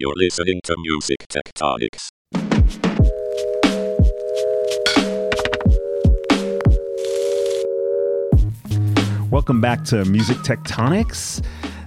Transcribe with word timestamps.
You're 0.00 0.14
listening 0.14 0.60
to 0.62 0.76
Music 0.78 1.26
Tectonics. 1.28 2.10
Welcome 9.28 9.60
back 9.60 9.82
to 9.86 10.04
Music 10.04 10.36
Tectonics, 10.36 11.44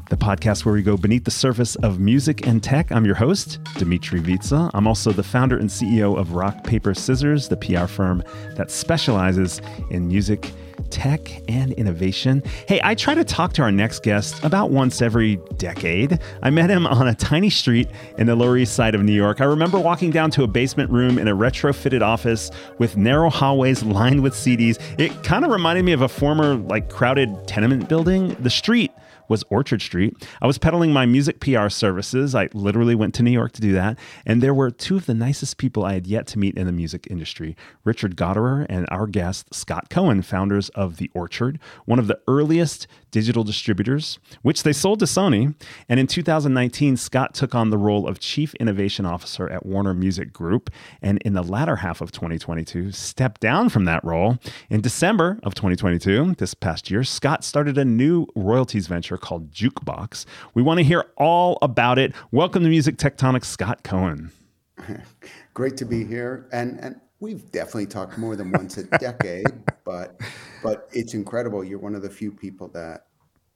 the 0.09 0.17
podcast 0.17 0.65
where 0.65 0.73
we 0.73 0.83
go 0.83 0.97
beneath 0.97 1.23
the 1.23 1.31
surface 1.31 1.77
of 1.77 2.01
music 2.01 2.45
and 2.45 2.61
tech. 2.61 2.91
I'm 2.91 3.05
your 3.05 3.15
host, 3.15 3.63
Dmitri 3.77 4.19
Vietze. 4.19 4.69
I'm 4.73 4.87
also 4.87 5.13
the 5.13 5.23
founder 5.23 5.57
and 5.57 5.69
CEO 5.69 6.17
of 6.17 6.33
Rock 6.33 6.65
Paper 6.65 6.93
Scissors, 6.93 7.47
the 7.47 7.55
PR 7.55 7.85
firm 7.85 8.23
that 8.57 8.71
specializes 8.71 9.61
in 9.89 10.09
music 10.09 10.51
tech 10.89 11.41
and 11.49 11.71
innovation. 11.73 12.43
Hey, 12.67 12.79
I 12.83 12.95
try 12.95 13.13
to 13.13 13.23
talk 13.23 13.53
to 13.53 13.61
our 13.61 13.71
next 13.71 14.03
guest 14.03 14.43
about 14.43 14.71
once 14.71 15.01
every 15.01 15.39
decade. 15.57 16.19
I 16.41 16.49
met 16.49 16.69
him 16.69 16.87
on 16.87 17.07
a 17.07 17.15
tiny 17.15 17.49
street 17.49 17.87
in 18.17 18.27
the 18.27 18.35
Lower 18.35 18.57
East 18.57 18.73
Side 18.73 18.95
of 18.95 19.03
New 19.03 19.13
York. 19.13 19.41
I 19.41 19.45
remember 19.45 19.79
walking 19.79 20.11
down 20.11 20.31
to 20.31 20.43
a 20.43 20.47
basement 20.47 20.89
room 20.89 21.17
in 21.17 21.27
a 21.27 21.35
retrofitted 21.35 22.01
office 22.01 22.51
with 22.77 22.97
narrow 22.97 23.29
hallways 23.29 23.83
lined 23.83 24.23
with 24.23 24.33
CDs. 24.33 24.79
It 24.99 25.23
kind 25.23 25.45
of 25.45 25.51
reminded 25.51 25.85
me 25.85 25.91
of 25.91 26.01
a 26.01 26.09
former, 26.09 26.55
like, 26.55 26.89
crowded 26.89 27.47
tenement 27.47 27.87
building. 27.87 28.35
The 28.39 28.49
street 28.49 28.91
was 29.31 29.43
Orchard 29.49 29.81
Street. 29.81 30.13
I 30.41 30.45
was 30.45 30.57
peddling 30.57 30.91
my 30.91 31.05
music 31.05 31.39
PR 31.39 31.69
services. 31.69 32.35
I 32.35 32.49
literally 32.53 32.95
went 32.95 33.15
to 33.15 33.23
New 33.23 33.31
York 33.31 33.53
to 33.53 33.61
do 33.61 33.71
that. 33.71 33.97
And 34.25 34.43
there 34.43 34.53
were 34.53 34.69
two 34.69 34.97
of 34.97 35.05
the 35.05 35.13
nicest 35.13 35.57
people 35.57 35.85
I 35.85 35.93
had 35.93 36.05
yet 36.05 36.27
to 36.27 36.39
meet 36.39 36.57
in 36.57 36.67
the 36.67 36.73
music 36.73 37.07
industry 37.09 37.55
Richard 37.85 38.17
Gottehrer 38.17 38.65
and 38.69 38.85
our 38.91 39.07
guest, 39.07 39.55
Scott 39.55 39.89
Cohen, 39.89 40.21
founders 40.21 40.67
of 40.69 40.97
The 40.97 41.09
Orchard, 41.13 41.59
one 41.85 41.97
of 41.97 42.07
the 42.07 42.19
earliest 42.27 42.87
digital 43.11 43.43
distributors, 43.43 44.19
which 44.41 44.63
they 44.63 44.73
sold 44.73 44.99
to 44.99 45.05
Sony. 45.05 45.53
And 45.87 45.99
in 45.99 46.07
2019, 46.07 46.97
Scott 46.97 47.33
took 47.33 47.53
on 47.53 47.69
the 47.69 47.77
role 47.77 48.07
of 48.07 48.19
Chief 48.19 48.53
Innovation 48.55 49.05
Officer 49.05 49.49
at 49.49 49.65
Warner 49.65 49.93
Music 49.93 50.33
Group. 50.33 50.69
And 51.01 51.19
in 51.23 51.33
the 51.33 51.43
latter 51.43 51.77
half 51.77 52.01
of 52.01 52.11
2022, 52.11 52.91
stepped 52.91 53.41
down 53.41 53.69
from 53.69 53.85
that 53.85 54.03
role. 54.03 54.37
In 54.69 54.81
December 54.81 55.39
of 55.43 55.53
2022, 55.53 56.35
this 56.37 56.53
past 56.53 56.89
year, 56.89 57.03
Scott 57.03 57.43
started 57.43 57.77
a 57.77 57.85
new 57.85 58.25
royalties 58.35 58.87
venture 58.87 59.17
called 59.17 59.51
Jukebox. 59.51 60.25
We 60.53 60.61
want 60.61 60.79
to 60.79 60.83
hear 60.83 61.05
all 61.17 61.57
about 61.61 61.99
it. 61.99 62.13
Welcome 62.31 62.63
to 62.63 62.69
Music 62.69 62.97
Tectonics, 62.97 63.45
Scott 63.45 63.83
Cohen. 63.83 64.31
Great 65.53 65.77
to 65.77 65.85
be 65.85 66.05
here. 66.05 66.47
And, 66.51 66.79
and 66.79 67.01
we've 67.21 67.49
definitely 67.51 67.85
talked 67.85 68.17
more 68.17 68.35
than 68.35 68.51
once 68.51 68.77
a 68.77 68.83
decade, 68.97 69.45
but 69.85 70.19
but 70.61 70.89
it's 70.91 71.13
incredible. 71.13 71.63
You're 71.63 71.79
one 71.79 71.95
of 71.95 72.01
the 72.01 72.09
few 72.09 72.31
people 72.31 72.67
that 72.69 73.05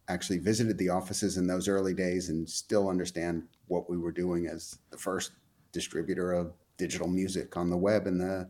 actually 0.07 0.37
visited 0.37 0.77
the 0.77 0.87
offices 0.87 1.35
in 1.35 1.47
those 1.47 1.67
early 1.67 1.93
days 1.93 2.29
and 2.29 2.47
still 2.47 2.89
understand 2.89 3.43
what 3.67 3.89
we 3.89 3.97
were 3.97 4.11
doing 4.11 4.47
as 4.47 4.77
the 4.91 4.97
first 4.97 5.31
distributor 5.71 6.31
of 6.31 6.53
digital 6.77 7.07
music 7.07 7.57
on 7.57 7.69
the 7.69 7.77
web 7.77 8.05
in 8.05 8.19
the 8.19 8.47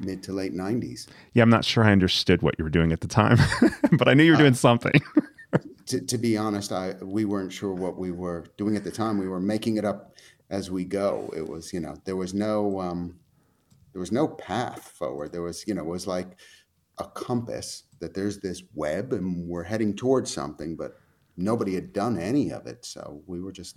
mid 0.00 0.22
to 0.22 0.32
late 0.32 0.54
90s. 0.54 1.06
Yeah, 1.34 1.42
I'm 1.42 1.50
not 1.50 1.64
sure 1.64 1.84
I 1.84 1.92
understood 1.92 2.42
what 2.42 2.54
you 2.58 2.64
were 2.64 2.70
doing 2.70 2.90
at 2.90 3.00
the 3.00 3.06
time, 3.06 3.36
but 3.92 4.08
I 4.08 4.14
knew 4.14 4.24
you 4.24 4.32
were 4.32 4.38
doing 4.38 4.54
uh, 4.54 4.56
something. 4.56 5.00
to, 5.86 6.00
to 6.00 6.18
be 6.18 6.36
honest, 6.38 6.72
I 6.72 6.94
we 7.02 7.26
weren't 7.26 7.52
sure 7.52 7.74
what 7.74 7.98
we 7.98 8.10
were 8.10 8.46
doing 8.56 8.76
at 8.76 8.84
the 8.84 8.90
time. 8.90 9.18
We 9.18 9.28
were 9.28 9.40
making 9.40 9.76
it 9.76 9.84
up 9.84 10.14
as 10.50 10.70
we 10.70 10.84
go. 10.84 11.32
It 11.36 11.46
was, 11.46 11.72
you 11.72 11.80
know, 11.80 11.96
there 12.04 12.16
was 12.16 12.32
no 12.32 12.80
um, 12.80 13.18
there 13.94 14.00
was 14.00 14.12
no 14.12 14.26
path 14.26 14.92
forward. 14.98 15.32
There 15.32 15.40
was, 15.40 15.64
you 15.68 15.74
know, 15.74 15.82
it 15.82 15.88
was 15.88 16.06
like 16.06 16.36
a 16.98 17.04
compass 17.04 17.84
that 18.00 18.12
there's 18.12 18.40
this 18.40 18.62
web 18.74 19.12
and 19.12 19.48
we're 19.48 19.62
heading 19.62 19.94
towards 19.94 20.34
something, 20.34 20.74
but 20.74 20.96
nobody 21.36 21.74
had 21.74 21.92
done 21.92 22.18
any 22.18 22.50
of 22.50 22.66
it. 22.66 22.84
So 22.84 23.22
we 23.26 23.40
were 23.40 23.52
just 23.52 23.76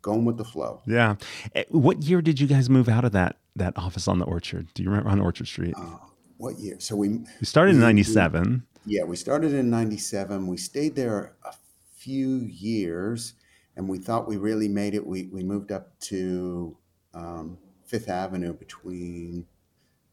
going 0.00 0.24
with 0.24 0.38
the 0.38 0.46
flow. 0.46 0.80
Yeah. 0.86 1.16
Eh, 1.54 1.64
what 1.68 2.02
year 2.02 2.22
did 2.22 2.40
you 2.40 2.46
guys 2.46 2.70
move 2.70 2.88
out 2.88 3.04
of 3.04 3.12
that 3.12 3.36
that 3.54 3.76
office 3.76 4.08
on 4.08 4.18
the 4.18 4.24
Orchard? 4.24 4.68
Do 4.72 4.82
you 4.82 4.88
remember 4.88 5.10
on 5.10 5.20
Orchard 5.20 5.46
Street? 5.46 5.74
Uh, 5.76 5.98
what 6.38 6.58
year? 6.58 6.76
So 6.80 6.96
we 6.96 7.08
we 7.08 7.44
started 7.44 7.72
we, 7.72 7.76
in 7.76 7.82
'97. 7.82 8.62
Yeah, 8.86 9.04
we 9.04 9.16
started 9.16 9.52
in 9.52 9.68
97. 9.68 10.46
We 10.46 10.56
stayed 10.56 10.96
there 10.96 11.36
a 11.44 11.52
few 11.98 12.38
years 12.46 13.34
and 13.76 13.86
we 13.86 13.98
thought 13.98 14.26
we 14.26 14.38
really 14.38 14.68
made 14.68 14.94
it. 14.94 15.06
We, 15.06 15.24
we 15.24 15.42
moved 15.42 15.70
up 15.70 15.98
to 16.00 16.78
um, 17.12 17.58
Fifth 17.90 18.08
Avenue 18.08 18.52
between 18.52 19.44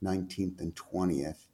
19th 0.03 0.59
and 0.61 0.75
20th. 0.75 1.45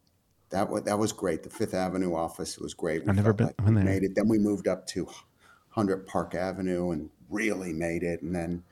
That 0.52 0.70
was, 0.70 0.84
that 0.84 0.98
was 0.98 1.12
great. 1.12 1.44
The 1.44 1.50
Fifth 1.50 1.74
Avenue 1.74 2.16
office 2.16 2.58
was 2.58 2.74
great. 2.74 3.04
We 3.04 3.10
I've 3.10 3.16
never 3.18 3.34
been 3.34 3.48
like 3.48 3.62
we 3.62 3.72
made 3.72 4.04
it. 4.04 4.16
Then 4.16 4.30
we 4.30 4.38
moved 4.38 4.70
up 4.70 4.88
to 4.88 5.04
100 5.04 6.08
Park 6.08 6.34
Avenue 6.34 6.92
and 6.92 7.10
really 7.30 7.74
made 7.74 8.04
it. 8.04 8.22
And 8.22 8.34
then 8.34 8.64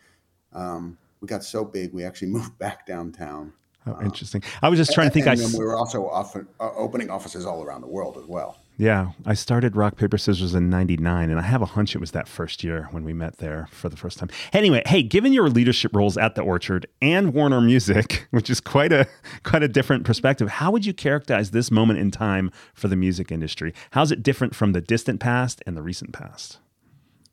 um, 0.53 0.97
we 1.19 1.27
got 1.27 1.43
so 1.43 1.65
big, 1.65 1.93
we 1.93 2.05
actually 2.05 2.29
moved 2.37 2.57
back 2.57 2.85
downtown. 2.85 3.51
Oh, 3.85 3.99
interesting. 4.01 4.43
I 4.61 4.69
was 4.69 4.79
just 4.79 4.93
trying 4.93 5.09
to 5.09 5.13
think. 5.13 5.25
And 5.25 5.41
I 5.41 5.45
we 5.57 5.65
were 5.65 5.75
also 5.75 6.07
often, 6.07 6.47
uh, 6.59 6.69
opening 6.75 7.09
offices 7.09 7.45
all 7.45 7.63
around 7.63 7.81
the 7.81 7.87
world 7.87 8.17
as 8.17 8.27
well. 8.27 8.59
Yeah, 8.81 9.11
I 9.27 9.35
started 9.35 9.75
Rock 9.75 9.95
Paper 9.95 10.17
Scissors 10.17 10.55
in 10.55 10.71
'99, 10.71 11.29
and 11.29 11.39
I 11.39 11.43
have 11.43 11.61
a 11.61 11.67
hunch 11.67 11.93
it 11.93 11.99
was 11.99 12.13
that 12.13 12.27
first 12.27 12.63
year 12.63 12.87
when 12.89 13.03
we 13.03 13.13
met 13.13 13.37
there 13.37 13.67
for 13.69 13.89
the 13.89 13.95
first 13.95 14.17
time. 14.17 14.29
Anyway, 14.53 14.81
hey, 14.87 15.03
given 15.03 15.33
your 15.33 15.51
leadership 15.51 15.95
roles 15.95 16.17
at 16.17 16.33
the 16.33 16.41
Orchard 16.41 16.87
and 16.99 17.31
Warner 17.31 17.61
Music, 17.61 18.27
which 18.31 18.49
is 18.49 18.59
quite 18.59 18.91
a 18.91 19.07
quite 19.43 19.61
a 19.61 19.67
different 19.67 20.03
perspective, 20.03 20.49
how 20.49 20.71
would 20.71 20.83
you 20.83 20.95
characterize 20.95 21.51
this 21.51 21.69
moment 21.69 21.99
in 21.99 22.09
time 22.09 22.49
for 22.73 22.87
the 22.87 22.95
music 22.95 23.31
industry? 23.31 23.71
How's 23.91 24.11
it 24.11 24.23
different 24.23 24.55
from 24.55 24.71
the 24.71 24.81
distant 24.81 25.19
past 25.19 25.61
and 25.67 25.77
the 25.77 25.83
recent 25.83 26.11
past? 26.11 26.57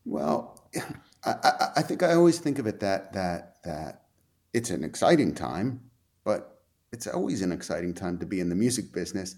Well, 0.05 0.69
I, 1.25 1.69
I 1.77 1.81
think 1.81 2.03
I 2.03 2.13
always 2.13 2.37
think 2.37 2.59
of 2.59 2.67
it 2.67 2.79
that 2.81 3.11
that 3.13 3.55
that 3.63 4.03
it's 4.53 4.69
an 4.69 4.83
exciting 4.83 5.33
time 5.33 5.81
but 6.23 6.61
it's 6.91 7.07
always 7.07 7.41
an 7.41 7.51
exciting 7.51 7.95
time 7.95 8.19
to 8.19 8.27
be 8.27 8.39
in 8.39 8.49
the 8.49 8.55
music 8.55 8.93
business 8.93 9.35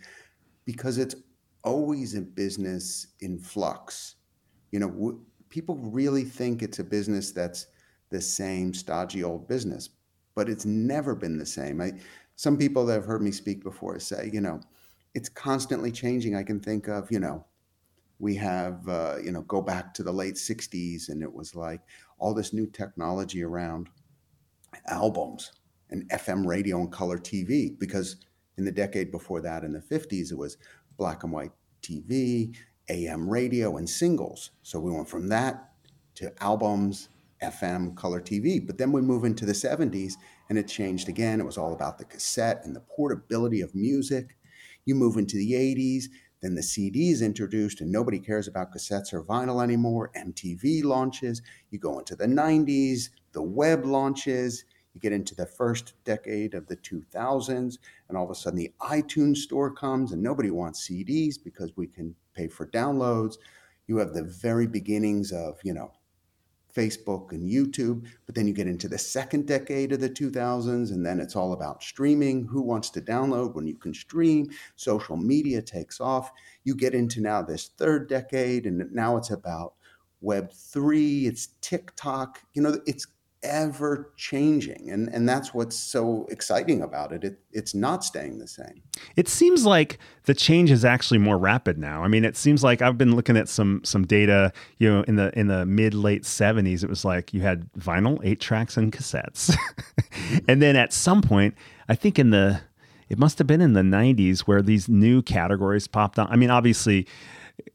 because 0.66 0.98
it's 0.98 1.16
always 1.64 2.16
a 2.16 2.22
business 2.22 3.08
in 3.20 3.40
flux. 3.40 4.16
You 4.72 4.80
know, 4.80 4.90
w- 4.90 5.22
people 5.50 5.76
really 5.78 6.24
think 6.24 6.62
it's 6.62 6.80
a 6.80 6.84
business 6.84 7.32
that's 7.32 7.68
the 8.10 8.22
same 8.22 8.74
stodgy 8.74 9.24
old 9.24 9.48
business, 9.48 9.90
but 10.36 10.50
it's 10.50 10.66
never 10.66 11.16
been 11.16 11.38
the 11.38 11.46
same. 11.46 11.82
I, 11.82 11.94
some 12.36 12.58
people 12.58 12.86
that 12.86 12.94
have 12.94 13.06
heard 13.06 13.22
me 13.22 13.32
speak 13.32 13.64
before 13.64 14.00
say, 14.00 14.30
you 14.34 14.42
know, 14.42 14.60
it's 15.14 15.30
constantly 15.30 15.92
changing. 15.92 16.36
I 16.36 16.44
can 16.44 16.60
think 16.60 16.88
of, 16.88 17.12
you 17.12 17.20
know, 17.20 17.46
we 18.20 18.36
have, 18.36 18.88
uh, 18.88 19.18
you 19.24 19.32
know, 19.32 19.42
go 19.42 19.62
back 19.62 19.94
to 19.96 20.04
the 20.04 20.12
late 20.12 20.36
60s 20.36 21.10
and 21.10 21.22
it 21.22 21.34
was 21.34 21.56
like 21.56 21.82
all 22.20 22.34
this 22.34 22.54
new 22.54 22.68
technology 22.68 23.44
around 23.44 23.90
albums 24.88 25.52
and 25.90 26.10
FM 26.10 26.46
radio 26.46 26.80
and 26.80 26.92
color 26.92 27.18
TV 27.18 27.78
because 27.80 28.18
in 28.58 28.66
the 28.66 28.72
decade 28.72 29.12
before 29.12 29.42
that, 29.42 29.64
in 29.64 29.74
the 29.74 29.80
50s, 29.80 30.32
it 30.32 30.38
was 30.38 30.58
black 31.02 31.24
and 31.24 31.34
white 31.34 31.52
TV, 31.82 32.56
AM 32.88 33.28
radio, 33.28 33.78
and 33.78 33.90
singles. 33.90 34.52
So 34.62 34.80
we 34.80 34.92
went 34.92 35.10
from 35.10 35.30
that 35.30 35.72
to 36.14 36.32
albums, 36.44 37.10
FM, 37.42 37.96
color 37.96 38.22
TV. 38.22 38.64
But 38.64 38.78
then 38.78 38.92
we 38.92 39.02
move 39.02 39.26
into 39.26 39.44
the 39.44 39.52
70s 39.52 40.14
and 40.48 40.60
it 40.60 40.68
changed 40.68 41.10
again. 41.10 41.40
It 41.40 41.46
was 41.48 41.58
all 41.58 41.74
about 41.74 41.98
the 41.98 42.06
cassette 42.06 42.62
and 42.66 42.76
the 42.76 42.82
portability 42.82 43.62
of 43.62 43.74
music. 43.74 44.38
You 44.86 44.94
move 44.94 45.18
into 45.18 45.38
the 45.38 45.54
80s, 45.54 46.04
then 46.44 46.54
the 46.54 46.62
CD 46.62 47.10
is 47.10 47.24
introduced 47.24 47.82
and 47.82 47.92
nobody 47.92 48.20
cares 48.20 48.48
about 48.48 48.72
cassettes 48.72 49.12
or 49.12 49.24
vinyl 49.24 49.64
anymore. 49.64 50.12
MTV 50.16 50.84
launches. 50.84 51.42
You 51.72 51.80
go 51.80 51.98
into 51.98 52.16
the 52.16 52.28
90s, 52.28 53.10
the 53.32 53.42
web 53.42 53.86
launches. 53.86 54.66
You 54.94 55.00
get 55.00 55.14
into 55.14 55.36
the 55.36 55.46
first 55.46 55.94
decade 56.04 56.54
of 56.54 56.68
the 56.68 56.76
2000s, 56.78 57.78
and 58.08 58.18
all 58.18 58.26
of 58.26 58.32
a 58.32 58.36
sudden 58.36 58.60
the 58.60 58.74
iTunes 58.82 59.38
store 59.38 59.72
comes, 59.72 60.12
and 60.12 60.22
nobody 60.22 60.52
wants 60.52 60.88
CDs 60.88 61.36
because 61.42 61.76
we 61.78 61.88
can 61.88 62.16
pay 62.34 62.48
for 62.48 62.68
downloads. 62.68 63.38
You 63.88 63.98
have 63.98 64.14
the 64.14 64.24
very 64.24 64.68
beginnings 64.68 65.32
of, 65.32 65.60
you 65.64 65.74
know, 65.74 65.92
Facebook 66.74 67.32
and 67.32 67.50
YouTube, 67.50 68.06
but 68.26 68.36
then 68.36 68.48
you 68.48 68.54
get 68.54 68.68
into 68.68 68.88
the 68.88 68.98
second 68.98 69.46
decade 69.46 69.92
of 69.92 70.00
the 70.00 70.10
2000s, 70.10 70.92
and 70.92 71.06
then 71.06 71.20
it's 71.20 71.36
all 71.36 71.54
about 71.54 71.84
streaming. 71.84 72.46
Who 72.46 72.62
wants 72.62 72.90
to 72.92 73.02
download 73.02 73.54
when 73.56 73.68
you 73.68 73.76
can 73.76 73.94
stream? 73.94 74.50
Social 74.76 75.18
media 75.18 75.62
takes 75.62 76.00
off. 76.00 76.32
You 76.64 76.76
get 76.76 76.94
into 76.94 77.22
now 77.22 77.42
this 77.42 77.72
third 77.78 78.08
decade, 78.08 78.66
and 78.66 78.92
now 78.92 79.18
it's 79.18 79.32
about 79.32 79.74
Web 80.22 80.52
3, 80.54 81.26
it's 81.26 81.50
TikTok. 81.62 82.42
You 82.54 82.62
know, 82.62 82.80
it's 82.86 83.08
ever 83.44 84.12
changing 84.18 84.90
and 84.92 85.10
and 85.10 85.28
that's 85.28 85.54
what's 85.54 85.76
so 85.76 86.28
exciting 86.30 86.82
about 86.82 87.12
it. 87.12 87.24
it 87.24 87.40
it's 87.52 87.74
not 87.74 88.04
staying 88.04 88.38
the 88.38 88.48
same. 88.48 88.82
It 89.16 89.28
seems 89.28 89.66
like 89.66 89.98
the 90.26 90.34
change 90.34 90.70
is 90.70 90.86
actually 90.86 91.18
more 91.18 91.38
rapid 91.38 91.78
now. 91.78 92.04
I 92.04 92.08
mean 92.08 92.24
it 92.24 92.38
seems 92.38 92.64
like 92.64 92.82
i've 92.82 92.98
been 92.98 93.16
looking 93.16 93.38
at 93.38 93.50
some 93.50 93.82
some 93.84 94.06
data 94.06 94.54
you 94.78 94.90
know 94.90 95.02
in 95.04 95.16
the 95.16 95.38
in 95.38 95.48
the 95.48 95.66
mid 95.66 95.94
late 95.94 96.24
70s 96.24 96.84
it 96.84 96.90
was 96.90 97.04
like 97.04 97.34
you 97.34 97.42
had 97.42 97.72
vinyl 97.74 98.20
eight 98.24 98.40
tracks 98.40 98.78
and 98.78 98.92
cassettes. 98.92 99.56
And 100.48 100.62
then 100.62 100.76
at 100.76 100.94
some 100.94 101.22
point 101.22 101.56
i 101.90 101.96
think 101.96 102.20
in 102.20 102.30
the 102.30 102.62
it 103.10 103.18
must 103.18 103.38
have 103.40 103.48
been 103.48 103.62
in 103.62 103.74
the 103.74 103.82
90s 103.82 104.42
where 104.42 104.62
these 104.62 104.88
new 104.88 105.22
categories 105.22 105.88
popped 105.88 106.20
on 106.20 106.28
i 106.30 106.36
mean 106.36 106.50
obviously 106.50 107.08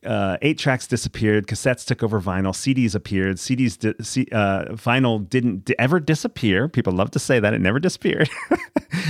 uh, 0.05 0.37
eight 0.43 0.59
tracks 0.59 0.87
disappeared, 0.87 1.47
cassettes 1.47 1.85
took 1.85 2.03
over 2.03 2.21
vinyl, 2.21 2.53
CDs 2.53 2.95
appeared, 2.95 3.37
CDs, 3.37 3.79
di- 3.79 4.05
C- 4.05 4.29
uh, 4.33 4.67
vinyl 4.71 5.29
didn't 5.29 5.65
di- 5.65 5.79
ever 5.79 6.01
disappear. 6.01 6.69
People 6.69 6.93
love 6.93 7.11
to 7.13 7.19
say 7.19 7.41
that 7.41 7.55
it 7.55 7.61
never 7.61 7.79
disappeared. 7.81 8.29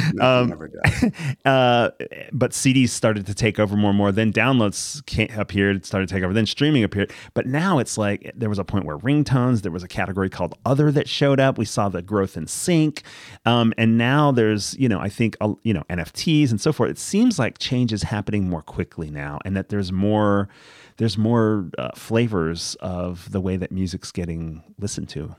It 0.09 0.49
never 0.49 0.71
uh, 1.45 1.91
but 2.33 2.53
CDs 2.53 2.91
started 2.91 3.27
to 3.27 3.35
take 3.35 3.59
over 3.59 3.77
more 3.77 3.91
and 3.91 3.99
more. 3.99 4.13
Then 4.13 4.33
downloads 4.33 5.05
came, 5.07 5.29
appeared, 5.37 5.85
started 5.85 6.09
to 6.09 6.15
take 6.15 6.25
over. 6.25 6.33
Then 6.33 6.47
streaming 6.47 6.85
appeared. 6.85 7.13
But 7.35 7.47
now 7.47 7.79
it's 7.79 7.99
like 7.99 8.33
there 8.35 8.49
was 8.49 8.59
a 8.59 8.65
point 8.65 8.85
where 8.85 8.99
ringtones, 8.99 9.63
there 9.63 9.73
was 9.73 9.83
a 9.83 9.89
category 9.89 10.31
called 10.31 10.55
other 10.65 10.91
that 10.93 11.09
showed 11.09 11.41
up. 11.41 11.59
We 11.59 11.65
saw 11.65 11.89
the 11.89 12.03
growth 12.03 12.37
in 12.37 12.47
sync. 12.47 13.03
Um, 13.45 13.73
and 13.79 13.99
now 13.99 14.33
there's, 14.33 14.77
you 14.79 14.89
know, 14.89 15.01
I 15.01 15.09
think, 15.09 15.37
you 15.63 15.75
know, 15.75 15.83
NFTs 15.91 16.51
and 16.51 16.61
so 16.61 16.73
forth. 16.73 16.91
It 16.91 16.99
seems 16.99 17.39
like 17.39 17.59
change 17.59 17.93
is 17.93 18.03
happening 18.03 18.49
more 18.49 18.63
quickly 18.63 19.11
now 19.11 19.39
and 19.45 19.57
that 19.57 19.69
there's 19.69 19.93
more. 19.93 20.49
There's 20.97 21.19
more 21.19 21.71
uh, 21.77 21.91
flavors 21.95 22.75
of 22.81 23.31
the 23.31 23.41
way 23.41 23.57
that 23.57 23.71
music's 23.71 24.13
getting 24.13 24.75
listened 24.79 25.09
to. 25.11 25.37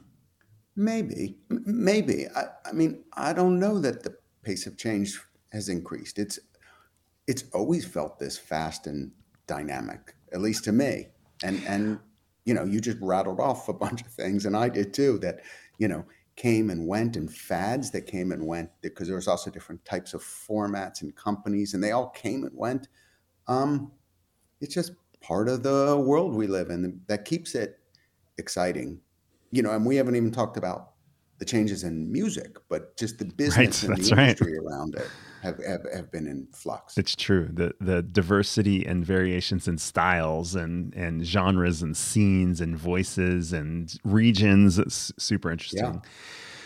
Maybe, 0.76 1.38
maybe. 1.50 2.28
I, 2.36 2.46
I 2.66 2.72
mean, 2.72 3.04
I 3.14 3.34
don't 3.34 3.60
know 3.60 3.80
that 3.80 4.04
the 4.04 4.16
pace 4.44 4.68
of 4.68 4.78
change 4.78 5.20
has 5.52 5.70
increased. 5.70 6.20
It's 6.20 6.40
it's 7.26 7.44
always 7.54 7.84
felt 7.84 8.20
this 8.20 8.38
fast 8.38 8.88
and 8.88 9.12
dynamic, 9.48 10.16
at 10.32 10.42
least 10.42 10.64
to 10.66 10.72
me. 10.72 11.08
And 11.44 11.64
and 11.68 12.00
you 12.46 12.54
know, 12.54 12.64
you 12.64 12.80
just 12.80 13.00
rattled 13.02 13.40
off 13.40 13.68
a 13.68 13.74
bunch 13.74 14.02
of 14.02 14.08
things, 14.08 14.46
and 14.46 14.56
I 14.56 14.70
did 14.70 14.94
too. 14.94 15.18
That 15.20 15.42
you 15.80 15.88
know 15.88 16.06
came 16.36 16.70
and 16.70 16.88
went, 16.88 17.16
and 17.16 17.34
fads 17.34 17.90
that 17.92 18.06
came 18.06 18.32
and 18.32 18.46
went 18.46 18.70
because 18.82 19.08
there 19.08 19.16
was 19.16 19.28
also 19.28 19.50
different 19.50 19.84
types 19.84 20.14
of 20.14 20.22
formats 20.22 21.02
and 21.02 21.16
companies, 21.16 21.74
and 21.74 21.84
they 21.84 21.92
all 21.92 22.10
came 22.10 22.44
and 22.44 22.56
went. 22.56 22.88
Um, 23.48 23.92
it's 24.62 24.74
just 24.74 24.92
part 25.22 25.50
of 25.50 25.64
the 25.64 25.98
world 25.98 26.34
we 26.34 26.48
live 26.48 26.70
in 26.70 27.02
that 27.08 27.26
keeps 27.26 27.56
it 27.56 27.80
exciting. 28.38 29.00
You 29.52 29.64
know, 29.64 29.72
and 29.72 29.86
we 29.86 29.96
haven't 29.96 30.16
even 30.16 30.32
talked 30.32 30.58
about 30.58 30.92
the 31.40 31.46
changes 31.46 31.84
in 31.84 32.12
music, 32.12 32.58
but 32.70 32.98
just 32.98 33.20
the 33.20 33.26
business 33.26 33.84
and 33.84 33.96
that's 33.96 34.10
the 34.10 34.16
right. 34.16 34.30
industry 34.30 34.58
around 34.58 34.96
it 34.96 35.08
have, 35.44 35.64
have, 35.64 35.82
have 35.94 36.12
been 36.12 36.26
in 36.28 36.48
flux. 36.54 36.98
It's 36.98 37.16
true. 37.16 37.50
The 37.54 37.74
the 37.80 38.02
diversity 38.02 38.86
and 38.86 39.06
variations 39.06 39.68
in 39.68 39.78
styles 39.78 40.56
and 40.56 40.94
and 40.96 41.26
genres 41.26 41.82
and 41.82 41.96
scenes 41.96 42.60
and 42.60 42.78
voices 42.78 43.54
and 43.54 43.94
regions. 44.04 44.80
It's 44.80 45.14
super 45.18 45.52
interesting. 45.52 45.84
Yeah. 45.84 46.00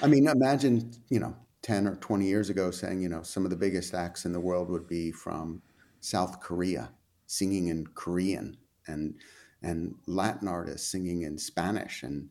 I 0.02 0.08
mean, 0.08 0.28
imagine, 0.28 0.92
you 1.10 1.20
know, 1.20 1.36
10 1.62 1.88
or 1.88 1.96
20 1.98 2.26
years 2.26 2.50
ago 2.50 2.72
saying, 2.72 3.02
you 3.02 3.10
know, 3.10 3.22
some 3.22 3.44
of 3.44 3.52
the 3.52 3.56
biggest 3.56 3.94
acts 3.94 4.26
in 4.26 4.34
the 4.34 4.40
world 4.40 4.70
would 4.70 4.88
be 4.88 5.12
from 5.12 5.62
South 6.00 6.40
Korea 6.40 6.90
singing 7.32 7.68
in 7.68 7.88
Korean 7.96 8.58
and 8.88 9.16
and 9.64 9.96
Latin 10.06 10.50
artists 10.50 10.92
singing 10.92 11.22
in 11.22 11.38
Spanish 11.38 12.04
and 12.04 12.30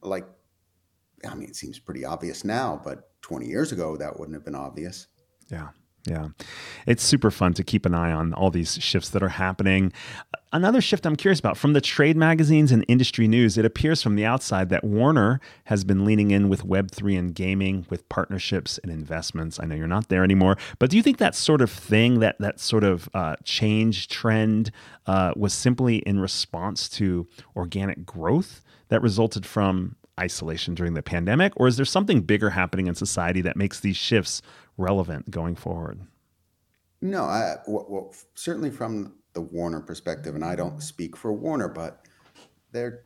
like 0.00 0.28
I 1.28 1.34
mean, 1.34 1.48
it 1.48 1.56
seems 1.56 1.80
pretty 1.80 2.04
obvious 2.04 2.44
now, 2.44 2.80
but 2.84 3.10
20 3.22 3.46
years 3.46 3.72
ago 3.72 3.96
that 3.96 4.16
wouldn't 4.16 4.36
have 4.36 4.44
been 4.44 4.54
obvious. 4.54 5.08
Yeah. 5.50 5.70
Yeah. 6.08 6.28
It's 6.86 7.02
super 7.02 7.30
fun 7.30 7.54
to 7.54 7.64
keep 7.64 7.84
an 7.86 7.94
eye 7.94 8.12
on 8.12 8.32
all 8.32 8.50
these 8.50 8.78
shifts 8.82 9.10
that 9.10 9.22
are 9.22 9.28
happening. 9.28 9.92
Another 10.52 10.80
shift 10.80 11.04
I'm 11.04 11.16
curious 11.16 11.38
about 11.38 11.58
from 11.58 11.74
the 11.74 11.80
trade 11.80 12.16
magazines 12.16 12.72
and 12.72 12.84
industry 12.88 13.28
news, 13.28 13.58
it 13.58 13.64
appears 13.64 14.02
from 14.02 14.16
the 14.16 14.24
outside 14.24 14.70
that 14.70 14.82
Warner 14.82 15.40
has 15.64 15.84
been 15.84 16.04
leaning 16.04 16.30
in 16.30 16.48
with 16.48 16.64
Web3 16.64 17.18
and 17.18 17.34
gaming 17.34 17.86
with 17.90 18.08
partnerships 18.08 18.78
and 18.78 18.90
investments. 18.90 19.60
I 19.60 19.66
know 19.66 19.74
you're 19.74 19.86
not 19.86 20.08
there 20.08 20.24
anymore, 20.24 20.56
but 20.78 20.88
do 20.88 20.96
you 20.96 21.02
think 21.02 21.18
that 21.18 21.34
sort 21.34 21.60
of 21.60 21.70
thing, 21.70 22.20
that, 22.20 22.38
that 22.38 22.60
sort 22.60 22.84
of 22.84 23.10
uh, 23.12 23.36
change 23.44 24.08
trend, 24.08 24.70
uh, 25.06 25.32
was 25.36 25.52
simply 25.52 25.96
in 25.98 26.18
response 26.20 26.88
to 26.90 27.26
organic 27.54 28.06
growth 28.06 28.62
that 28.88 29.02
resulted 29.02 29.44
from 29.44 29.96
isolation 30.18 30.74
during 30.74 30.94
the 30.94 31.02
pandemic? 31.02 31.52
Or 31.56 31.68
is 31.68 31.76
there 31.76 31.86
something 31.86 32.20
bigger 32.22 32.50
happening 32.50 32.86
in 32.86 32.94
society 32.94 33.40
that 33.42 33.56
makes 33.56 33.80
these 33.80 33.96
shifts 33.96 34.42
relevant 34.76 35.30
going 35.30 35.56
forward? 35.56 36.00
No, 37.00 37.22
I, 37.22 37.56
well, 37.66 38.12
certainly 38.34 38.70
from 38.70 39.14
the 39.32 39.40
Warner 39.40 39.80
perspective, 39.80 40.34
and 40.34 40.44
I 40.44 40.56
don't 40.56 40.82
speak 40.82 41.16
for 41.16 41.32
Warner, 41.32 41.68
but 41.68 42.06
they're 42.72 43.02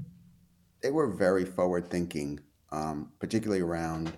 they 0.83 0.91
were 0.91 1.07
very 1.07 1.45
forward 1.45 1.89
thinking, 1.89 2.41
um, 2.73 3.13
particularly 3.21 3.63
around 3.63 4.13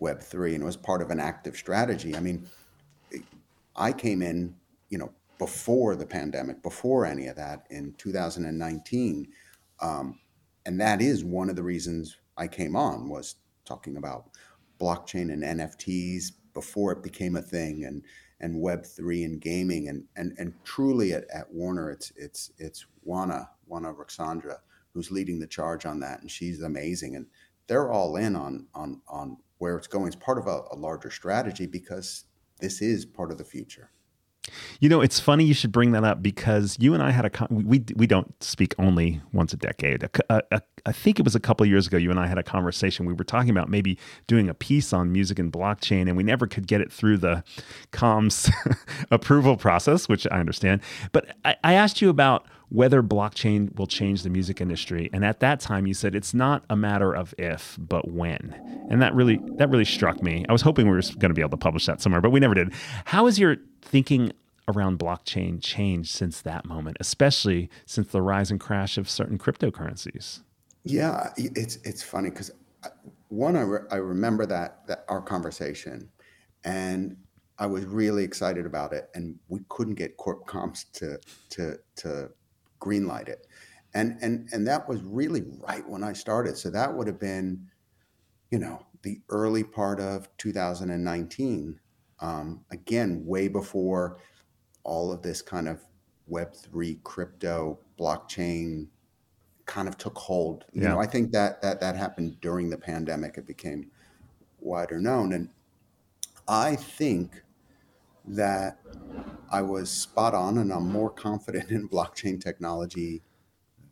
Web 0.00 0.20
three, 0.20 0.54
and 0.54 0.62
it 0.62 0.66
was 0.66 0.76
part 0.76 1.02
of 1.02 1.10
an 1.10 1.20
active 1.20 1.56
strategy. 1.56 2.16
I 2.16 2.20
mean, 2.20 2.48
I 3.76 3.92
came 3.92 4.22
in, 4.22 4.56
you 4.88 4.98
know, 4.98 5.12
before 5.38 5.96
the 5.96 6.06
pandemic, 6.06 6.62
before 6.62 7.06
any 7.06 7.26
of 7.26 7.36
that, 7.36 7.66
in 7.70 7.92
2019, 7.98 9.28
um, 9.80 10.18
and 10.66 10.80
that 10.80 11.00
is 11.00 11.24
one 11.24 11.50
of 11.50 11.56
the 11.56 11.62
reasons 11.62 12.16
I 12.36 12.48
came 12.48 12.76
on 12.76 13.08
was 13.08 13.36
talking 13.64 13.96
about 13.96 14.30
blockchain 14.80 15.32
and 15.32 15.42
NFTs 15.42 16.32
before 16.52 16.92
it 16.92 17.02
became 17.02 17.36
a 17.36 17.42
thing, 17.42 17.84
and 17.84 18.02
and 18.40 18.60
Web 18.60 18.84
three 18.84 19.24
and 19.24 19.40
gaming, 19.40 19.88
and 19.88 20.04
and 20.16 20.34
and 20.38 20.54
truly 20.64 21.12
at, 21.12 21.24
at 21.32 21.52
Warner, 21.52 21.90
it's 21.90 22.12
it's 22.16 22.50
it's 22.58 22.86
Oana 23.06 23.48
Oana 23.70 23.94
Ruxandra 23.94 24.58
who's 24.94 25.10
leading 25.10 25.40
the 25.40 25.46
charge 25.46 25.84
on 25.84 26.00
that, 26.00 26.20
and 26.20 26.30
she's 26.30 26.62
amazing, 26.62 27.16
and 27.16 27.26
they're 27.66 27.90
all 27.90 28.16
in 28.16 28.36
on 28.36 28.66
on 28.74 29.00
on 29.08 29.36
where 29.58 29.76
it's 29.76 29.86
going. 29.86 30.06
It's 30.06 30.16
part 30.16 30.38
of 30.38 30.46
a, 30.46 30.62
a 30.70 30.76
larger 30.76 31.10
strategy 31.10 31.66
because 31.66 32.24
this 32.60 32.80
is 32.80 33.04
part 33.04 33.30
of 33.32 33.38
the 33.38 33.44
future. 33.44 33.90
You 34.80 34.88
know, 34.88 35.00
it's 35.00 35.18
funny 35.18 35.44
you 35.44 35.54
should 35.54 35.72
bring 35.72 35.92
that 35.92 36.04
up 36.04 36.22
because 36.22 36.76
you 36.78 36.92
and 36.92 37.02
I 37.02 37.10
had 37.10 37.24
a 37.24 37.30
con- 37.30 37.64
we 37.66 37.82
we 37.96 38.06
don't 38.06 38.42
speak 38.42 38.74
only 38.78 39.20
once 39.32 39.52
a 39.52 39.56
decade. 39.56 40.08
I 40.30 40.92
think 40.92 41.18
it 41.18 41.24
was 41.24 41.34
a 41.34 41.40
couple 41.40 41.64
years 41.64 41.86
ago. 41.86 41.96
You 41.96 42.10
and 42.10 42.20
I 42.20 42.26
had 42.26 42.38
a 42.38 42.42
conversation. 42.42 43.06
We 43.06 43.14
were 43.14 43.24
talking 43.24 43.50
about 43.50 43.70
maybe 43.70 43.98
doing 44.26 44.48
a 44.50 44.54
piece 44.54 44.92
on 44.92 45.12
music 45.12 45.38
and 45.38 45.50
blockchain, 45.50 46.02
and 46.02 46.16
we 46.16 46.22
never 46.22 46.46
could 46.46 46.66
get 46.66 46.80
it 46.80 46.92
through 46.92 47.18
the 47.18 47.42
comms 47.92 48.50
approval 49.10 49.56
process, 49.56 50.08
which 50.08 50.26
I 50.30 50.40
understand. 50.40 50.82
But 51.12 51.36
I, 51.44 51.56
I 51.64 51.74
asked 51.74 52.02
you 52.02 52.10
about 52.10 52.46
whether 52.68 53.02
blockchain 53.02 53.74
will 53.76 53.86
change 53.86 54.24
the 54.24 54.30
music 54.30 54.60
industry, 54.60 55.08
and 55.12 55.24
at 55.24 55.40
that 55.40 55.60
time 55.60 55.86
you 55.86 55.94
said 55.94 56.14
it's 56.14 56.34
not 56.34 56.64
a 56.68 56.76
matter 56.76 57.14
of 57.14 57.34
if, 57.38 57.78
but 57.80 58.10
when, 58.10 58.54
and 58.90 59.00
that 59.00 59.14
really 59.14 59.40
that 59.56 59.70
really 59.70 59.84
struck 59.84 60.22
me. 60.22 60.44
I 60.48 60.52
was 60.52 60.62
hoping 60.62 60.86
we 60.86 60.92
were 60.92 61.02
going 61.02 61.30
to 61.30 61.34
be 61.34 61.40
able 61.40 61.50
to 61.50 61.56
publish 61.56 61.86
that 61.86 62.02
somewhere, 62.02 62.20
but 62.20 62.30
we 62.30 62.40
never 62.40 62.54
did. 62.54 62.72
How 63.06 63.26
is 63.26 63.38
your 63.38 63.56
thinking 63.84 64.32
around 64.66 64.98
blockchain 64.98 65.62
changed 65.62 66.10
since 66.10 66.40
that 66.40 66.64
moment, 66.64 66.96
especially 67.00 67.68
since 67.86 68.08
the 68.08 68.22
rise 68.22 68.50
and 68.50 68.58
crash 68.58 68.96
of 68.96 69.08
certain 69.08 69.38
cryptocurrencies? 69.38 70.40
Yeah, 70.84 71.32
it's 71.36 71.76
it's 71.84 72.02
funny 72.02 72.30
because 72.30 72.50
uh, 72.82 72.88
one, 73.28 73.56
I, 73.56 73.62
re- 73.62 73.88
I 73.90 73.96
remember 73.96 74.46
that 74.46 74.86
that 74.86 75.04
our 75.08 75.20
conversation, 75.20 76.10
and 76.64 77.16
I 77.58 77.66
was 77.66 77.84
really 77.84 78.24
excited 78.24 78.66
about 78.66 78.92
it, 78.92 79.08
and 79.14 79.36
we 79.48 79.60
couldn't 79.68 79.94
get 79.94 80.16
Corp 80.16 80.46
Comms 80.46 80.90
to 80.92 81.18
to 81.50 81.78
to 81.96 82.30
greenlight 82.80 83.28
it, 83.28 83.46
and 83.94 84.18
and 84.20 84.48
and 84.52 84.66
that 84.66 84.88
was 84.88 85.02
really 85.02 85.42
right 85.58 85.88
when 85.88 86.02
I 86.02 86.12
started. 86.12 86.56
So 86.56 86.70
that 86.70 86.94
would 86.94 87.06
have 87.06 87.20
been, 87.20 87.66
you 88.50 88.58
know, 88.58 88.84
the 89.02 89.20
early 89.30 89.64
part 89.64 90.00
of 90.00 90.28
2019. 90.38 91.80
Um, 92.20 92.64
again, 92.70 93.24
way 93.26 93.48
before 93.48 94.20
all 94.84 95.12
of 95.12 95.22
this 95.22 95.42
kind 95.42 95.68
of 95.68 95.82
Web 96.26 96.54
three 96.54 97.00
crypto 97.04 97.80
blockchain 97.98 98.88
kind 99.66 99.88
of 99.88 99.98
took 99.98 100.18
hold. 100.18 100.66
You 100.72 100.86
Yeah. 100.86 100.90
know, 100.90 101.00
I 101.00 101.06
think 101.06 101.32
that 101.32 101.62
that 101.62 101.80
that 101.80 101.96
happened 101.96 102.40
during 102.40 102.70
the 102.70 102.78
pandemic. 102.78 103.38
It 103.38 103.46
became 103.46 103.92
wider 104.60 105.00
known, 105.00 105.32
and 105.32 105.50
I 106.48 106.76
think 106.76 107.42
that 108.26 108.80
I 109.50 109.62
was 109.62 109.90
spot 109.90 110.34
on, 110.34 110.58
and 110.58 110.72
I'm 110.72 110.90
more 110.90 111.10
confident 111.28 111.70
in 111.70 111.88
blockchain 111.88 112.40
technology 112.42 113.24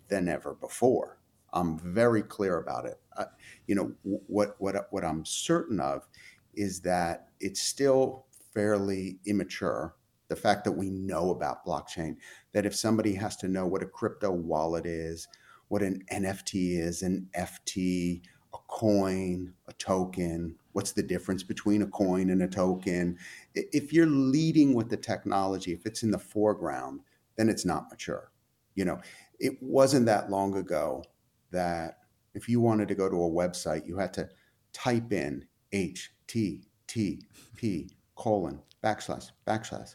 than 0.08 0.28
ever 0.28 0.54
before. 0.54 1.18
I'm 1.52 1.78
very 1.78 2.22
clear 2.22 2.58
about 2.58 2.86
it. 2.86 3.00
Uh, 3.16 3.26
you 3.66 3.74
know, 3.74 3.94
wh- 4.04 4.30
what 4.30 4.60
what 4.60 4.92
what 4.92 5.04
I'm 5.04 5.24
certain 5.24 5.80
of 5.80 6.08
is 6.54 6.80
that 6.80 7.28
it's 7.40 7.60
still 7.60 8.26
fairly 8.54 9.18
immature. 9.26 9.94
The 10.28 10.36
fact 10.36 10.64
that 10.64 10.72
we 10.72 10.90
know 10.90 11.30
about 11.30 11.64
blockchain, 11.66 12.16
that 12.52 12.64
if 12.64 12.74
somebody 12.74 13.14
has 13.14 13.36
to 13.38 13.48
know 13.48 13.66
what 13.66 13.82
a 13.82 13.86
crypto 13.86 14.30
wallet 14.30 14.86
is, 14.86 15.28
what 15.68 15.82
an 15.82 16.04
NFT 16.12 16.78
is, 16.78 17.02
an 17.02 17.28
FT, 17.36 18.22
a 18.54 18.58
coin, 18.68 19.52
a 19.68 19.72
token, 19.74 20.56
what's 20.72 20.92
the 20.92 21.02
difference 21.02 21.42
between 21.42 21.82
a 21.82 21.86
coin 21.86 22.30
and 22.30 22.42
a 22.42 22.48
token? 22.48 23.18
If 23.54 23.92
you're 23.92 24.06
leading 24.06 24.74
with 24.74 24.88
the 24.88 24.96
technology, 24.96 25.72
if 25.72 25.86
it's 25.86 26.02
in 26.02 26.10
the 26.10 26.18
foreground, 26.18 27.00
then 27.36 27.48
it's 27.48 27.64
not 27.64 27.90
mature. 27.90 28.30
You 28.74 28.86
know, 28.86 29.00
it 29.38 29.62
wasn't 29.62 30.06
that 30.06 30.30
long 30.30 30.56
ago 30.56 31.04
that 31.50 31.98
if 32.34 32.48
you 32.48 32.60
wanted 32.60 32.88
to 32.88 32.94
go 32.94 33.08
to 33.08 33.16
a 33.16 33.30
website, 33.30 33.86
you 33.86 33.98
had 33.98 34.14
to 34.14 34.28
type 34.72 35.12
in 35.12 35.46
HTTP 36.34 37.90
colon 38.16 38.60
backslash 38.82 39.30
backslash 39.46 39.94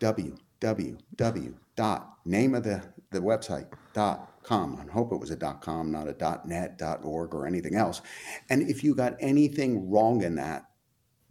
www 0.00 1.54
dot 1.78 2.14
name 2.24 2.56
of 2.56 2.64
the, 2.64 2.82
the 3.12 3.20
website 3.20 3.68
dot 3.94 4.42
com. 4.42 4.84
I 4.84 4.92
hope 4.92 5.12
it 5.12 5.20
was 5.20 5.30
a 5.30 5.36
dot 5.36 5.60
com, 5.60 5.92
not 5.92 6.08
a 6.08 6.12
dot 6.12 6.46
net, 6.46 6.76
dot 6.76 7.04
org, 7.04 7.34
or 7.34 7.46
anything 7.46 7.76
else. 7.76 8.02
And 8.50 8.68
if 8.68 8.82
you 8.82 8.96
got 8.96 9.14
anything 9.20 9.88
wrong 9.88 10.22
in 10.22 10.34
that, 10.34 10.64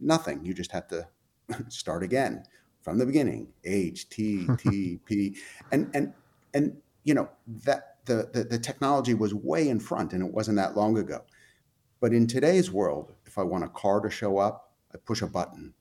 nothing. 0.00 0.42
You 0.44 0.54
just 0.54 0.72
have 0.72 0.88
to 0.88 1.06
start 1.68 2.02
again 2.02 2.44
from 2.80 2.96
the 2.96 3.04
beginning. 3.04 3.48
HTTP 3.66 5.36
and 5.70 5.90
and 5.92 6.14
and 6.54 6.78
you 7.04 7.12
know 7.12 7.28
that 7.64 7.98
the, 8.06 8.30
the 8.32 8.44
the 8.44 8.58
technology 8.58 9.12
was 9.12 9.34
way 9.34 9.68
in 9.68 9.80
front, 9.80 10.14
and 10.14 10.22
it 10.22 10.32
wasn't 10.32 10.56
that 10.56 10.76
long 10.76 10.96
ago. 10.96 11.24
But 12.00 12.14
in 12.14 12.26
today's 12.26 12.70
world, 12.70 13.12
if 13.38 13.42
I 13.42 13.44
want 13.44 13.62
a 13.62 13.68
car 13.68 14.00
to 14.00 14.10
show 14.10 14.38
up, 14.38 14.72
I 14.92 14.98
push 14.98 15.22
a 15.22 15.26
button. 15.28 15.72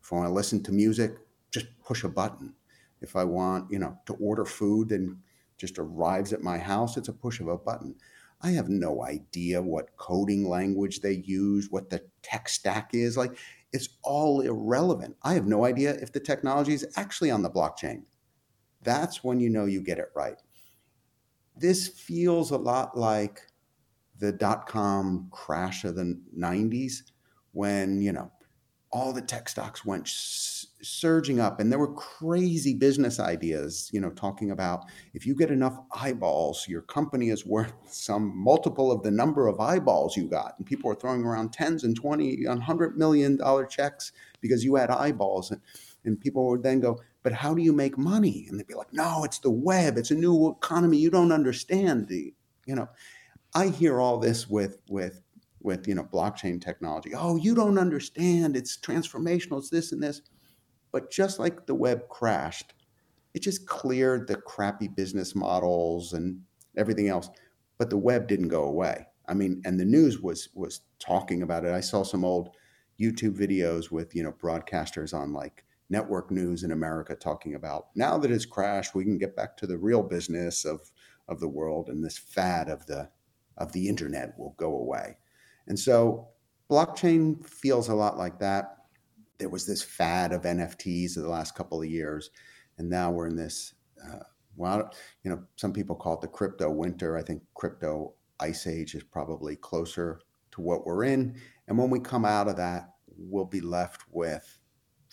If 0.00 0.12
I 0.12 0.16
want 0.16 0.28
to 0.28 0.32
listen 0.32 0.62
to 0.62 0.72
music, 0.72 1.16
just 1.50 1.66
push 1.84 2.04
a 2.04 2.08
button. 2.08 2.54
If 3.00 3.16
I 3.16 3.24
want, 3.24 3.72
you 3.72 3.80
know, 3.80 3.98
to 4.06 4.14
order 4.20 4.44
food 4.44 4.92
and 4.92 5.16
just 5.58 5.80
arrives 5.80 6.32
at 6.32 6.42
my 6.42 6.58
house, 6.58 6.96
it's 6.96 7.08
a 7.08 7.12
push 7.12 7.40
of 7.40 7.48
a 7.48 7.58
button. 7.58 7.96
I 8.40 8.52
have 8.52 8.68
no 8.68 9.02
idea 9.04 9.60
what 9.60 9.96
coding 9.96 10.48
language 10.48 11.00
they 11.00 11.24
use, 11.24 11.72
what 11.72 11.90
the 11.90 12.04
tech 12.22 12.48
stack 12.48 12.90
is. 12.92 13.16
Like, 13.16 13.36
it's 13.72 13.88
all 14.04 14.40
irrelevant. 14.40 15.16
I 15.24 15.34
have 15.34 15.46
no 15.46 15.64
idea 15.64 15.94
if 15.94 16.12
the 16.12 16.20
technology 16.20 16.72
is 16.72 16.86
actually 16.94 17.32
on 17.32 17.42
the 17.42 17.50
blockchain. 17.50 18.02
That's 18.84 19.24
when 19.24 19.40
you 19.40 19.50
know 19.50 19.64
you 19.64 19.80
get 19.80 19.98
it 19.98 20.12
right. 20.14 20.40
This 21.56 21.88
feels 21.88 22.52
a 22.52 22.58
lot 22.58 22.96
like 22.96 23.42
the 24.22 24.32
dot 24.32 24.66
com 24.68 25.26
crash 25.32 25.82
of 25.84 25.96
the 25.96 26.16
90s 26.38 27.02
when, 27.50 28.00
you 28.00 28.12
know, 28.12 28.30
all 28.92 29.12
the 29.12 29.20
tech 29.20 29.48
stocks 29.48 29.84
went 29.84 30.06
surging 30.06 31.40
up 31.40 31.58
and 31.58 31.72
there 31.72 31.78
were 31.78 31.94
crazy 31.94 32.74
business 32.74 33.18
ideas 33.18 33.88
you 33.90 33.98
know 33.98 34.10
talking 34.10 34.50
about 34.50 34.84
if 35.14 35.26
you 35.26 35.34
get 35.34 35.50
enough 35.50 35.78
eyeballs 35.94 36.66
your 36.68 36.82
company 36.82 37.30
is 37.30 37.46
worth 37.46 37.72
some 37.90 38.36
multiple 38.36 38.92
of 38.92 39.02
the 39.02 39.10
number 39.10 39.48
of 39.48 39.60
eyeballs 39.60 40.16
you 40.16 40.28
got. 40.28 40.54
And 40.58 40.66
people 40.66 40.88
were 40.88 40.94
throwing 40.94 41.24
around 41.24 41.52
tens 41.52 41.84
and 41.84 41.96
20 41.96 42.46
100 42.46 42.98
million 42.98 43.36
dollar 43.38 43.64
checks 43.64 44.12
because 44.40 44.62
you 44.64 44.74
had 44.74 44.90
eyeballs. 44.90 45.50
And, 45.50 45.60
and 46.04 46.20
people 46.20 46.48
would 46.50 46.62
then 46.62 46.80
go 46.80 47.00
but 47.22 47.32
how 47.32 47.54
do 47.54 47.62
you 47.62 47.72
make 47.72 47.96
money? 47.96 48.46
And 48.48 48.58
they'd 48.58 48.66
be 48.66 48.74
like 48.74 48.92
no 48.92 49.24
it's 49.24 49.38
the 49.38 49.50
web. 49.50 49.96
It's 49.96 50.10
a 50.10 50.14
new 50.14 50.50
economy. 50.50 50.98
You 50.98 51.10
don't 51.10 51.32
understand 51.32 52.08
the 52.08 52.34
you 52.66 52.74
know 52.74 52.88
i 53.54 53.68
hear 53.68 54.00
all 54.00 54.18
this 54.18 54.48
with 54.48 54.78
with 54.88 55.22
with 55.60 55.86
you 55.86 55.94
know 55.94 56.04
blockchain 56.04 56.60
technology. 56.60 57.12
Oh 57.14 57.36
you 57.36 57.54
don't 57.54 57.78
understand. 57.78 58.56
It's 58.56 58.76
transformational. 58.76 59.58
It's 59.58 59.70
this 59.70 59.92
and 59.92 60.02
this. 60.02 60.22
But 60.90 61.10
just 61.10 61.38
like 61.38 61.66
the 61.66 61.74
web 61.74 62.08
crashed 62.08 62.74
it 63.34 63.40
just 63.40 63.66
cleared 63.66 64.28
the 64.28 64.36
crappy 64.36 64.88
business 64.88 65.34
models 65.34 66.12
and 66.12 66.42
everything 66.76 67.08
else. 67.08 67.30
But 67.78 67.88
the 67.88 67.96
web 67.96 68.28
didn't 68.28 68.48
go 68.48 68.64
away. 68.64 69.06
I 69.28 69.34
mean 69.34 69.62
and 69.64 69.78
the 69.78 69.84
news 69.84 70.20
was 70.20 70.48
was 70.54 70.80
talking 70.98 71.42
about 71.42 71.64
it. 71.64 71.72
I 71.72 71.80
saw 71.80 72.02
some 72.02 72.24
old 72.24 72.50
youtube 73.00 73.36
videos 73.36 73.90
with 73.90 74.14
you 74.14 74.22
know 74.22 74.32
broadcasters 74.32 75.14
on 75.14 75.32
like 75.32 75.64
network 75.88 76.30
news 76.30 76.62
in 76.62 76.70
america 76.70 77.16
talking 77.16 77.54
about 77.54 77.86
now 77.96 78.18
that 78.18 78.30
it's 78.30 78.44
crashed 78.44 78.94
we 78.94 79.02
can 79.02 79.16
get 79.16 79.34
back 79.34 79.56
to 79.56 79.66
the 79.66 79.78
real 79.78 80.02
business 80.02 80.66
of 80.66 80.92
of 81.28 81.40
the 81.40 81.48
world. 81.48 81.88
And 81.88 82.04
this 82.04 82.18
fad 82.18 82.68
of 82.68 82.86
the 82.86 83.08
of 83.58 83.72
the 83.72 83.88
internet 83.88 84.38
will 84.38 84.54
go 84.58 84.76
away 84.76 85.16
and 85.66 85.78
so 85.78 86.28
blockchain 86.70 87.44
feels 87.44 87.88
a 87.88 87.94
lot 87.94 88.18
like 88.18 88.38
that. 88.40 88.76
There 89.38 89.48
was 89.48 89.66
this 89.66 89.82
fad 89.82 90.32
of 90.32 90.42
NFTs 90.42 91.16
in 91.16 91.22
the 91.22 91.28
last 91.28 91.54
couple 91.54 91.82
of 91.82 91.88
years, 91.88 92.30
and 92.78 92.88
now 92.88 93.10
we're 93.10 93.28
in 93.28 93.36
this. 93.36 93.74
Uh, 94.02 94.20
well, 94.56 94.90
you 95.24 95.30
know, 95.30 95.42
some 95.56 95.72
people 95.72 95.96
call 95.96 96.14
it 96.14 96.20
the 96.20 96.28
crypto 96.28 96.70
winter. 96.70 97.16
I 97.16 97.22
think 97.22 97.42
crypto 97.54 98.14
ice 98.38 98.66
age 98.66 98.94
is 98.94 99.02
probably 99.02 99.56
closer 99.56 100.20
to 100.52 100.60
what 100.60 100.84
we're 100.84 101.04
in. 101.04 101.40
And 101.66 101.78
when 101.78 101.90
we 101.90 102.00
come 102.00 102.24
out 102.24 102.48
of 102.48 102.56
that, 102.56 102.90
we'll 103.16 103.46
be 103.46 103.60
left 103.60 104.04
with 104.10 104.58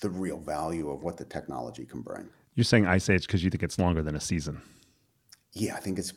the 0.02 0.10
real 0.10 0.40
value 0.40 0.90
of 0.90 1.04
what 1.04 1.18
the 1.18 1.26
technology 1.26 1.86
can 1.86 2.02
bring. 2.02 2.30
You're 2.56 2.66
saying 2.66 2.86
ice 2.86 3.10
age 3.10 3.28
because 3.28 3.44
you 3.44 3.50
think 3.50 3.64
it's 3.64 3.80
longer 3.80 4.02
than 4.02 4.16
a 4.16 4.20
season. 4.20 4.62
Yeah, 5.54 5.76
I 5.76 5.80
think 5.80 6.00
it's 6.00 6.14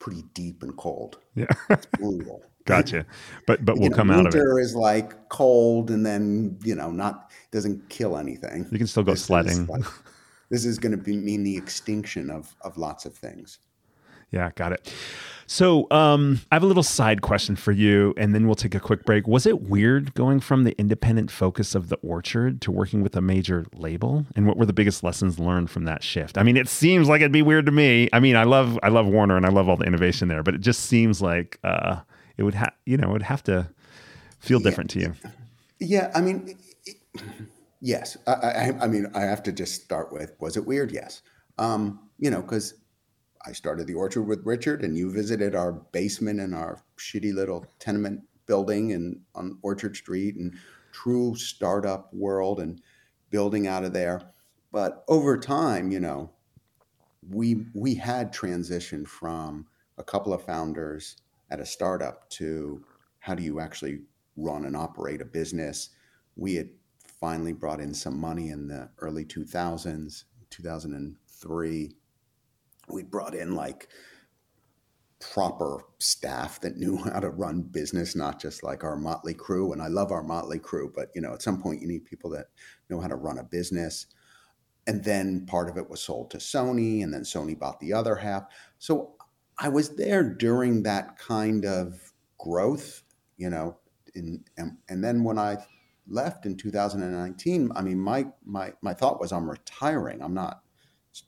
pretty 0.00 0.22
deep 0.34 0.64
and 0.64 0.76
cold. 0.76 1.18
Yeah, 1.36 1.46
it's 1.68 1.86
brutal. 1.86 2.42
Gotcha. 2.66 3.06
But 3.46 3.64
but 3.64 3.78
we'll 3.78 3.90
know, 3.90 3.96
come 3.96 4.10
out 4.10 4.26
of 4.26 4.34
it. 4.34 4.38
Winter 4.38 4.58
is 4.60 4.74
like 4.74 5.28
cold 5.28 5.90
and 5.90 6.04
then, 6.04 6.58
you 6.62 6.74
know, 6.74 6.90
not 6.90 7.30
doesn't 7.52 7.88
kill 7.88 8.16
anything. 8.16 8.66
You 8.70 8.78
can 8.78 8.86
still 8.86 9.02
go 9.02 9.12
This 9.12 9.20
is 9.20 9.26
sledding. 9.26 9.66
like- 9.66 9.84
this 10.50 10.64
is 10.64 10.78
going 10.80 10.90
to 10.92 10.98
be, 10.98 11.16
mean 11.16 11.44
the 11.44 11.56
extinction 11.56 12.28
of, 12.28 12.54
of 12.62 12.76
lots 12.76 13.06
of 13.06 13.14
things. 13.14 13.58
Yeah, 14.30 14.50
got 14.54 14.72
it. 14.72 14.92
So, 15.46 15.88
um, 15.90 16.40
I 16.52 16.54
have 16.54 16.62
a 16.62 16.66
little 16.66 16.84
side 16.84 17.22
question 17.22 17.56
for 17.56 17.72
you, 17.72 18.14
and 18.16 18.32
then 18.32 18.46
we'll 18.46 18.54
take 18.54 18.76
a 18.76 18.78
quick 18.78 19.04
break. 19.04 19.26
Was 19.26 19.46
it 19.46 19.62
weird 19.62 20.14
going 20.14 20.38
from 20.38 20.62
the 20.62 20.78
independent 20.78 21.28
focus 21.32 21.74
of 21.74 21.88
the 21.88 21.96
orchard 21.96 22.60
to 22.62 22.70
working 22.70 23.02
with 23.02 23.16
a 23.16 23.20
major 23.20 23.66
label? 23.74 24.24
And 24.36 24.46
what 24.46 24.56
were 24.56 24.66
the 24.66 24.72
biggest 24.72 25.02
lessons 25.02 25.40
learned 25.40 25.68
from 25.68 25.86
that 25.86 26.04
shift? 26.04 26.38
I 26.38 26.44
mean, 26.44 26.56
it 26.56 26.68
seems 26.68 27.08
like 27.08 27.20
it'd 27.20 27.32
be 27.32 27.42
weird 27.42 27.66
to 27.66 27.72
me. 27.72 28.08
I 28.12 28.20
mean, 28.20 28.36
I 28.36 28.44
love 28.44 28.78
I 28.84 28.90
love 28.90 29.08
Warner 29.08 29.36
and 29.36 29.44
I 29.44 29.48
love 29.48 29.68
all 29.68 29.76
the 29.76 29.86
innovation 29.86 30.28
there, 30.28 30.44
but 30.44 30.54
it 30.54 30.60
just 30.60 30.84
seems 30.84 31.20
like 31.20 31.58
uh, 31.64 31.96
it 32.36 32.44
would 32.44 32.54
have 32.54 32.72
you 32.86 32.96
know 32.96 33.08
it 33.08 33.12
would 33.14 33.22
have 33.22 33.42
to 33.44 33.68
feel 34.38 34.60
Yeah. 34.60 34.64
different 34.70 34.90
to 34.90 35.00
you. 35.00 35.14
Yeah, 35.80 36.12
I 36.14 36.20
mean, 36.20 36.56
it- 36.86 36.96
yes. 37.80 38.16
I, 38.28 38.32
I, 38.32 38.72
I 38.82 38.86
mean, 38.86 39.06
I 39.14 39.22
have 39.22 39.42
to 39.44 39.52
just 39.52 39.82
start 39.82 40.12
with: 40.12 40.32
was 40.38 40.56
it 40.56 40.64
weird? 40.64 40.92
Yes. 40.92 41.22
Um, 41.58 42.08
you 42.18 42.30
know, 42.30 42.40
because 42.40 42.74
I 43.46 43.52
started 43.52 43.86
the 43.86 43.94
orchard 43.94 44.22
with 44.22 44.44
Richard, 44.44 44.82
and 44.82 44.96
you 44.96 45.10
visited 45.10 45.54
our 45.54 45.72
basement 45.72 46.40
in 46.40 46.52
our 46.52 46.82
shitty 46.98 47.32
little 47.34 47.66
tenement 47.78 48.22
building 48.46 48.92
and 48.92 49.20
on 49.34 49.58
Orchard 49.62 49.96
Street, 49.96 50.36
and 50.36 50.54
true 50.92 51.34
startup 51.36 52.12
world, 52.12 52.60
and 52.60 52.80
building 53.30 53.66
out 53.66 53.84
of 53.84 53.92
there. 53.92 54.20
But 54.72 55.04
over 55.08 55.38
time, 55.38 55.90
you 55.90 56.00
know, 56.00 56.30
we 57.28 57.66
we 57.74 57.94
had 57.94 58.32
transitioned 58.32 59.08
from 59.08 59.66
a 59.98 60.04
couple 60.04 60.32
of 60.32 60.44
founders 60.44 61.16
at 61.50 61.60
a 61.60 61.66
startup 61.66 62.28
to 62.30 62.84
how 63.18 63.34
do 63.34 63.42
you 63.42 63.60
actually 63.60 64.00
run 64.36 64.64
and 64.64 64.76
operate 64.76 65.20
a 65.20 65.24
business. 65.26 65.90
We 66.36 66.54
had 66.54 66.70
finally 67.20 67.52
brought 67.52 67.80
in 67.80 67.92
some 67.92 68.18
money 68.18 68.50
in 68.50 68.66
the 68.66 68.88
early 68.98 69.24
2000s, 69.24 70.24
2003. 70.48 71.92
We 72.92 73.02
brought 73.02 73.34
in 73.34 73.54
like 73.54 73.88
proper 75.20 75.84
staff 75.98 76.60
that 76.60 76.76
knew 76.76 76.96
how 77.04 77.20
to 77.20 77.30
run 77.30 77.62
business, 77.62 78.16
not 78.16 78.40
just 78.40 78.62
like 78.62 78.82
our 78.82 78.96
motley 78.96 79.34
crew. 79.34 79.72
And 79.72 79.82
I 79.82 79.88
love 79.88 80.10
our 80.10 80.22
motley 80.22 80.58
crew, 80.58 80.92
but 80.94 81.10
you 81.14 81.20
know, 81.20 81.34
at 81.34 81.42
some 81.42 81.60
point 81.60 81.80
you 81.80 81.88
need 81.88 82.04
people 82.04 82.30
that 82.30 82.46
know 82.88 83.00
how 83.00 83.08
to 83.08 83.16
run 83.16 83.38
a 83.38 83.44
business. 83.44 84.06
And 84.86 85.04
then 85.04 85.46
part 85.46 85.68
of 85.68 85.76
it 85.76 85.88
was 85.88 86.00
sold 86.00 86.30
to 86.30 86.38
Sony, 86.38 87.04
and 87.04 87.12
then 87.12 87.22
Sony 87.22 87.56
bought 87.56 87.78
the 87.80 87.92
other 87.92 88.16
half. 88.16 88.44
So 88.78 89.14
I 89.58 89.68
was 89.68 89.94
there 89.96 90.24
during 90.24 90.82
that 90.84 91.18
kind 91.18 91.66
of 91.66 92.12
growth, 92.38 93.02
you 93.36 93.50
know, 93.50 93.76
in, 94.14 94.42
and, 94.56 94.78
and 94.88 95.04
then 95.04 95.22
when 95.22 95.38
I 95.38 95.58
left 96.08 96.46
in 96.46 96.56
2019, 96.56 97.70
I 97.76 97.82
mean, 97.82 98.00
my, 98.00 98.26
my, 98.44 98.72
my 98.80 98.94
thought 98.94 99.20
was 99.20 99.32
I'm 99.32 99.48
retiring. 99.48 100.22
I'm 100.22 100.34
not 100.34 100.62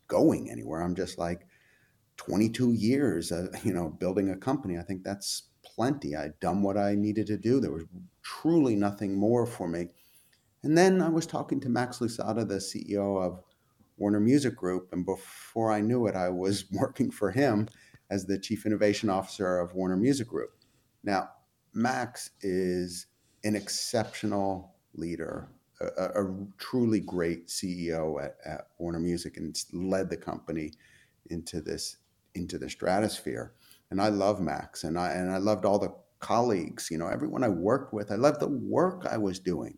going 0.09 0.50
anywhere. 0.50 0.81
I'm 0.81 0.97
just 0.97 1.19
like 1.19 1.47
22 2.26 2.73
years, 2.73 3.33
uh, 3.33 3.49
you 3.64 3.73
know, 3.73 3.88
building 3.88 4.31
a 4.31 4.37
company. 4.37 4.79
I 4.79 4.83
think 4.83 5.05
that's 5.05 5.45
plenty. 5.64 6.14
I'd 6.14 6.38
done 6.41 6.62
what 6.62 6.76
I 6.76 6.95
needed 6.95 7.26
to 7.29 7.37
do. 7.37 7.61
There 7.61 7.73
was 7.73 7.85
truly 8.23 8.76
nothing 8.76 9.14
more 9.14 9.47
for 9.47 9.69
me. 9.69 9.88
And 10.62 10.79
then 10.79 11.02
I 11.02 11.09
was 11.09 11.26
talking 11.26 11.61
to 11.61 11.69
Max 11.69 11.99
Lousada, 11.99 12.47
the 12.47 12.57
CEO 12.57 13.21
of 13.21 13.43
Warner 13.97 14.21
Music 14.21 14.57
Group, 14.57 14.88
and 14.93 15.05
before 15.05 15.73
I 15.73 15.81
knew 15.81 16.07
it, 16.07 16.14
I 16.14 16.29
was 16.29 16.64
working 16.73 17.11
for 17.11 17.31
him 17.31 17.69
as 18.11 18.26
the 18.26 18.38
Chief 18.38 18.67
Innovation 18.67 19.11
Officer 19.11 19.59
of 19.59 19.75
Warner 19.75 19.97
Music 19.97 20.29
Group. 20.29 20.50
Now, 21.02 21.31
Max 21.75 22.31
is 22.43 23.07
an 23.45 23.57
exceptional 23.57 24.75
leader, 24.95 25.49
a, 25.81 26.23
a- 26.23 26.47
truly 26.59 27.00
great 27.00 27.49
CEO 27.49 28.23
at, 28.23 28.37
at 28.45 28.69
Warner 28.79 29.00
Music, 29.00 29.37
and 29.37 29.57
led 29.73 30.11
the 30.11 30.17
company 30.17 30.73
into 31.31 31.61
this 31.61 31.97
into 32.35 32.59
the 32.59 32.71
stratosphere. 32.71 33.53
And 33.91 34.01
I 34.01 34.09
love 34.09 34.41
Max, 34.41 34.85
and 34.85 34.99
I 34.99 35.12
and 35.12 35.31
I 35.31 35.39
loved 35.39 35.65
all 35.65 35.79
the 35.79 35.95
colleagues. 36.19 36.89
You 36.91 36.99
know, 36.99 37.09
everyone 37.09 37.45
I 37.45 37.49
worked 37.49 37.93
with. 37.93 38.11
I 38.11 38.17
loved 38.17 38.41
the 38.41 38.49
work 38.49 39.07
I 39.11 39.19
was 39.19 39.39
doing. 39.39 39.77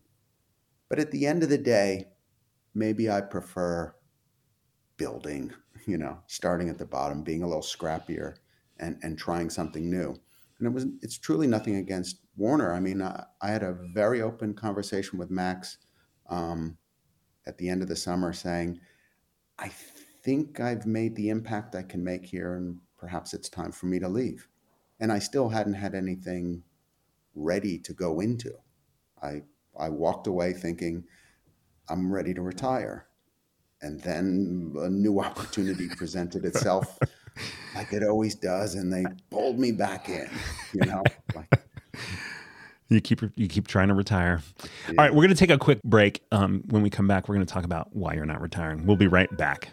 But 0.89 0.99
at 0.99 1.11
the 1.11 1.27
end 1.27 1.43
of 1.43 1.49
the 1.49 1.59
day, 1.59 2.07
maybe 2.75 3.11
I 3.11 3.21
prefer 3.21 3.95
building, 4.97 5.53
you 5.87 5.99
know, 5.99 6.19
starting 6.27 6.69
at 6.69 6.79
the 6.79 6.87
bottom, 6.87 7.23
being 7.23 7.43
a 7.43 7.49
little 7.49 7.63
scrappier 7.63 8.37
and, 8.79 8.99
and 9.03 9.19
trying 9.19 9.51
something 9.51 9.91
new. 9.91 10.17
And 10.59 10.69
it 10.69 10.73
was 10.73 10.87
it's 11.03 11.19
truly 11.19 11.47
nothing 11.47 11.77
against 11.77 12.19
Warner. 12.37 12.73
I 12.73 12.81
mean, 12.81 13.03
I, 13.03 13.25
I 13.43 13.51
had 13.51 13.63
a 13.63 13.77
very 13.93 14.23
open 14.23 14.55
conversation 14.55 15.19
with 15.19 15.31
Max 15.31 15.79
um, 16.29 16.79
at 17.47 17.59
the 17.59 17.69
end 17.69 17.83
of 17.83 17.89
the 17.89 17.97
summer 17.97 18.33
saying, 18.33 18.81
I 19.59 19.69
think 20.25 20.59
I've 20.59 20.87
made 20.87 21.15
the 21.15 21.29
impact 21.29 21.75
I 21.77 21.83
can 21.83 22.03
make 22.03 22.25
here, 22.25 22.55
and 22.55 22.79
perhaps 22.99 23.35
it's 23.35 23.49
time 23.49 23.71
for 23.71 23.87
me 23.87 23.99
to 24.01 24.09
leave. 24.09 24.49
And 24.99 25.13
I 25.13 25.19
still 25.19 25.49
hadn't 25.51 25.75
had 25.75 25.95
anything 25.95 26.63
ready 27.35 27.79
to 27.79 27.93
go 27.93 28.21
into. 28.21 28.53
I 29.23 29.43
I 29.79 29.91
walked 29.91 30.27
away 30.27 30.53
thinking 30.53 31.05
I'm 31.89 32.13
ready 32.13 32.33
to 32.35 32.43
retire. 32.43 33.07
And 33.83 34.01
then 34.01 34.75
a 34.79 34.89
new 34.89 35.21
opportunity 35.29 35.89
presented 35.89 36.45
itself 36.45 36.99
like 37.75 37.93
it 37.93 38.03
always 38.03 38.35
does 38.35 38.77
and 38.77 38.93
they 38.93 39.05
pulled 39.31 39.59
me 39.59 39.73
back 39.73 40.09
in, 40.09 40.29
you 40.73 40.87
know. 40.87 41.03
Like, 41.35 41.49
you 42.91 43.01
keep 43.01 43.23
you 43.35 43.49
keep 43.49 43.67
trying 43.67 43.89
to 43.89 43.95
retire. 43.95 44.41
Yeah. 44.63 44.91
All 44.91 44.95
right, 44.99 45.11
we're 45.13 45.23
going 45.23 45.31
to 45.31 45.35
take 45.35 45.51
a 45.51 45.59
quick 45.59 45.83
break. 45.83 46.23
Um, 46.31 46.63
when 46.69 46.81
we 46.83 46.91
come 46.91 47.09
back, 47.09 47.29
we're 47.29 47.35
going 47.35 47.47
to 47.47 47.53
talk 47.53 47.65
about 47.65 47.89
why 47.93 48.15
you're 48.15 48.25
not 48.25 48.41
retiring. 48.41 48.87
We'll 48.87 48.97
be 48.97 49.09
right 49.09 49.35
back. 49.37 49.71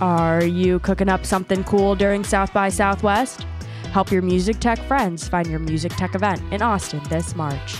Are 0.00 0.42
you 0.42 0.78
cooking 0.78 1.10
up 1.10 1.26
something 1.26 1.62
cool 1.64 1.94
during 1.94 2.24
South 2.24 2.54
by 2.54 2.70
Southwest? 2.70 3.46
Help 3.92 4.10
your 4.10 4.22
music 4.22 4.58
tech 4.58 4.78
friends 4.78 5.28
find 5.28 5.46
your 5.46 5.58
music 5.58 5.92
tech 5.94 6.14
event 6.14 6.40
in 6.52 6.62
Austin 6.62 7.02
this 7.10 7.36
March. 7.36 7.76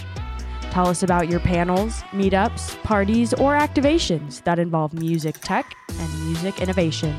Tell 0.70 0.88
us 0.88 1.02
about 1.02 1.30
your 1.30 1.40
panels, 1.40 2.02
meetups, 2.12 2.80
parties, 2.82 3.32
or 3.34 3.54
activations 3.54 4.44
that 4.44 4.58
involve 4.58 4.92
music 4.92 5.36
tech 5.40 5.74
and 5.88 6.26
music 6.26 6.60
innovation. 6.60 7.16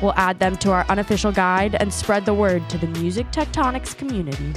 We'll 0.00 0.14
add 0.14 0.38
them 0.38 0.56
to 0.58 0.70
our 0.70 0.86
unofficial 0.88 1.32
guide 1.32 1.74
and 1.74 1.92
spread 1.92 2.24
the 2.24 2.34
word 2.34 2.68
to 2.70 2.78
the 2.78 2.86
Music 2.88 3.26
Tectonics 3.32 3.96
community. 3.96 4.52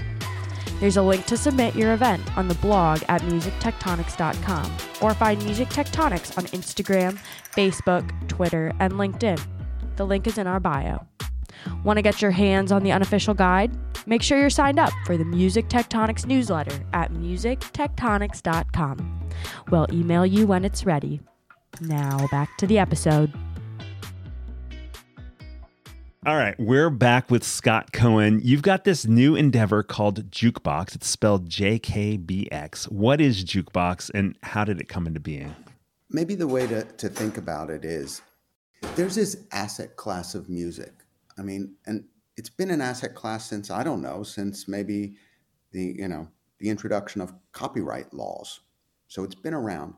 There's 0.79 0.97
a 0.97 1.01
link 1.01 1.25
to 1.25 1.37
submit 1.37 1.75
your 1.75 1.93
event 1.93 2.37
on 2.37 2.47
the 2.47 2.55
blog 2.55 3.01
at 3.07 3.21
musictectonics.com 3.21 4.77
or 5.01 5.13
find 5.13 5.43
Music 5.43 5.69
Tectonics 5.69 6.37
on 6.37 6.45
Instagram, 6.47 7.17
Facebook, 7.55 8.27
Twitter, 8.27 8.71
and 8.79 8.93
LinkedIn. 8.93 9.54
The 9.95 10.05
link 10.05 10.27
is 10.27 10.37
in 10.37 10.47
our 10.47 10.59
bio. 10.59 11.05
Want 11.83 11.97
to 11.97 12.01
get 12.01 12.21
your 12.21 12.31
hands 12.31 12.71
on 12.71 12.83
the 12.83 12.91
unofficial 12.91 13.33
guide? 13.33 13.71
Make 14.07 14.21
sure 14.21 14.39
you're 14.39 14.49
signed 14.49 14.79
up 14.79 14.93
for 15.05 15.17
the 15.17 15.25
Music 15.25 15.67
Tectonics 15.67 16.25
newsletter 16.25 16.85
at 16.93 17.11
musictectonics.com. 17.11 19.29
We'll 19.71 19.87
email 19.91 20.25
you 20.25 20.47
when 20.47 20.65
it's 20.65 20.85
ready. 20.85 21.21
Now, 21.81 22.27
back 22.31 22.55
to 22.57 22.67
the 22.67 22.77
episode. 22.77 23.33
All 26.25 26.37
right, 26.37 26.55
we're 26.57 26.89
back 26.89 27.29
with 27.29 27.43
Scott 27.43 27.93
Cohen. 27.93 28.41
You've 28.43 28.63
got 28.63 28.83
this 28.83 29.05
new 29.05 29.35
endeavor 29.35 29.83
called 29.83 30.31
Jukebox. 30.31 30.95
It's 30.95 31.07
spelled 31.07 31.49
JKBX. 31.49 32.91
What 32.91 33.21
is 33.21 33.45
Jukebox 33.45 34.09
and 34.13 34.35
how 34.41 34.65
did 34.65 34.81
it 34.81 34.89
come 34.89 35.05
into 35.05 35.19
being? 35.19 35.55
Maybe 36.09 36.33
the 36.33 36.47
way 36.47 36.65
to, 36.65 36.83
to 36.83 37.09
think 37.09 37.37
about 37.37 37.69
it 37.69 37.85
is 37.85 38.23
there's 38.95 39.15
this 39.15 39.45
asset 39.51 39.95
class 39.95 40.35
of 40.35 40.49
music. 40.49 40.93
I 41.37 41.41
mean, 41.41 41.75
and 41.85 42.05
it's 42.37 42.49
been 42.49 42.71
an 42.71 42.81
asset 42.81 43.15
class 43.15 43.49
since, 43.49 43.71
I 43.71 43.83
don't 43.83 44.01
know, 44.01 44.23
since 44.23 44.67
maybe 44.67 45.15
the, 45.71 45.95
you 45.97 46.07
know, 46.07 46.27
the 46.59 46.69
introduction 46.69 47.21
of 47.21 47.33
copyright 47.51 48.13
laws. 48.13 48.61
So 49.07 49.23
it's 49.23 49.35
been 49.35 49.53
around 49.53 49.93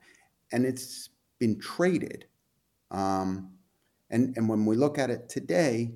and 0.52 0.66
it's 0.66 1.10
been 1.40 1.60
traded. 1.60 2.26
Um, 2.92 3.54
and, 4.10 4.36
and 4.38 4.48
when 4.48 4.66
we 4.66 4.76
look 4.76 4.98
at 4.98 5.10
it 5.10 5.30
today, 5.30 5.96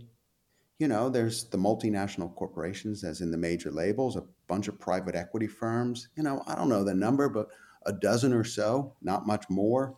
you 0.79 0.87
know, 0.87 1.09
there's 1.09 1.43
the 1.45 1.57
multinational 1.59 2.33
corporations, 2.35 3.03
as 3.03 3.21
in 3.21 3.29
the 3.29 3.37
major 3.37 3.69
labels, 3.69 4.15
a 4.15 4.23
bunch 4.47 4.67
of 4.67 4.79
private 4.79 5.13
equity 5.15 5.45
firms. 5.45 6.09
You 6.15 6.23
know, 6.23 6.41
I 6.47 6.55
don't 6.55 6.69
know 6.69 6.83
the 6.83 6.95
number, 6.95 7.29
but 7.29 7.49
a 7.85 7.93
dozen 7.93 8.33
or 8.33 8.43
so, 8.43 8.95
not 9.03 9.27
much 9.27 9.45
more, 9.47 9.95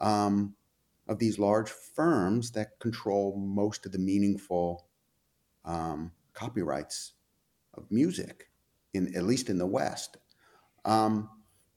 um, 0.00 0.55
of 1.08 1.18
these 1.18 1.38
large 1.38 1.70
firms 1.70 2.50
that 2.52 2.78
control 2.80 3.36
most 3.36 3.86
of 3.86 3.92
the 3.92 3.98
meaningful 3.98 4.86
um, 5.64 6.12
copyrights 6.32 7.12
of 7.74 7.90
music, 7.90 8.50
in 8.94 9.14
at 9.16 9.24
least 9.24 9.48
in 9.48 9.58
the 9.58 9.66
West. 9.66 10.16
Um, 10.84 11.28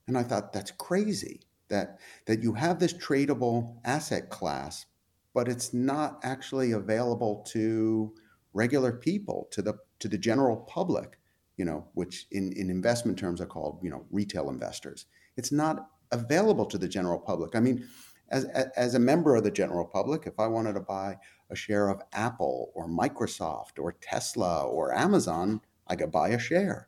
and 0.08 0.18
I 0.18 0.24
thought 0.24 0.54
that's 0.54 0.72
crazy 0.72 1.42
that 1.70 2.00
that 2.26 2.42
you 2.42 2.54
have 2.54 2.80
this 2.80 2.94
tradable 2.94 3.78
asset 3.86 4.30
class, 4.30 4.86
but 5.34 5.48
it's 5.48 5.74
not 5.74 6.20
actually 6.24 6.72
available 6.72 7.46
to 7.50 8.14
regular 8.54 8.92
people, 8.92 9.48
to 9.52 9.62
the 9.62 9.76
to 10.00 10.08
the 10.08 10.18
general 10.18 10.58
public, 10.58 11.20
you 11.58 11.66
know, 11.66 11.86
which 11.94 12.26
in, 12.32 12.54
in 12.54 12.70
investment 12.70 13.20
terms 13.20 13.42
are 13.42 13.46
called, 13.46 13.80
you 13.84 13.90
know, 13.90 14.06
retail 14.12 14.50
investors. 14.50 15.06
It's 15.38 15.52
not 15.52 15.88
available 16.12 16.66
to 16.66 16.78
the 16.78 16.88
general 16.88 17.20
public. 17.20 17.56
I 17.56 17.60
mean, 17.60 17.88
as, 18.30 18.46
as 18.76 18.96
a 18.96 19.00
member 19.00 19.36
of 19.36 19.44
the 19.44 19.52
general 19.52 19.86
public, 19.86 20.26
if 20.26 20.40
I 20.40 20.48
wanted 20.48 20.74
to 20.74 20.82
buy 20.82 21.18
a 21.50 21.56
share 21.56 21.90
of 21.90 22.02
Apple 22.14 22.72
or 22.76 22.88
Microsoft 22.88 23.80
or 23.80 23.94
Tesla 24.02 24.66
or 24.66 24.94
Amazon, 24.94 25.62
I 25.88 25.96
could 25.96 26.12
buy 26.12 26.30
a 26.30 26.40
share. 26.40 26.88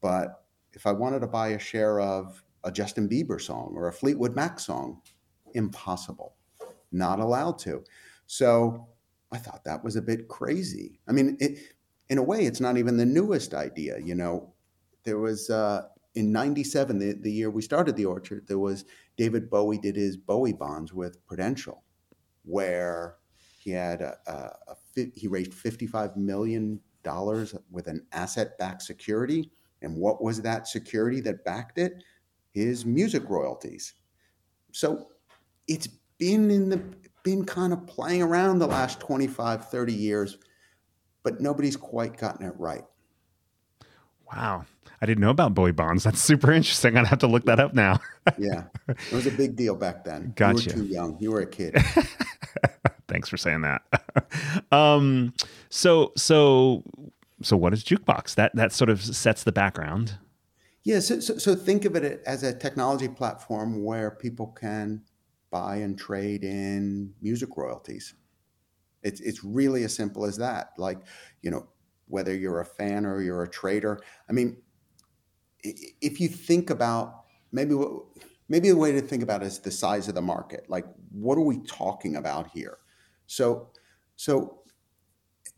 But 0.00 0.44
if 0.72 0.86
I 0.86 0.92
wanted 0.92 1.20
to 1.20 1.26
buy 1.26 1.48
a 1.48 1.58
share 1.58 2.00
of 2.00 2.42
a 2.64 2.70
Justin 2.70 3.08
Bieber 3.08 3.40
song 3.40 3.72
or 3.74 3.88
a 3.88 3.92
Fleetwood 3.92 4.36
Mac 4.36 4.60
song, 4.60 5.00
impossible, 5.54 6.34
not 6.92 7.20
allowed 7.20 7.58
to. 7.60 7.82
So 8.26 8.86
I 9.32 9.38
thought 9.38 9.64
that 9.64 9.82
was 9.82 9.96
a 9.96 10.02
bit 10.02 10.28
crazy. 10.28 11.00
I 11.08 11.12
mean, 11.12 11.36
it, 11.40 11.58
in 12.08 12.18
a 12.18 12.22
way, 12.22 12.44
it's 12.44 12.60
not 12.60 12.76
even 12.76 12.96
the 12.96 13.06
newest 13.06 13.54
idea. 13.54 13.98
You 13.98 14.14
know, 14.14 14.52
there 15.04 15.18
was 15.18 15.48
uh, 15.48 15.82
in 16.14 16.32
'97, 16.32 16.98
the, 16.98 17.12
the 17.12 17.32
year 17.32 17.50
we 17.50 17.62
started 17.62 17.96
the 17.96 18.04
Orchard, 18.04 18.46
there 18.46 18.58
was 18.58 18.84
David 19.20 19.50
Bowie 19.50 19.76
did 19.76 19.96
his 19.96 20.16
Bowie 20.16 20.54
bonds 20.54 20.94
with 20.94 21.22
Prudential, 21.26 21.84
where 22.42 23.16
he 23.58 23.70
had 23.70 24.00
a, 24.00 24.16
a, 24.26 24.32
a 24.72 25.10
he 25.14 25.28
raised 25.28 25.52
55 25.52 26.16
million 26.16 26.80
dollars 27.02 27.54
with 27.70 27.86
an 27.86 28.06
asset-backed 28.12 28.80
security, 28.80 29.50
and 29.82 29.94
what 29.94 30.22
was 30.22 30.40
that 30.40 30.68
security 30.68 31.20
that 31.20 31.44
backed 31.44 31.76
it? 31.76 32.02
His 32.52 32.86
music 32.86 33.28
royalties. 33.28 33.92
So 34.72 35.08
it's 35.68 35.88
been 36.16 36.50
in 36.50 36.70
the 36.70 36.82
been 37.22 37.44
kind 37.44 37.74
of 37.74 37.86
playing 37.86 38.22
around 38.22 38.58
the 38.58 38.66
last 38.66 39.00
25, 39.00 39.68
30 39.68 39.92
years, 39.92 40.38
but 41.24 41.42
nobody's 41.42 41.76
quite 41.76 42.16
gotten 42.16 42.46
it 42.46 42.54
right. 42.56 42.84
Wow. 44.32 44.64
I 45.02 45.06
didn't 45.06 45.20
know 45.20 45.30
about 45.30 45.54
Bowie 45.54 45.72
bonds. 45.72 46.04
That's 46.04 46.20
super 46.20 46.52
interesting. 46.52 46.96
I'd 46.96 47.06
have 47.06 47.20
to 47.20 47.26
look 47.26 47.46
that 47.46 47.58
up 47.58 47.72
now. 47.72 48.00
yeah. 48.38 48.64
It 48.86 49.12
was 49.12 49.26
a 49.26 49.30
big 49.30 49.56
deal 49.56 49.74
back 49.74 50.04
then. 50.04 50.32
Gotcha. 50.36 50.70
You 50.70 50.76
were 50.76 50.82
too 50.82 50.86
young. 50.86 51.16
You 51.20 51.30
were 51.30 51.40
a 51.40 51.46
kid. 51.46 51.74
Thanks 53.08 53.28
for 53.28 53.38
saying 53.38 53.62
that. 53.62 53.82
um, 54.72 55.32
so, 55.70 56.12
so, 56.16 56.84
so 57.42 57.56
what 57.56 57.72
is 57.72 57.82
Jukebox? 57.82 58.34
That, 58.34 58.54
that 58.56 58.72
sort 58.72 58.90
of 58.90 59.02
sets 59.02 59.42
the 59.42 59.52
background. 59.52 60.18
Yeah. 60.84 61.00
So, 61.00 61.18
so, 61.20 61.38
so 61.38 61.54
think 61.54 61.86
of 61.86 61.96
it 61.96 62.22
as 62.26 62.42
a 62.42 62.52
technology 62.54 63.08
platform 63.08 63.82
where 63.82 64.10
people 64.10 64.48
can 64.48 65.02
buy 65.50 65.76
and 65.76 65.98
trade 65.98 66.44
in 66.44 67.14
music 67.22 67.56
royalties. 67.56 68.14
It's 69.02 69.20
it's 69.22 69.42
really 69.42 69.84
as 69.84 69.94
simple 69.94 70.26
as 70.26 70.36
that. 70.36 70.72
Like, 70.76 70.98
you 71.40 71.50
know, 71.50 71.68
whether 72.06 72.34
you're 72.34 72.60
a 72.60 72.66
fan 72.66 73.06
or 73.06 73.22
you're 73.22 73.42
a 73.42 73.48
trader. 73.48 74.00
I 74.28 74.32
mean, 74.32 74.58
if 75.62 76.20
you 76.20 76.28
think 76.28 76.70
about 76.70 77.24
maybe 77.52 77.74
maybe 78.48 78.68
the 78.68 78.76
way 78.76 78.92
to 78.92 79.00
think 79.00 79.22
about 79.22 79.42
it 79.42 79.46
is 79.46 79.60
the 79.60 79.70
size 79.70 80.08
of 80.08 80.14
the 80.14 80.22
market. 80.22 80.66
Like, 80.68 80.84
what 81.12 81.38
are 81.38 81.44
we 81.44 81.58
talking 81.60 82.16
about 82.16 82.50
here? 82.50 82.78
So, 83.26 83.68
so 84.16 84.62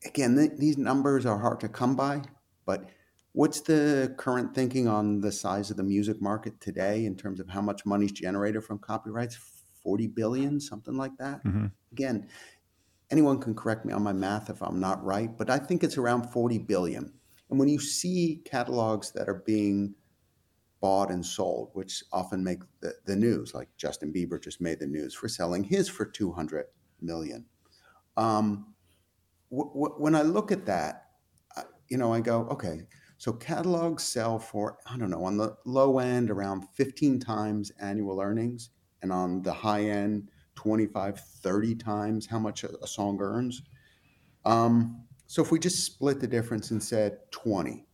again, 0.05 0.37
th- 0.37 0.59
these 0.59 0.79
numbers 0.79 1.27
are 1.27 1.39
hard 1.39 1.59
to 1.61 1.69
come 1.69 1.97
by, 1.97 2.23
but 2.67 2.91
what's 3.33 3.63
the 3.63 4.15
current 4.19 4.55
thinking 4.55 4.89
on 4.89 5.21
the 5.21 5.33
size 5.33 5.71
of 5.71 5.79
the 5.79 5.83
music 5.83 6.21
market 6.21 6.61
today 6.61 7.07
in 7.07 7.17
terms 7.17 7.41
of 7.41 7.49
how 7.49 7.63
much 7.63 7.87
money 7.87 8.07
is 8.07 8.13
generated 8.13 8.63
from 8.63 8.79
copyrights? 8.79 9.39
40 9.83 10.07
billion, 10.09 10.61
something 10.61 10.97
like 10.97 11.17
that. 11.19 11.43
Mm-hmm. 11.45 11.67
Again, 11.93 12.29
anyone 13.11 13.41
can 13.41 13.55
correct 13.55 13.85
me 13.85 13.93
on 13.93 14.03
my 14.03 14.13
math 14.13 14.51
if 14.51 14.63
I'm 14.63 14.79
not 14.79 15.03
right, 15.05 15.37
but 15.37 15.51
I 15.51 15.59
think 15.59 15.83
it's 15.83 15.99
around 15.99 16.31
40 16.31 16.59
billion. 16.59 17.13
And 17.53 17.59
when 17.59 17.69
you 17.69 17.79
see 17.79 18.41
catalogs 18.47 19.13
that 19.13 19.29
are 19.29 19.43
being 19.45 19.95
bought 20.81 21.11
and 21.11 21.25
sold, 21.25 21.69
which 21.75 22.03
often 22.11 22.43
make 22.43 22.61
the, 22.81 22.95
the 23.05 23.15
news, 23.15 23.53
like 23.53 23.69
Justin 23.77 24.11
Bieber 24.11 24.43
just 24.43 24.63
made 24.63 24.81
the 24.81 24.87
news 24.87 25.13
for 25.15 25.29
selling 25.29 25.63
his 25.63 25.87
for 25.87 26.07
200 26.07 26.65
million. 27.03 27.45
Um, 28.17 28.73
w- 29.51 29.71
w- 29.71 29.95
when 29.99 30.15
I 30.15 30.23
look 30.23 30.51
at 30.51 30.65
that, 30.65 31.11
you 31.91 31.99
know, 31.99 32.15
I 32.15 32.21
go, 32.23 32.49
okay, 32.51 32.85
so 33.19 33.35
catalogs 33.35 34.03
sell 34.03 34.39
for, 34.39 34.79
I 34.87 34.97
don't 34.97 35.11
know, 35.11 35.25
on 35.25 35.37
the 35.37 35.55
low 35.67 35.99
end, 35.99 36.31
around 36.31 36.65
15 36.73 37.21
times 37.21 37.71
annual 37.83 38.19
earnings 38.19 38.71
and 39.03 39.13
on 39.13 39.43
the 39.43 39.53
high 39.53 39.85
end 39.85 40.31
25 40.55 41.21
30 41.21 41.75
times 41.75 42.27
how 42.27 42.39
much 42.39 42.65
a, 42.65 42.87
song 42.87 43.19
earns 43.21 43.61
um, 44.47 45.02
so 45.33 45.43
if 45.43 45.51
we 45.51 45.59
just 45.59 45.85
split 45.85 46.21
the 46.21 46.27
difference 46.27 46.71
and 46.71 46.83
said 46.83 47.19
20 47.31 47.87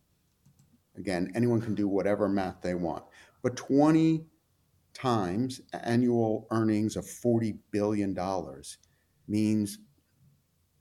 again 0.97 1.31
anyone 1.35 1.61
can 1.61 1.75
do 1.75 1.87
whatever 1.87 2.27
math 2.27 2.61
they 2.61 2.75
want 2.75 3.03
but 3.41 3.55
20 3.55 4.25
Times 4.93 5.61
annual 5.71 6.45
earnings 6.51 6.97
of 6.97 7.05
$40 7.05 7.57
billion 7.71 8.13
means 9.29 9.77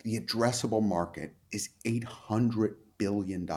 the 0.02 0.18
addressable 0.18 0.82
market 0.82 1.34
is 1.52 1.68
$800 1.84 2.74
billion. 2.96 3.48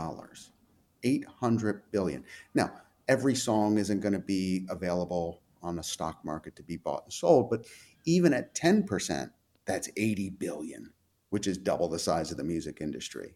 800 1.03 1.81
billion. 1.91 2.23
Now, 2.53 2.71
every 3.07 3.33
song 3.33 3.77
isn't 3.79 4.01
going 4.01 4.13
to 4.13 4.19
be 4.19 4.67
available 4.69 5.41
on 5.63 5.79
a 5.79 5.83
stock 5.83 6.23
market 6.23 6.55
to 6.57 6.63
be 6.63 6.77
bought 6.77 7.05
and 7.05 7.13
sold, 7.13 7.49
but 7.49 7.65
even 8.05 8.33
at 8.33 8.53
10%, 8.53 9.31
that's 9.65 9.89
80 9.97 10.29
billion, 10.31 10.91
which 11.31 11.47
is 11.47 11.57
double 11.57 11.87
the 11.87 11.97
size 11.97 12.29
of 12.29 12.37
the 12.37 12.43
music 12.43 12.77
industry. 12.81 13.33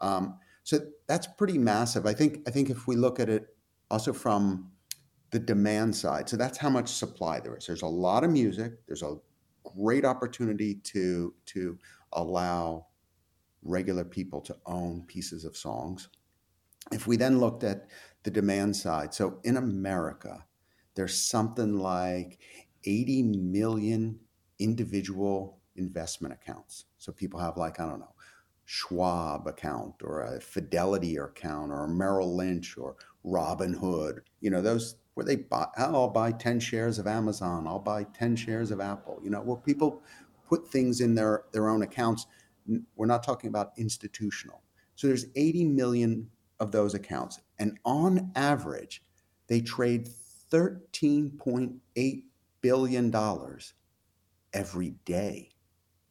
Um, 0.00 0.38
so 0.64 0.78
that's 1.08 1.26
pretty 1.26 1.58
massive. 1.58 2.06
I 2.06 2.14
think 2.14 2.38
I 2.46 2.50
think 2.50 2.70
if 2.70 2.86
we 2.86 2.96
look 2.96 3.20
at 3.20 3.28
it 3.28 3.48
also 3.90 4.12
from 4.12 4.70
the 5.30 5.38
demand 5.38 5.94
side, 5.94 6.28
so 6.28 6.36
that's 6.36 6.58
how 6.58 6.70
much 6.70 6.88
supply 6.88 7.40
there 7.40 7.56
is. 7.56 7.66
There's 7.66 7.82
a 7.82 7.86
lot 7.86 8.24
of 8.24 8.30
music. 8.30 8.72
There's 8.86 9.02
a 9.02 9.16
great 9.64 10.04
opportunity 10.04 10.76
to 10.92 11.34
to 11.46 11.78
allow 12.12 12.86
regular 13.62 14.04
people 14.04 14.40
to 14.42 14.56
own 14.66 15.04
pieces 15.06 15.44
of 15.44 15.56
songs. 15.56 16.08
If 16.92 17.06
we 17.06 17.16
then 17.16 17.38
looked 17.38 17.64
at 17.64 17.88
the 18.22 18.30
demand 18.30 18.76
side, 18.76 19.14
so 19.14 19.40
in 19.44 19.56
America, 19.56 20.44
there's 20.94 21.16
something 21.16 21.78
like 21.78 22.38
80 22.84 23.22
million 23.22 24.20
individual 24.58 25.58
investment 25.76 26.34
accounts. 26.34 26.84
So 27.02 27.10
people 27.10 27.40
have 27.40 27.56
like 27.56 27.80
I 27.80 27.86
don't 27.86 27.98
know, 27.98 28.14
Schwab 28.64 29.48
account 29.48 29.96
or 30.02 30.22
a 30.22 30.40
Fidelity 30.40 31.16
account 31.16 31.72
or 31.72 31.84
a 31.84 31.88
Merrill 31.88 32.36
Lynch 32.36 32.78
or 32.78 32.94
Robinhood. 33.26 34.20
You 34.40 34.50
know, 34.50 34.62
those 34.62 34.96
where 35.14 35.26
they 35.26 35.36
buy, 35.36 35.66
oh, 35.78 35.94
I'll 35.94 36.08
buy 36.08 36.32
10 36.32 36.60
shares 36.60 36.98
of 36.98 37.06
Amazon, 37.06 37.66
I'll 37.66 37.78
buy 37.78 38.04
10 38.04 38.36
shares 38.36 38.70
of 38.70 38.80
Apple, 38.80 39.20
you 39.22 39.30
know, 39.30 39.40
where 39.40 39.56
people 39.56 40.00
put 40.48 40.68
things 40.68 41.00
in 41.00 41.14
their, 41.14 41.44
their 41.52 41.68
own 41.68 41.82
accounts. 41.82 42.26
We're 42.96 43.06
not 43.06 43.22
talking 43.22 43.48
about 43.48 43.72
institutional. 43.76 44.62
So 44.94 45.08
there's 45.08 45.26
80 45.34 45.64
million 45.64 46.30
of 46.60 46.70
those 46.70 46.94
accounts. 46.94 47.40
And 47.58 47.78
on 47.84 48.30
average, 48.36 49.02
they 49.48 49.60
trade 49.60 50.08
$13.8 50.50 52.22
billion 52.60 53.14
every 54.54 54.90
day. 55.04 55.51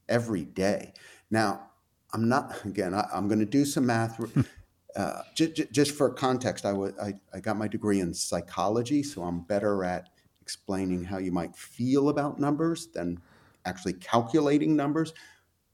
Every 0.09 0.45
day. 0.45 0.93
Now, 1.29 1.69
I'm 2.13 2.27
not, 2.27 2.65
again, 2.65 2.93
I, 2.93 3.07
am 3.13 3.27
going 3.27 3.39
to 3.39 3.45
do 3.45 3.65
some 3.65 3.85
math. 3.85 4.19
Uh, 4.93 5.21
j- 5.35 5.53
j- 5.53 5.67
just 5.71 5.91
for 5.91 6.09
context, 6.09 6.65
I, 6.65 6.71
w- 6.71 6.93
I, 7.01 7.13
I 7.33 7.39
got 7.39 7.55
my 7.55 7.69
degree 7.69 8.01
in 8.01 8.13
psychology, 8.13 9.03
so 9.03 9.23
I'm 9.23 9.39
better 9.39 9.85
at 9.85 10.09
explaining 10.41 11.05
how 11.05 11.17
you 11.17 11.31
might 11.31 11.55
feel 11.55 12.09
about 12.09 12.41
numbers 12.41 12.87
than 12.87 13.17
actually 13.63 13.93
calculating 13.93 14.75
numbers. 14.75 15.13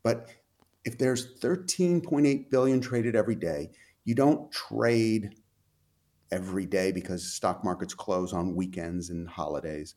But 0.03 0.29
if 0.85 0.97
there's 0.97 1.39
13.8 1.39 2.51
billion 2.51 2.79
traded 2.79 3.15
every 3.15 3.35
day, 3.35 3.71
you 4.05 4.13
don't 4.13 4.51
trade 4.51 5.35
every 6.31 6.65
day 6.65 6.91
because 6.91 7.33
stock 7.33 7.63
markets 7.63 7.93
close 7.93 8.33
on 8.33 8.55
weekends 8.55 9.09
and 9.09 9.27
holidays. 9.27 9.95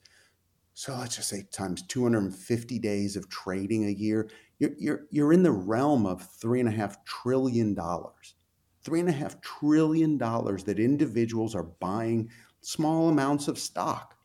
So 0.74 0.96
let's 0.96 1.16
just 1.16 1.28
say 1.28 1.46
times 1.52 1.82
250 1.82 2.78
days 2.78 3.16
of 3.16 3.28
trading 3.28 3.86
a 3.86 3.90
year, 3.90 4.30
you're, 4.58 4.70
you're, 4.78 5.00
you're 5.10 5.32
in 5.32 5.42
the 5.42 5.52
realm 5.52 6.06
of 6.06 6.22
three 6.22 6.60
and 6.60 6.68
a 6.68 6.72
half 6.72 7.04
trillion 7.04 7.74
dollars. 7.74 8.34
Three 8.82 9.00
and 9.00 9.08
a 9.08 9.12
half 9.12 9.40
trillion 9.40 10.16
dollars 10.16 10.64
that 10.64 10.78
individuals 10.78 11.54
are 11.54 11.64
buying 11.80 12.30
small 12.62 13.08
amounts 13.08 13.48
of 13.48 13.58
stock. 13.58 14.16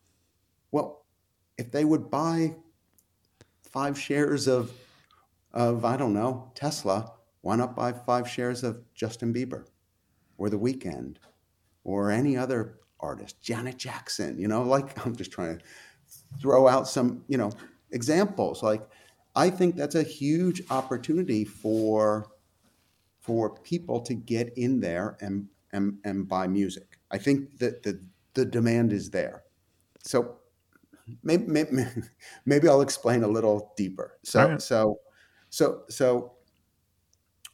Well, 0.70 1.04
if 1.58 1.70
they 1.70 1.84
would 1.84 2.10
buy 2.10 2.54
five 3.62 3.98
shares 3.98 4.46
of, 4.46 4.72
of 5.52 5.84
I 5.84 5.96
don't 5.96 6.14
know, 6.14 6.52
Tesla, 6.54 7.12
why 7.42 7.56
not 7.56 7.76
buy 7.76 7.92
five 7.92 8.28
shares 8.28 8.64
of 8.64 8.82
Justin 8.94 9.32
Bieber 9.32 9.66
or 10.38 10.50
The 10.50 10.58
Weeknd 10.58 11.16
or 11.84 12.10
any 12.10 12.36
other 12.36 12.80
artist, 12.98 13.40
Janet 13.40 13.76
Jackson? 13.76 14.38
You 14.38 14.48
know, 14.48 14.62
like 14.62 14.98
I'm 15.06 15.14
just 15.14 15.32
trying 15.32 15.58
to 15.58 15.64
throw 16.40 16.68
out 16.68 16.88
some, 16.88 17.24
you 17.28 17.38
know, 17.38 17.50
examples. 17.90 18.62
Like 18.62 18.82
I 19.34 19.50
think 19.50 19.76
that's 19.76 19.94
a 19.94 20.02
huge 20.02 20.62
opportunity 20.70 21.44
for 21.44 22.26
for 23.20 23.58
people 23.60 24.00
to 24.00 24.14
get 24.14 24.52
in 24.56 24.80
there 24.80 25.16
and 25.20 25.48
and, 25.72 25.98
and 26.04 26.28
buy 26.28 26.46
music. 26.46 26.98
I 27.10 27.18
think 27.18 27.58
that 27.58 27.82
the 27.82 28.00
the 28.34 28.44
demand 28.44 28.92
is 28.92 29.10
there. 29.10 29.44
So 30.04 30.36
maybe, 31.22 31.44
maybe, 31.46 31.84
maybe 32.46 32.68
I'll 32.68 32.82
explain 32.82 33.22
a 33.22 33.28
little 33.28 33.72
deeper. 33.76 34.18
So 34.22 34.48
right. 34.48 34.62
so 34.62 35.00
so 35.50 35.82
so 35.88 36.32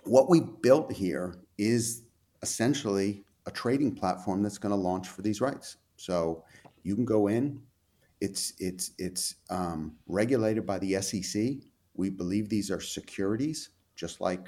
what 0.04 0.28
we 0.28 0.40
built 0.40 0.92
here 0.92 1.36
is 1.58 2.02
essentially 2.42 3.24
a 3.46 3.50
trading 3.50 3.94
platform 3.94 4.42
that's 4.42 4.58
going 4.58 4.70
to 4.70 4.76
launch 4.76 5.08
for 5.08 5.22
these 5.22 5.40
rights. 5.40 5.76
So 5.96 6.44
you 6.82 6.94
can 6.94 7.04
go 7.04 7.28
in. 7.28 7.60
It's 8.22 8.52
it's 8.58 8.92
it's 8.98 9.34
um, 9.50 9.96
regulated 10.06 10.64
by 10.64 10.78
the 10.78 11.02
SEC. 11.02 11.42
We 11.94 12.08
believe 12.08 12.48
these 12.48 12.70
are 12.70 12.80
securities, 12.80 13.70
just 13.96 14.20
like 14.20 14.46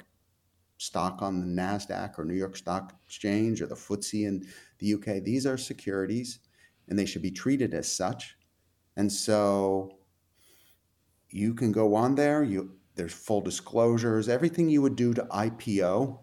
stock 0.77 1.21
on 1.21 1.41
the 1.41 1.61
NASDAQ 1.61 2.17
or 2.17 2.23
New 2.23 2.35
York 2.35 2.55
Stock 2.55 2.93
Exchange 3.05 3.61
or 3.61 3.67
the 3.67 3.75
FTSE 3.75 4.27
in 4.27 4.47
the 4.79 4.93
UK. 4.93 5.21
These 5.21 5.45
are 5.45 5.57
securities 5.57 6.39
and 6.87 6.97
they 6.97 7.05
should 7.05 7.21
be 7.21 7.31
treated 7.31 7.73
as 7.73 7.91
such. 7.91 8.37
And 8.95 9.11
so 9.11 9.97
you 11.29 11.53
can 11.53 11.73
go 11.73 11.95
on 11.95 12.15
there, 12.15 12.43
you 12.43 12.77
there's 12.95 13.13
full 13.13 13.41
disclosures, 13.41 14.29
everything 14.29 14.69
you 14.69 14.81
would 14.81 14.95
do 14.95 15.13
to 15.13 15.23
IPO 15.23 16.19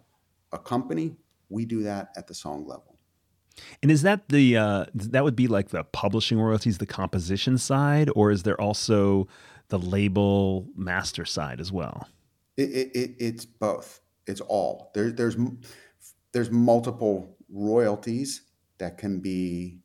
a 0.51 0.57
company, 0.57 1.17
we 1.49 1.65
do 1.65 1.83
that 1.83 2.09
at 2.17 2.25
the 2.25 2.33
song 2.33 2.65
level. 2.65 2.92
And 3.81 3.91
is 3.91 4.01
that 4.01 4.29
the 4.29 4.57
uh, 4.57 4.85
that 4.93 5.23
would 5.23 5.35
be 5.35 5.47
like 5.47 5.69
the 5.69 5.83
publishing 5.83 6.39
royalties, 6.39 6.77
the 6.77 6.85
composition 6.85 7.57
side, 7.57 8.09
or 8.15 8.31
is 8.31 8.43
there 8.43 8.59
also 8.59 9.27
the 9.69 9.79
label 9.79 10.67
master 10.75 11.25
side 11.25 11.59
as 11.59 11.71
well? 11.71 12.07
It, 12.57 12.91
it, 12.95 13.15
it's 13.19 13.45
both. 13.45 14.01
It's 14.25 14.41
all 14.41 14.91
there, 14.93 15.11
there's 15.11 15.35
there's 16.31 16.49
multiple 16.49 17.37
royalties 17.49 18.43
that 18.77 18.97
can 18.97 19.19
be 19.19 19.79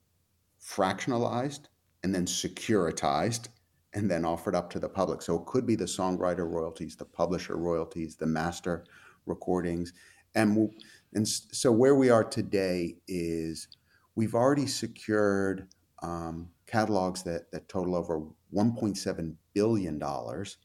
fractionalized 0.62 1.68
and 2.02 2.14
then 2.14 2.26
securitized 2.26 3.48
and 3.94 4.10
then 4.10 4.24
offered 4.24 4.54
up 4.54 4.70
to 4.70 4.78
the 4.78 4.88
public. 4.88 5.22
So 5.22 5.36
it 5.36 5.46
could 5.46 5.66
be 5.66 5.74
the 5.74 5.84
songwriter 5.84 6.48
royalties, 6.48 6.96
the 6.96 7.04
publisher 7.04 7.56
royalties, 7.56 8.16
the 8.16 8.26
master 8.26 8.84
recordings, 9.26 9.92
and 10.34 10.70
and 11.14 11.26
so 11.26 11.72
where 11.72 11.94
we 11.94 12.10
are 12.10 12.24
today 12.24 12.96
is 13.06 13.68
we've 14.14 14.34
already 14.34 14.66
secured 14.66 15.68
um, 16.02 16.48
catalogs 16.66 17.22
that 17.22 17.50
that 17.52 17.68
total 17.68 17.94
over 17.94 18.22
1.7 18.54 19.34
billion 19.54 19.98
dollars 19.98 20.58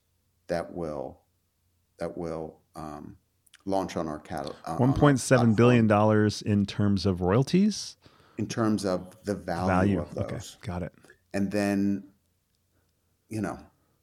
that 0.48 0.74
will 0.74 1.22
that 2.00 2.18
will 2.18 2.60
um, 2.76 3.16
launch 3.66 3.96
on 3.96 4.08
our 4.08 4.20
catalog. 4.20 4.56
Uh, 4.66 4.78
1.7 4.78 5.56
billion 5.56 5.88
dollars 5.88 6.42
in 6.42 6.66
terms 6.66 7.06
of 7.06 7.22
royalties. 7.22 7.98
In 8.38 8.48
terms 8.48 8.84
of 8.84 9.16
the 9.26 9.36
value, 9.36 9.68
value. 9.68 10.02
of 10.02 10.16
those, 10.16 10.24
okay, 10.24 10.68
got 10.68 10.82
it. 10.82 10.92
And 11.36 11.52
then, 11.52 12.04
you 13.30 13.42
know, 13.42 13.58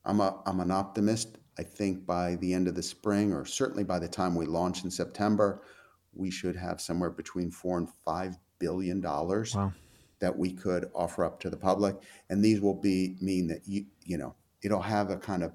I'm 0.05 0.21
a 0.21 0.41
I'm 0.47 0.61
an 0.61 0.71
optimist. 0.71 1.39
I 1.59 1.63
think 1.63 2.07
by 2.07 2.37
the 2.37 2.55
end 2.55 2.69
of 2.69 2.75
the 2.75 2.83
spring, 2.83 3.33
or 3.33 3.45
certainly 3.45 3.85
by 3.85 3.99
the 3.99 4.09
time 4.09 4.35
we 4.35 4.47
launch 4.47 4.85
in 4.85 4.91
September, 4.91 5.63
we 6.21 6.31
should 6.31 6.57
have 6.57 6.81
somewhere 6.81 7.11
between 7.11 7.51
four 7.51 7.79
and 7.79 7.89
five 8.05 8.37
billion 8.59 9.01
dollars 9.01 9.57
wow. 9.57 9.73
that 10.21 10.37
we 10.37 10.53
could 10.53 10.91
offer 10.95 11.25
up 11.25 11.41
to 11.41 11.51
the 11.51 11.57
public, 11.57 11.97
and 12.29 12.45
these 12.45 12.61
will 12.61 12.81
be 12.81 13.17
mean 13.21 13.49
that 13.49 13.63
you 13.67 13.87
you 14.05 14.19
know 14.19 14.35
it'll 14.63 14.83
have 14.83 15.11
a 15.11 15.17
kind 15.17 15.43
of 15.43 15.55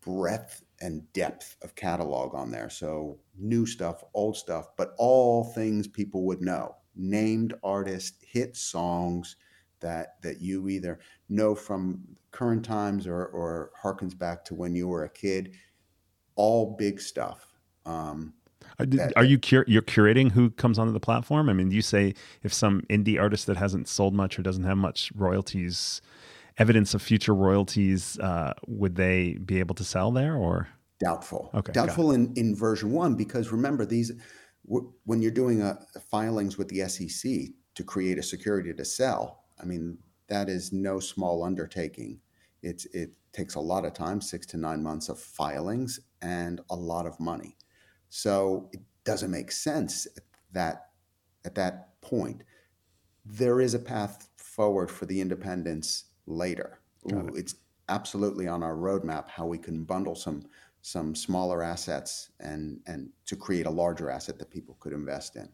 breadth 0.00 0.62
and 0.80 1.12
depth 1.12 1.56
of 1.62 1.74
catalog 1.74 2.34
on 2.34 2.50
there. 2.50 2.70
So 2.70 3.18
new 3.36 3.66
stuff, 3.66 4.04
old 4.14 4.36
stuff, 4.36 4.68
but 4.76 4.94
all 4.96 5.44
things 5.44 5.88
people 5.88 6.24
would 6.26 6.40
know. 6.40 6.76
Named 6.94 7.54
artists, 7.62 8.24
hit 8.24 8.56
songs 8.56 9.36
that 9.80 10.20
that 10.22 10.40
you 10.40 10.68
either 10.68 10.98
know 11.28 11.54
from 11.54 12.02
current 12.30 12.64
times 12.64 13.06
or 13.06 13.26
or 13.26 13.70
harkens 13.80 14.16
back 14.16 14.44
to 14.46 14.54
when 14.54 14.74
you 14.74 14.88
were 14.88 15.04
a 15.04 15.10
kid. 15.10 15.54
All 16.34 16.76
big 16.76 17.00
stuff. 17.00 17.54
Um, 17.86 18.34
are, 18.78 18.86
that, 18.86 19.12
are 19.16 19.24
you 19.24 19.38
cur- 19.38 19.64
you're 19.66 19.82
curating 19.82 20.32
who 20.32 20.50
comes 20.50 20.78
onto 20.78 20.92
the 20.92 21.00
platform? 21.00 21.48
I 21.48 21.52
mean, 21.52 21.70
you 21.70 21.82
say 21.82 22.14
if 22.42 22.54
some 22.54 22.82
indie 22.88 23.20
artist 23.20 23.46
that 23.46 23.56
hasn't 23.56 23.88
sold 23.88 24.14
much 24.14 24.38
or 24.38 24.42
doesn't 24.42 24.64
have 24.64 24.78
much 24.78 25.10
royalties, 25.14 26.00
evidence 26.58 26.94
of 26.94 27.02
future 27.02 27.34
royalties, 27.34 28.18
uh, 28.20 28.54
would 28.66 28.94
they 28.94 29.34
be 29.44 29.58
able 29.58 29.74
to 29.76 29.84
sell 29.84 30.12
there 30.12 30.36
or? 30.36 30.68
Doubtful. 31.00 31.50
Okay. 31.54 31.72
Doubtful 31.72 32.12
in, 32.12 32.32
in 32.36 32.54
version 32.54 32.92
one 32.92 33.14
because 33.14 33.50
remember 33.50 33.84
these 33.84 34.12
when 34.64 35.22
you're 35.22 35.30
doing 35.30 35.62
a, 35.62 35.78
filings 36.10 36.58
with 36.58 36.68
the 36.68 36.86
SEC 36.88 37.32
to 37.74 37.84
create 37.84 38.18
a 38.18 38.22
security 38.22 38.74
to 38.74 38.84
sell. 38.84 39.44
I 39.60 39.64
mean, 39.64 39.96
that 40.28 40.48
is 40.48 40.72
no 40.72 41.00
small 41.00 41.42
undertaking. 41.42 42.20
It's 42.62 42.84
it 42.86 43.12
takes 43.32 43.54
a 43.54 43.60
lot 43.60 43.84
of 43.84 43.94
time, 43.94 44.20
six 44.20 44.46
to 44.46 44.56
nine 44.56 44.82
months 44.82 45.08
of 45.08 45.18
filings 45.18 46.00
and 46.20 46.60
a 46.70 46.76
lot 46.76 47.06
of 47.06 47.18
money. 47.18 47.56
So 48.08 48.68
it 48.72 48.80
doesn't 49.04 49.30
make 49.30 49.52
sense 49.52 50.06
that 50.52 50.88
at 51.44 51.54
that 51.54 52.00
point. 52.00 52.42
There 53.24 53.60
is 53.60 53.74
a 53.74 53.78
path 53.78 54.28
forward 54.36 54.90
for 54.90 55.06
the 55.06 55.20
independence 55.20 56.04
later. 56.26 56.80
Ooh, 57.12 57.34
it's 57.34 57.56
absolutely 57.88 58.48
on 58.48 58.62
our 58.62 58.74
roadmap 58.74 59.28
how 59.28 59.46
we 59.46 59.58
can 59.58 59.84
bundle 59.84 60.14
some 60.14 60.42
some 60.82 61.14
smaller 61.14 61.62
assets 61.62 62.30
and 62.40 62.80
and 62.86 63.10
to 63.26 63.36
create 63.36 63.66
a 63.66 63.70
larger 63.70 64.10
asset 64.10 64.38
that 64.38 64.50
people 64.50 64.76
could 64.80 64.92
invest 64.92 65.36
in. 65.36 65.48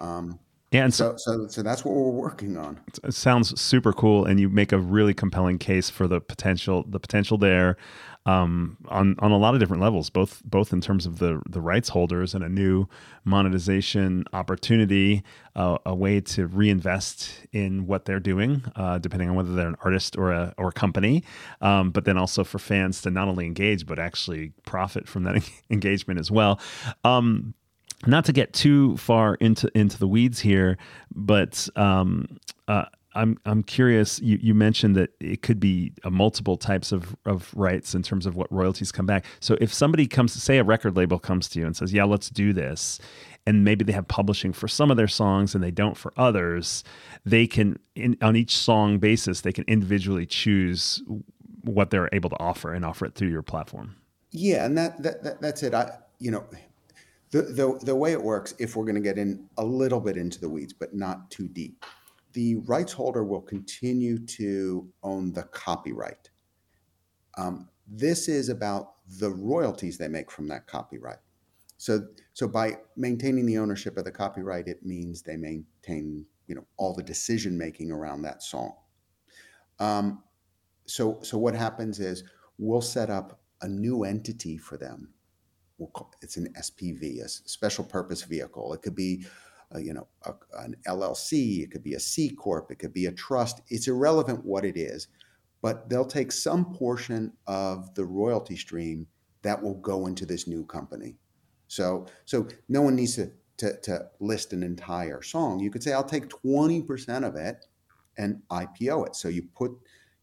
Um, 0.00 0.38
Yeah, 0.72 0.84
and 0.84 0.94
so, 0.94 1.14
so 1.18 1.46
so 1.48 1.62
that's 1.62 1.84
what 1.84 1.94
we're 1.94 2.10
working 2.10 2.56
on. 2.56 2.80
it 3.04 3.12
sounds 3.12 3.60
super 3.60 3.92
cool 3.92 4.24
and 4.24 4.40
you 4.40 4.48
make 4.48 4.72
a 4.72 4.78
really 4.78 5.12
compelling 5.12 5.58
case 5.58 5.90
for 5.90 6.08
the 6.08 6.18
potential 6.20 6.84
the 6.88 6.98
potential 6.98 7.36
there 7.36 7.76
um, 8.24 8.78
on 8.88 9.16
on 9.18 9.32
a 9.32 9.36
lot 9.36 9.52
of 9.52 9.60
different 9.60 9.82
levels 9.82 10.08
both 10.08 10.42
both 10.44 10.72
in 10.72 10.80
terms 10.80 11.04
of 11.04 11.18
the 11.18 11.42
the 11.46 11.60
rights 11.60 11.90
holders 11.90 12.34
and 12.34 12.42
a 12.42 12.48
new 12.48 12.86
monetization 13.24 14.24
opportunity 14.32 15.22
uh, 15.56 15.76
a 15.84 15.94
way 15.94 16.20
to 16.20 16.46
reinvest 16.46 17.28
in 17.52 17.86
what 17.86 18.06
they're 18.06 18.20
doing 18.20 18.64
uh, 18.76 18.96
depending 18.98 19.28
on 19.28 19.34
whether 19.34 19.54
they're 19.54 19.68
an 19.68 19.76
artist 19.84 20.16
or 20.16 20.32
a 20.32 20.54
or 20.56 20.68
a 20.68 20.72
company 20.72 21.22
um, 21.60 21.90
but 21.90 22.06
then 22.06 22.16
also 22.16 22.44
for 22.44 22.58
fans 22.58 23.02
to 23.02 23.10
not 23.10 23.28
only 23.28 23.44
engage 23.44 23.84
but 23.84 23.98
actually 23.98 24.52
profit 24.64 25.06
from 25.06 25.24
that 25.24 25.46
engagement 25.70 26.18
as 26.18 26.30
well 26.30 26.58
um, 27.04 27.52
not 28.06 28.24
to 28.26 28.32
get 28.32 28.52
too 28.52 28.96
far 28.96 29.34
into 29.36 29.70
into 29.76 29.98
the 29.98 30.08
weeds 30.08 30.40
here, 30.40 30.76
but 31.14 31.68
um, 31.76 32.38
uh, 32.68 32.86
I'm 33.14 33.38
I'm 33.44 33.62
curious. 33.62 34.20
You, 34.20 34.38
you 34.40 34.54
mentioned 34.54 34.96
that 34.96 35.10
it 35.20 35.42
could 35.42 35.60
be 35.60 35.92
a 36.04 36.10
multiple 36.10 36.56
types 36.56 36.92
of, 36.92 37.14
of 37.26 37.52
rights 37.54 37.94
in 37.94 38.02
terms 38.02 38.26
of 38.26 38.36
what 38.36 38.50
royalties 38.52 38.90
come 38.90 39.06
back. 39.06 39.24
So 39.40 39.56
if 39.60 39.72
somebody 39.72 40.06
comes, 40.06 40.32
say 40.32 40.58
a 40.58 40.64
record 40.64 40.96
label 40.96 41.18
comes 41.18 41.48
to 41.50 41.60
you 41.60 41.66
and 41.66 41.76
says, 41.76 41.92
"Yeah, 41.92 42.04
let's 42.04 42.30
do 42.30 42.52
this," 42.52 42.98
and 43.46 43.64
maybe 43.64 43.84
they 43.84 43.92
have 43.92 44.08
publishing 44.08 44.52
for 44.52 44.68
some 44.68 44.90
of 44.90 44.96
their 44.96 45.08
songs 45.08 45.54
and 45.54 45.62
they 45.62 45.70
don't 45.70 45.96
for 45.96 46.12
others, 46.16 46.84
they 47.24 47.46
can 47.46 47.78
in, 47.94 48.16
on 48.22 48.36
each 48.36 48.56
song 48.56 48.98
basis 48.98 49.42
they 49.42 49.52
can 49.52 49.64
individually 49.68 50.26
choose 50.26 51.02
what 51.64 51.90
they're 51.90 52.08
able 52.12 52.30
to 52.30 52.40
offer 52.40 52.72
and 52.72 52.84
offer 52.84 53.04
it 53.04 53.14
through 53.14 53.28
your 53.28 53.42
platform. 53.42 53.96
Yeah, 54.30 54.64
and 54.64 54.76
that, 54.78 55.02
that, 55.02 55.22
that 55.22 55.40
that's 55.40 55.62
it. 55.62 55.74
I 55.74 55.98
you 56.18 56.30
know 56.30 56.44
the, 57.40 57.78
the, 57.82 57.96
way 57.96 58.12
it 58.12 58.22
works, 58.22 58.54
if 58.58 58.76
we're 58.76 58.84
going 58.84 58.94
to 58.94 59.00
get 59.00 59.16
in 59.16 59.48
a 59.56 59.64
little 59.64 60.00
bit 60.00 60.18
into 60.18 60.38
the 60.38 60.48
weeds, 60.48 60.74
but 60.74 60.94
not 60.94 61.30
too 61.30 61.48
deep, 61.48 61.84
the 62.34 62.56
rights 62.66 62.92
holder 62.92 63.24
will 63.24 63.40
continue 63.40 64.18
to 64.18 64.86
own 65.02 65.32
the 65.32 65.44
copyright. 65.44 66.30
Um, 67.38 67.68
this 67.86 68.28
is 68.28 68.50
about 68.50 68.96
the 69.18 69.30
royalties 69.30 69.96
they 69.96 70.08
make 70.08 70.30
from 70.30 70.46
that 70.48 70.66
copyright. 70.66 71.18
So, 71.78 72.06
so 72.34 72.46
by 72.46 72.78
maintaining 72.96 73.46
the 73.46 73.58
ownership 73.58 73.96
of 73.96 74.04
the 74.04 74.12
copyright, 74.12 74.68
it 74.68 74.84
means 74.84 75.22
they 75.22 75.36
maintain, 75.36 76.26
you 76.46 76.54
know, 76.54 76.66
all 76.76 76.94
the 76.94 77.02
decision 77.02 77.56
making 77.56 77.90
around 77.90 78.22
that 78.22 78.42
song. 78.42 78.74
Um, 79.78 80.22
so, 80.86 81.18
so 81.22 81.38
what 81.38 81.54
happens 81.54 81.98
is 81.98 82.24
we'll 82.58 82.82
set 82.82 83.08
up 83.08 83.40
a 83.62 83.68
new 83.68 84.04
entity 84.04 84.58
for 84.58 84.76
them 84.76 85.14
we'll 85.82 85.90
call, 85.90 86.12
it's 86.22 86.36
an 86.36 86.52
SPV, 86.58 87.22
a 87.22 87.28
special 87.28 87.84
purpose 87.84 88.22
vehicle. 88.22 88.72
It 88.72 88.82
could 88.82 88.94
be, 88.94 89.26
uh, 89.74 89.78
you 89.78 89.92
know, 89.92 90.06
a, 90.24 90.32
an 90.60 90.76
LLC. 90.86 91.62
It 91.62 91.70
could 91.70 91.82
be 91.82 91.94
a 91.94 92.00
C 92.00 92.30
corp. 92.30 92.70
It 92.70 92.76
could 92.76 92.92
be 92.92 93.06
a 93.06 93.12
trust. 93.12 93.60
It's 93.68 93.88
irrelevant 93.88 94.44
what 94.44 94.64
it 94.64 94.76
is, 94.76 95.08
but 95.60 95.90
they'll 95.90 96.04
take 96.04 96.30
some 96.30 96.72
portion 96.72 97.32
of 97.46 97.94
the 97.94 98.04
royalty 98.04 98.56
stream 98.56 99.06
that 99.42 99.60
will 99.60 99.74
go 99.74 100.06
into 100.06 100.24
this 100.24 100.46
new 100.46 100.64
company. 100.64 101.16
So, 101.66 102.06
so 102.26 102.46
no 102.68 102.82
one 102.82 102.94
needs 102.94 103.16
to, 103.16 103.32
to, 103.56 103.80
to 103.80 104.06
list 104.20 104.52
an 104.52 104.62
entire 104.62 105.20
song. 105.20 105.58
You 105.58 105.70
could 105.70 105.82
say, 105.82 105.92
I'll 105.92 106.04
take 106.04 106.28
20% 106.28 107.26
of 107.26 107.34
it 107.34 107.66
and 108.18 108.40
IPO 108.50 109.08
it. 109.08 109.16
So 109.16 109.28
you 109.28 109.48
put, 109.56 109.72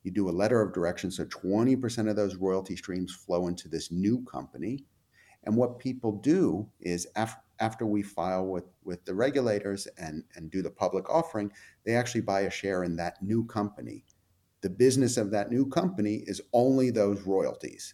you 0.04 0.12
do 0.12 0.30
a 0.30 0.32
letter 0.32 0.62
of 0.62 0.74
direction. 0.74 1.12
So 1.12 1.26
20% 1.26 2.10
of 2.10 2.16
those 2.16 2.36
royalty 2.36 2.78
streams 2.78 3.14
flow 3.14 3.48
into 3.48 3.68
this 3.68 3.92
new 3.92 4.24
company 4.24 4.86
and 5.44 5.56
what 5.56 5.80
people 5.80 6.12
do 6.12 6.70
is 6.80 7.08
after 7.16 7.42
after 7.60 7.86
we 7.86 8.02
file 8.02 8.46
with, 8.46 8.66
with 8.84 9.04
the 9.06 9.14
regulators 9.14 9.88
and, 9.98 10.24
and 10.36 10.50
do 10.50 10.62
the 10.62 10.70
public 10.70 11.10
offering, 11.10 11.52
they 11.86 11.96
actually 11.96 12.22
buy 12.22 12.42
a 12.42 12.50
share 12.50 12.84
in 12.84 12.96
that 12.96 13.22
new 13.22 13.46
company. 13.46 14.06
The 14.62 14.70
business 14.70 15.18
of 15.18 15.32
that 15.32 15.52
new 15.52 15.66
company 15.66 16.24
is 16.26 16.42
only 16.54 16.90
those 16.90 17.22
royalties 17.24 17.94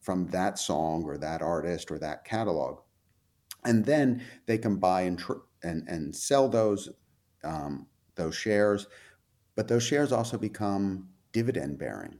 from 0.00 0.26
that 0.28 0.58
song 0.58 1.04
or 1.04 1.18
that 1.18 1.42
artist 1.42 1.90
or 1.90 1.98
that 1.98 2.24
catalog. 2.24 2.80
And 3.64 3.84
then 3.84 4.22
they 4.46 4.58
can 4.58 4.76
buy 4.76 5.02
and, 5.02 5.18
tr- 5.18 5.44
and, 5.62 5.86
and 5.88 6.14
sell 6.14 6.48
those, 6.48 6.88
um, 7.44 7.86
those 8.14 8.34
shares, 8.34 8.86
but 9.56 9.68
those 9.68 9.82
shares 9.82 10.12
also 10.12 10.38
become 10.38 11.08
dividend 11.32 11.78
bearing. 11.78 12.18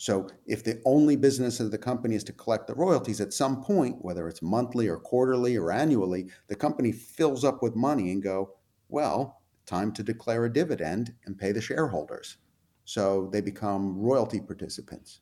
So 0.00 0.28
if 0.46 0.64
the 0.64 0.80
only 0.86 1.14
business 1.14 1.60
of 1.60 1.70
the 1.70 1.76
company 1.76 2.14
is 2.14 2.24
to 2.24 2.32
collect 2.32 2.66
the 2.66 2.74
royalties, 2.74 3.20
at 3.20 3.34
some 3.34 3.62
point, 3.62 4.02
whether 4.02 4.28
it's 4.28 4.40
monthly 4.40 4.88
or 4.88 4.96
quarterly 4.96 5.56
or 5.56 5.70
annually, 5.70 6.30
the 6.48 6.56
company 6.56 6.90
fills 6.90 7.44
up 7.44 7.62
with 7.62 7.76
money 7.76 8.10
and 8.10 8.22
go, 8.22 8.54
well, 8.88 9.42
time 9.66 9.92
to 9.92 10.02
declare 10.02 10.46
a 10.46 10.52
dividend 10.52 11.12
and 11.26 11.36
pay 11.36 11.52
the 11.52 11.60
shareholders. 11.60 12.38
So 12.86 13.28
they 13.30 13.42
become 13.42 13.98
royalty 13.98 14.40
participants. 14.40 15.20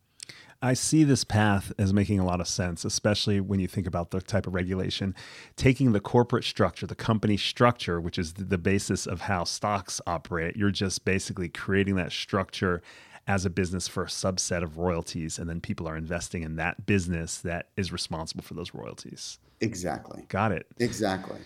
I 0.63 0.75
see 0.75 1.03
this 1.03 1.25
path 1.25 1.73
as 1.77 1.93
making 1.93 2.21
a 2.21 2.25
lot 2.25 2.41
of 2.41 2.47
sense, 2.47 2.85
especially 2.85 3.41
when 3.41 3.59
you 3.59 3.67
think 3.67 3.87
about 3.87 4.13
the 4.13 4.21
type 4.21 4.47
of 4.47 4.55
regulation. 4.55 5.15
Taking 5.57 5.91
the 5.91 6.01
corporate 6.01 6.45
structure, 6.45 6.87
the 6.87 6.95
company 6.95 7.37
structure, 7.37 8.01
which 8.01 8.19
is 8.19 8.35
the 8.35 8.59
basis 8.59 9.07
of 9.07 9.23
how 9.23 9.43
stocks 9.43 10.01
operate, 10.07 10.57
you're 10.57 10.71
just 10.71 11.05
basically 11.05 11.49
creating 11.49 11.97
that 11.97 12.13
structure 12.13 12.81
as 13.29 13.45
a 13.45 13.51
business 13.51 13.87
for 13.87 14.05
a 14.05 14.07
subset 14.07 14.63
of 14.63 14.79
royalties 14.79 15.39
and 15.39 15.49
then 15.49 15.61
people 15.61 15.87
are 15.87 15.97
investing 15.97 16.43
in 16.43 16.57
that 16.57 16.87
business 16.87 17.39
that 17.39 17.69
is 17.77 17.93
responsible 17.93 18.43
for 18.43 18.55
those 18.55 18.75
royalties. 18.75 19.39
Exactly. 19.61 20.25
Got 20.29 20.53
it. 20.53 20.67
Exactly. 20.79 21.39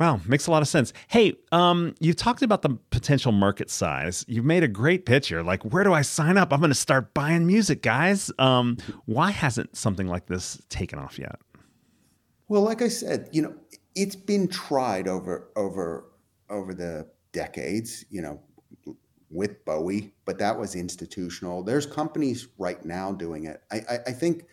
Wow 0.00 0.20
makes 0.26 0.48
a 0.48 0.50
lot 0.50 0.62
of 0.62 0.68
sense. 0.68 0.92
Hey 1.06 1.34
um, 1.52 1.94
you've 2.00 2.16
talked 2.16 2.42
about 2.42 2.62
the 2.62 2.76
potential 2.90 3.30
market 3.30 3.70
size. 3.70 4.24
You've 4.28 4.44
made 4.44 4.64
a 4.64 4.68
great 4.68 5.06
picture 5.06 5.42
like 5.42 5.62
where 5.64 5.84
do 5.84 5.92
i 5.92 6.02
sign 6.02 6.36
up? 6.36 6.52
I'm 6.52 6.58
going 6.58 6.70
to 6.70 6.74
start 6.74 7.14
buying 7.14 7.46
music 7.46 7.82
guys. 7.82 8.30
Um, 8.38 8.76
why 9.06 9.30
hasn't 9.30 9.76
something 9.76 10.08
like 10.08 10.26
this 10.26 10.60
taken 10.68 10.98
off 10.98 11.18
yet? 11.18 11.36
Well 12.48 12.62
like 12.62 12.82
i 12.82 12.88
said 12.88 13.28
you 13.32 13.42
know 13.42 13.54
it's 13.94 14.16
been 14.16 14.48
tried 14.48 15.06
over 15.06 15.50
over 15.54 16.04
over 16.50 16.74
the 16.74 17.06
decades 17.32 18.04
you 18.10 18.22
know 18.22 18.40
with 19.30 19.64
Bowie, 19.64 20.14
but 20.24 20.38
that 20.38 20.58
was 20.58 20.74
institutional. 20.74 21.62
There's 21.62 21.86
companies 21.86 22.48
right 22.58 22.82
now 22.84 23.12
doing 23.12 23.44
it. 23.44 23.62
I, 23.70 23.76
I, 23.76 23.98
I 24.06 24.12
think 24.12 24.44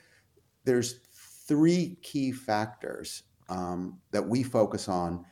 there's 0.65 0.99
three 1.47 1.97
key 2.01 2.31
factors 2.31 3.23
um, 3.49 3.99
that 4.11 4.27
we 4.27 4.43
focus 4.43 4.89
on 4.89 5.25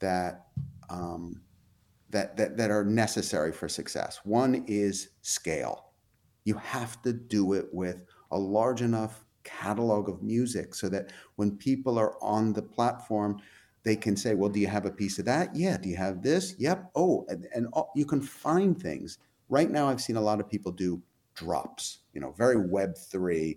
that, 0.00 0.46
um, 0.90 1.42
that, 2.10 2.36
that, 2.36 2.56
that 2.56 2.70
are 2.70 2.84
necessary 2.84 3.52
for 3.52 3.68
success. 3.68 4.20
One 4.24 4.64
is 4.66 5.10
scale. 5.22 5.92
You 6.44 6.54
have 6.54 7.02
to 7.02 7.12
do 7.12 7.52
it 7.52 7.66
with 7.72 8.04
a 8.30 8.38
large 8.38 8.82
enough 8.82 9.24
catalog 9.44 10.08
of 10.08 10.22
music 10.22 10.74
so 10.74 10.88
that 10.88 11.12
when 11.36 11.56
people 11.56 11.98
are 11.98 12.22
on 12.22 12.52
the 12.52 12.62
platform, 12.62 13.38
they 13.84 13.96
can 13.96 14.16
say, 14.16 14.34
well, 14.34 14.50
do 14.50 14.60
you 14.60 14.66
have 14.66 14.86
a 14.86 14.90
piece 14.90 15.18
of 15.18 15.24
that? 15.26 15.54
Yeah. 15.54 15.76
Do 15.76 15.88
you 15.88 15.96
have 15.96 16.22
this? 16.22 16.54
Yep. 16.58 16.90
Oh, 16.94 17.24
and, 17.28 17.46
and 17.54 17.68
you 17.94 18.04
can 18.04 18.20
find 18.20 18.80
things. 18.80 19.18
Right 19.48 19.70
now, 19.70 19.88
I've 19.88 20.00
seen 20.00 20.16
a 20.16 20.20
lot 20.20 20.40
of 20.40 20.48
people 20.48 20.72
do 20.72 21.02
drops, 21.34 22.00
you 22.12 22.20
know, 22.20 22.32
very 22.32 22.56
Web3, 22.56 23.56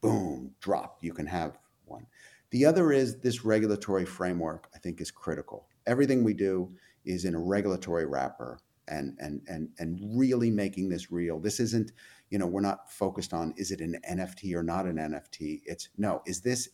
boom, 0.00 0.52
drop. 0.60 0.98
You 1.00 1.12
can 1.12 1.26
have 1.26 1.58
one. 1.86 2.06
The 2.50 2.66
other 2.66 2.92
is 2.92 3.18
this 3.20 3.44
regulatory 3.44 4.04
framework, 4.04 4.68
I 4.74 4.78
think, 4.78 5.00
is 5.00 5.10
critical. 5.10 5.66
Everything 5.86 6.22
we 6.22 6.34
do 6.34 6.70
is 7.04 7.24
in 7.24 7.34
a 7.34 7.40
regulatory 7.40 8.04
wrapper 8.06 8.58
and 8.88 9.16
and 9.18 9.40
and 9.48 9.68
and 9.78 9.98
really 10.18 10.50
making 10.50 10.88
this 10.90 11.10
real. 11.10 11.40
This 11.40 11.60
isn't, 11.60 11.92
you 12.30 12.38
know, 12.38 12.46
we're 12.46 12.60
not 12.60 12.92
focused 12.92 13.32
on 13.32 13.54
is 13.56 13.70
it 13.70 13.80
an 13.80 13.98
NFT 14.08 14.54
or 14.54 14.62
not 14.62 14.86
an 14.86 14.96
NFT. 14.96 15.62
It's 15.64 15.88
no, 15.96 16.22
is 16.26 16.42
this 16.42 16.68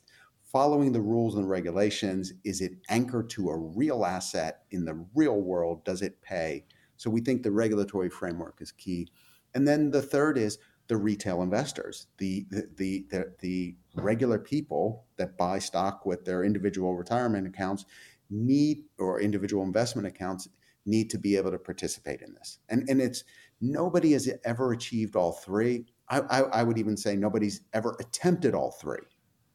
following 0.50 0.92
the 0.92 1.00
rules 1.00 1.37
and 1.37 1.48
regulations? 1.48 2.32
Is 2.44 2.61
it 2.61 2.72
anchored 2.88 3.30
to 3.30 3.50
a 3.50 3.56
real 3.56 4.04
asset 4.04 4.62
in 4.70 4.84
the 4.84 5.04
real 5.14 5.40
world? 5.40 5.84
Does 5.84 6.02
it 6.02 6.20
pay? 6.22 6.64
So 6.96 7.11
we 7.11 7.20
think 7.20 7.42
the 7.42 7.50
regulatory 7.50 8.11
framework 8.11 8.61
is 8.61 8.72
key. 8.72 9.08
And 9.54 9.66
then 9.66 9.90
the 9.90 10.02
third 10.02 10.37
is 10.38 10.58
the 10.88 10.96
retail 10.96 11.42
investors, 11.42 12.06
the 12.16 12.46
the 12.50 12.68
the 12.76 13.06
the, 13.11 13.32
the 13.40 13.76
regular 13.94 14.38
people 14.38 15.04
that 15.16 15.37
buy 15.37 15.58
stock 15.58 16.06
with 16.06 16.24
their 16.24 16.44
individual 16.44 16.96
retirement 16.96 17.46
accounts 17.46 17.84
need 18.30 18.84
or 18.98 19.20
individual 19.20 19.62
investment 19.62 20.08
accounts 20.08 20.48
need 20.87 21.11
to 21.11 21.18
be 21.18 21.37
able 21.37 21.50
to 21.50 21.58
participate 21.58 22.22
in 22.22 22.34
this. 22.34 22.58
And 22.70 22.88
and 22.88 23.00
it's 23.00 23.24
nobody 23.61 24.12
has 24.12 24.30
ever 24.44 24.72
achieved 24.72 25.14
all 25.14 25.32
three. 25.32 25.84
I, 26.08 26.20
I, 26.20 26.40
I 26.40 26.62
would 26.62 26.78
even 26.78 26.96
say 26.96 27.16
nobody's 27.16 27.61
ever 27.74 27.96
attempted 28.00 28.54
all 28.54 28.72
three. 28.72 29.02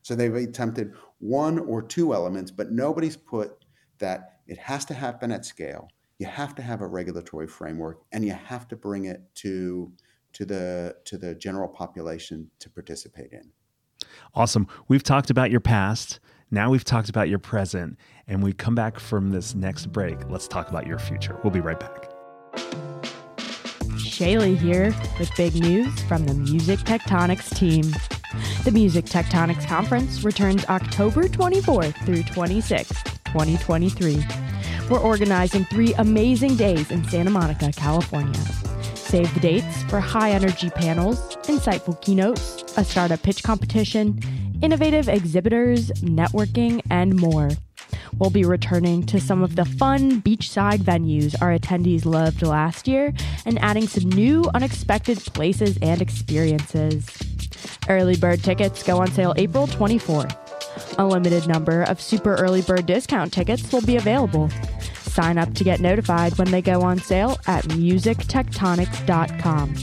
So 0.03 0.15
they've 0.15 0.35
attempted 0.35 0.93
one 1.19 1.57
or 1.57 1.81
two 1.81 2.13
elements, 2.13 2.51
but 2.51 2.71
nobody's 2.71 3.17
put 3.17 3.65
that 3.99 4.41
it 4.45 4.57
has 4.59 4.85
to 4.85 4.93
happen 4.93 5.31
at 5.31 5.45
scale. 5.45 5.89
You 6.19 6.27
have 6.27 6.53
to 6.55 6.61
have 6.61 6.81
a 6.81 6.87
regulatory 6.87 7.47
framework, 7.47 8.03
and 8.11 8.23
you 8.23 8.33
have 8.33 8.67
to 8.67 8.75
bring 8.75 9.05
it 9.05 9.21
to 9.35 9.91
to 10.33 10.45
the 10.45 10.95
to 11.05 11.17
the 11.17 11.33
general 11.35 11.67
population 11.67 12.51
to 12.59 12.69
participate 12.69 13.31
in. 13.31 13.51
Awesome. 14.35 14.67
We've 14.87 15.03
talked 15.03 15.29
about 15.29 15.49
your 15.49 15.59
past. 15.61 16.19
Now 16.51 16.69
we've 16.69 16.83
talked 16.83 17.09
about 17.09 17.29
your 17.29 17.39
present, 17.39 17.97
and 18.27 18.43
we 18.43 18.53
come 18.53 18.75
back 18.75 18.99
from 18.99 19.31
this 19.31 19.55
next 19.55 19.87
break. 19.87 20.29
Let's 20.29 20.47
talk 20.47 20.69
about 20.69 20.85
your 20.85 20.99
future. 20.99 21.39
We'll 21.43 21.51
be 21.51 21.61
right 21.61 21.79
back. 21.79 22.09
Shaylee 23.97 24.57
here 24.57 24.93
with 25.17 25.31
big 25.35 25.55
news 25.55 26.03
from 26.03 26.25
the 26.25 26.33
Music 26.33 26.79
Tectonics 26.81 27.55
team. 27.55 27.91
The 28.63 28.71
Music 28.71 29.05
Tectonics 29.05 29.67
Conference 29.67 30.23
returns 30.23 30.65
October 30.65 31.27
24th 31.27 31.95
through 32.05 32.23
26th, 32.23 33.03
2023. 33.25 34.23
We're 34.89 34.99
organizing 34.99 35.65
three 35.65 35.93
amazing 35.95 36.55
days 36.55 36.89
in 36.91 37.03
Santa 37.09 37.29
Monica, 37.29 37.71
California. 37.75 38.39
Save 38.95 39.33
the 39.33 39.39
dates 39.39 39.83
for 39.83 39.99
high 39.99 40.31
energy 40.31 40.69
panels, 40.69 41.35
insightful 41.43 41.99
keynotes, 42.01 42.63
a 42.77 42.83
startup 42.83 43.21
pitch 43.21 43.43
competition, 43.43 44.19
innovative 44.61 45.09
exhibitors, 45.09 45.91
networking, 46.01 46.81
and 46.89 47.15
more. 47.15 47.49
We'll 48.17 48.29
be 48.29 48.45
returning 48.45 49.05
to 49.07 49.19
some 49.19 49.43
of 49.43 49.55
the 49.55 49.65
fun 49.65 50.21
beachside 50.21 50.79
venues 50.79 51.35
our 51.41 51.57
attendees 51.57 52.05
loved 52.05 52.41
last 52.41 52.87
year 52.87 53.13
and 53.45 53.59
adding 53.59 53.87
some 53.87 54.09
new, 54.09 54.45
unexpected 54.53 55.19
places 55.19 55.77
and 55.81 56.01
experiences. 56.01 57.05
Early 57.89 58.15
bird 58.15 58.43
tickets 58.43 58.83
go 58.83 59.01
on 59.01 59.11
sale 59.11 59.33
April 59.37 59.67
24th. 59.67 60.37
A 60.97 61.05
limited 61.05 61.47
number 61.47 61.83
of 61.83 62.01
super 62.01 62.35
early 62.35 62.61
bird 62.61 62.85
discount 62.85 63.33
tickets 63.33 63.71
will 63.71 63.81
be 63.81 63.97
available. 63.97 64.49
Sign 65.01 65.37
up 65.37 65.53
to 65.53 65.63
get 65.63 65.79
notified 65.79 66.37
when 66.37 66.51
they 66.51 66.61
go 66.61 66.81
on 66.81 66.99
sale 66.99 67.37
at 67.45 67.63
musictectonics.com. 67.65 69.75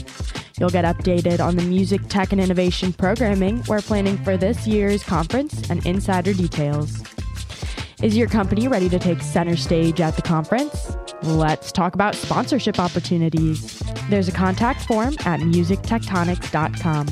You'll 0.59 0.69
get 0.69 0.85
updated 0.85 1.39
on 1.39 1.55
the 1.55 1.63
music 1.63 2.01
tech 2.07 2.31
and 2.31 2.41
innovation 2.41 2.93
programming 2.93 3.63
we're 3.67 3.81
planning 3.81 4.17
for 4.17 4.37
this 4.37 4.67
year's 4.67 5.03
conference 5.03 5.69
and 5.69 5.85
insider 5.85 6.33
details. 6.33 7.01
Is 8.01 8.17
your 8.17 8.27
company 8.27 8.67
ready 8.67 8.89
to 8.89 8.99
take 8.99 9.21
center 9.21 9.55
stage 9.55 10.01
at 10.01 10.15
the 10.15 10.21
conference? 10.21 10.95
Let's 11.23 11.71
talk 11.71 11.93
about 11.93 12.15
sponsorship 12.15 12.79
opportunities. 12.79 13.79
There's 14.09 14.27
a 14.27 14.31
contact 14.31 14.85
form 14.85 15.13
at 15.25 15.39
musictectonics.com. 15.39 17.07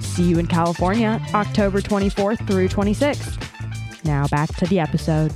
See 0.00 0.24
you 0.24 0.38
in 0.38 0.46
California, 0.46 1.20
October 1.34 1.80
24th 1.80 2.46
through 2.46 2.68
26th. 2.68 4.04
Now 4.04 4.26
back 4.28 4.54
to 4.56 4.66
the 4.66 4.80
episode. 4.80 5.32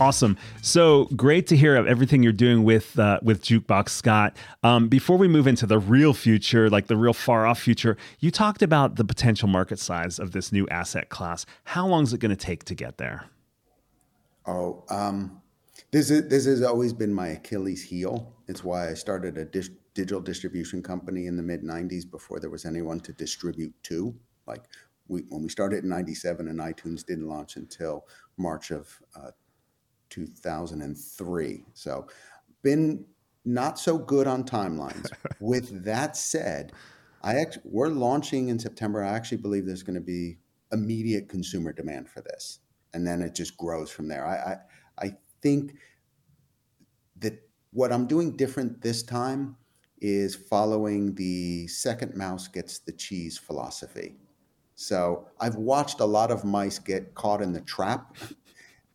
Awesome. 0.00 0.36
So 0.62 1.04
great 1.14 1.46
to 1.48 1.56
hear 1.56 1.76
of 1.76 1.86
everything 1.86 2.24
you're 2.24 2.32
doing 2.32 2.64
with 2.64 2.98
uh, 2.98 3.20
with 3.22 3.42
Jukebox 3.44 3.90
Scott. 3.90 4.36
Um, 4.64 4.88
before 4.88 5.16
we 5.16 5.28
move 5.28 5.46
into 5.46 5.64
the 5.64 5.78
real 5.78 6.12
future, 6.12 6.68
like 6.68 6.88
the 6.88 6.96
real 6.96 7.12
far 7.12 7.46
off 7.46 7.60
future, 7.60 7.96
you 8.18 8.30
talked 8.32 8.62
about 8.62 8.96
the 8.96 9.04
potential 9.04 9.48
market 9.48 9.78
size 9.78 10.18
of 10.18 10.32
this 10.32 10.50
new 10.50 10.66
asset 10.68 11.08
class. 11.08 11.46
How 11.64 11.86
long 11.86 12.02
is 12.02 12.12
it 12.12 12.18
going 12.18 12.34
to 12.34 12.36
take 12.36 12.64
to 12.64 12.74
get 12.74 12.98
there? 12.98 13.26
Oh, 14.46 14.82
um, 14.88 15.40
this 15.92 16.10
is 16.10 16.28
this 16.28 16.46
has 16.46 16.62
always 16.62 16.92
been 16.92 17.12
my 17.12 17.28
Achilles 17.28 17.84
heel. 17.84 18.34
It's 18.48 18.64
why 18.64 18.88
I 18.88 18.94
started 18.94 19.38
a 19.38 19.44
dis- 19.44 19.70
digital 19.94 20.20
distribution 20.20 20.82
company 20.82 21.26
in 21.26 21.36
the 21.36 21.42
mid 21.42 21.62
'90s 21.62 22.08
before 22.10 22.40
there 22.40 22.50
was 22.50 22.64
anyone 22.64 23.00
to 23.00 23.12
distribute 23.12 23.74
to. 23.84 24.14
Like 24.46 24.64
we, 25.08 25.22
when 25.28 25.42
we 25.42 25.48
started 25.48 25.84
in 25.84 25.90
'97, 25.90 26.48
and 26.48 26.58
iTunes 26.58 27.04
didn't 27.04 27.28
launch 27.28 27.56
until 27.56 28.06
March 28.36 28.70
of 28.70 28.88
uh, 29.14 29.30
2003. 30.10 31.64
So, 31.74 32.06
been 32.62 33.04
not 33.44 33.78
so 33.78 33.98
good 33.98 34.26
on 34.26 34.44
timelines. 34.44 35.10
With 35.40 35.84
that 35.84 36.16
said, 36.16 36.72
I 37.22 37.36
actually, 37.36 37.62
we're 37.64 37.88
launching 37.88 38.48
in 38.48 38.58
September. 38.58 39.02
I 39.02 39.14
actually 39.14 39.38
believe 39.38 39.66
there's 39.66 39.82
going 39.82 39.94
to 39.94 40.00
be 40.00 40.38
immediate 40.72 41.28
consumer 41.28 41.72
demand 41.72 42.08
for 42.08 42.22
this, 42.22 42.60
and 42.94 43.06
then 43.06 43.22
it 43.22 43.34
just 43.34 43.56
grows 43.56 43.90
from 43.90 44.08
there. 44.08 44.26
I 44.26 44.36
I, 44.36 45.06
I 45.06 45.16
think 45.42 45.76
that 47.18 47.34
what 47.72 47.92
I'm 47.92 48.06
doing 48.06 48.36
different 48.36 48.80
this 48.82 49.02
time 49.02 49.56
is 50.02 50.34
following 50.34 51.14
the 51.14 51.66
second 51.68 52.16
mouse 52.16 52.48
gets 52.48 52.80
the 52.80 52.92
cheese 52.92 53.38
philosophy. 53.38 54.16
So 54.74 55.28
I've 55.40 55.56
watched 55.56 56.00
a 56.00 56.04
lot 56.04 56.30
of 56.30 56.44
mice 56.44 56.78
get 56.78 57.14
caught 57.14 57.40
in 57.40 57.52
the 57.52 57.60
trap 57.62 58.16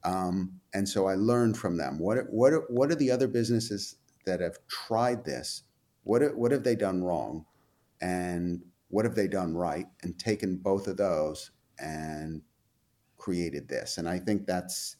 um, 0.08 0.62
and 0.74 0.88
so 0.88 1.08
I 1.08 1.15
learned 1.15 1.58
from 1.58 1.78
them. 1.78 2.00
What 2.00 2.30
what 2.30 2.72
what 2.72 2.91
are 2.91 2.96
the 2.96 3.12
other 3.12 3.28
businesses 3.28 3.98
that 4.26 4.39
have 4.39 4.58
tried 4.67 5.26
this? 5.26 5.63
What 6.04 6.36
what 6.38 6.52
have 6.52 6.63
they 6.63 6.76
done 6.76 7.04
wrong, 7.04 7.46
and 8.02 8.63
what 8.89 9.06
have 9.06 9.15
they 9.15 9.28
done 9.28 9.56
right? 9.56 9.88
And 10.04 10.17
taken 10.17 10.58
both 10.58 10.88
of 10.88 10.98
those 10.98 11.52
and 11.80 12.41
created 13.17 13.67
this. 13.67 13.98
And 13.98 14.08
I 14.08 14.20
think 14.20 14.46
that's 14.46 14.96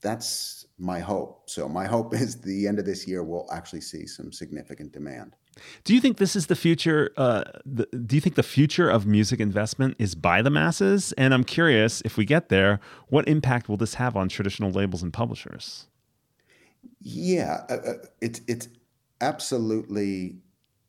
that's 0.00 0.66
my 0.78 1.00
hope. 1.00 1.50
So 1.50 1.68
my 1.68 1.86
hope 1.86 2.14
is 2.24 2.40
the 2.40 2.66
end 2.66 2.78
of 2.78 2.84
this 2.84 3.06
year 3.06 3.22
we'll 3.22 3.48
actually 3.52 3.80
see 3.80 4.06
some 4.06 4.32
significant 4.32 4.92
demand. 4.92 5.34
Do 5.82 5.92
you 5.92 6.00
think 6.00 6.18
this 6.18 6.36
is 6.36 6.46
the 6.46 6.54
future? 6.54 7.10
Uh, 7.16 7.42
the, 7.66 7.86
do 7.86 8.14
you 8.14 8.20
think 8.20 8.36
the 8.36 8.44
future 8.44 8.88
of 8.88 9.06
music 9.06 9.40
investment 9.40 9.96
is 9.98 10.14
by 10.14 10.40
the 10.40 10.50
masses? 10.50 11.12
And 11.12 11.34
I'm 11.34 11.42
curious, 11.42 12.00
if 12.04 12.16
we 12.16 12.24
get 12.24 12.48
there, 12.48 12.78
what 13.08 13.26
impact 13.26 13.68
will 13.68 13.76
this 13.76 13.94
have 13.94 14.16
on 14.16 14.28
traditional 14.28 14.70
labels 14.70 15.02
and 15.02 15.12
publishers? 15.12 15.88
Yeah, 17.00 17.64
uh, 17.68 17.74
uh 17.74 17.92
it's 18.20 18.40
it's 18.46 18.68
absolutely 19.20 20.36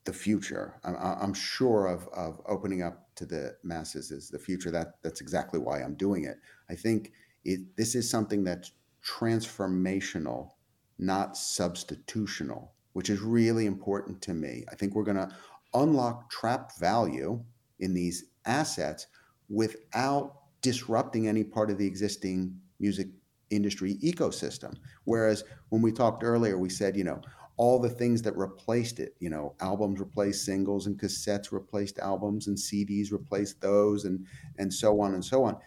the 0.06 0.14
future. 0.14 0.76
I'm, 0.84 0.96
I'm 1.00 1.34
sure 1.34 1.88
of 1.88 2.08
of 2.10 2.40
opening 2.48 2.84
up 2.84 3.16
to 3.16 3.26
the 3.26 3.56
masses 3.64 4.12
is 4.12 4.30
the 4.30 4.40
future. 4.40 4.70
That 4.70 5.02
that's 5.02 5.22
exactly 5.22 5.60
why 5.60 5.82
I'm 5.82 5.96
doing 5.96 6.26
it. 6.26 6.38
I 6.70 6.76
think 6.76 7.12
it 7.44 7.76
this 7.76 7.96
is 7.96 8.10
something 8.10 8.44
that's 8.44 8.72
transformational, 9.10 10.52
not 10.98 11.34
substitutional 11.34 12.70
which 12.94 13.10
is 13.10 13.22
really 13.22 13.66
important 13.66 14.22
to 14.24 14.34
me. 14.34 14.66
I 14.72 14.76
think 14.76 14.94
we're 14.94 15.04
going 15.04 15.18
to 15.18 15.30
unlock 15.74 16.30
trapped 16.30 16.80
value 16.80 17.42
in 17.80 17.94
these 17.94 18.26
assets 18.46 19.08
without 19.50 20.36
disrupting 20.62 21.28
any 21.28 21.44
part 21.44 21.70
of 21.70 21.78
the 21.78 21.88
existing 21.88 22.60
music 22.80 23.08
industry 23.50 23.98
ecosystem. 24.04 24.76
Whereas 25.06 25.44
when 25.70 25.82
we 25.82 25.92
talked 25.92 26.24
earlier, 26.24 26.58
we 26.58 26.70
said, 26.70 26.98
you 26.98 27.04
know, 27.04 27.22
all 27.58 27.80
the 27.80 27.90
things 27.90 28.22
that 28.22 28.36
replaced 28.38 29.00
it, 29.00 29.16
you 29.20 29.30
know, 29.30 29.56
albums 29.60 30.00
replaced 30.00 30.46
singles 30.46 30.88
and 30.88 31.00
cassettes 31.00 31.52
replaced 31.52 32.00
albums 32.00 32.48
and 32.48 32.58
CDs 32.58 33.12
replaced 33.12 33.62
those 33.62 34.06
and 34.06 34.26
and 34.58 34.74
so 34.74 35.02
on 35.02 35.14
and 35.14 35.24
so 35.24 35.44
on. 35.44 35.58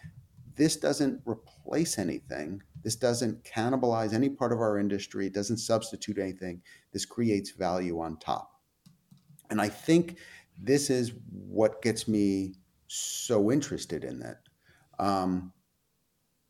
This 0.55 0.75
doesn't 0.77 1.21
replace 1.25 1.99
anything. 1.99 2.61
This 2.83 2.95
doesn't 2.95 3.43
cannibalize 3.43 4.13
any 4.13 4.29
part 4.29 4.51
of 4.51 4.59
our 4.59 4.77
industry. 4.77 5.27
It 5.27 5.33
doesn't 5.33 5.57
substitute 5.57 6.17
anything. 6.17 6.61
This 6.91 7.05
creates 7.05 7.51
value 7.51 7.99
on 7.99 8.17
top. 8.17 8.51
And 9.49 9.61
I 9.61 9.69
think 9.69 10.17
this 10.61 10.89
is 10.89 11.13
what 11.31 11.81
gets 11.81 12.07
me 12.07 12.55
so 12.87 13.51
interested 13.51 14.03
in 14.03 14.19
that. 14.19 14.37
Um, 14.99 15.53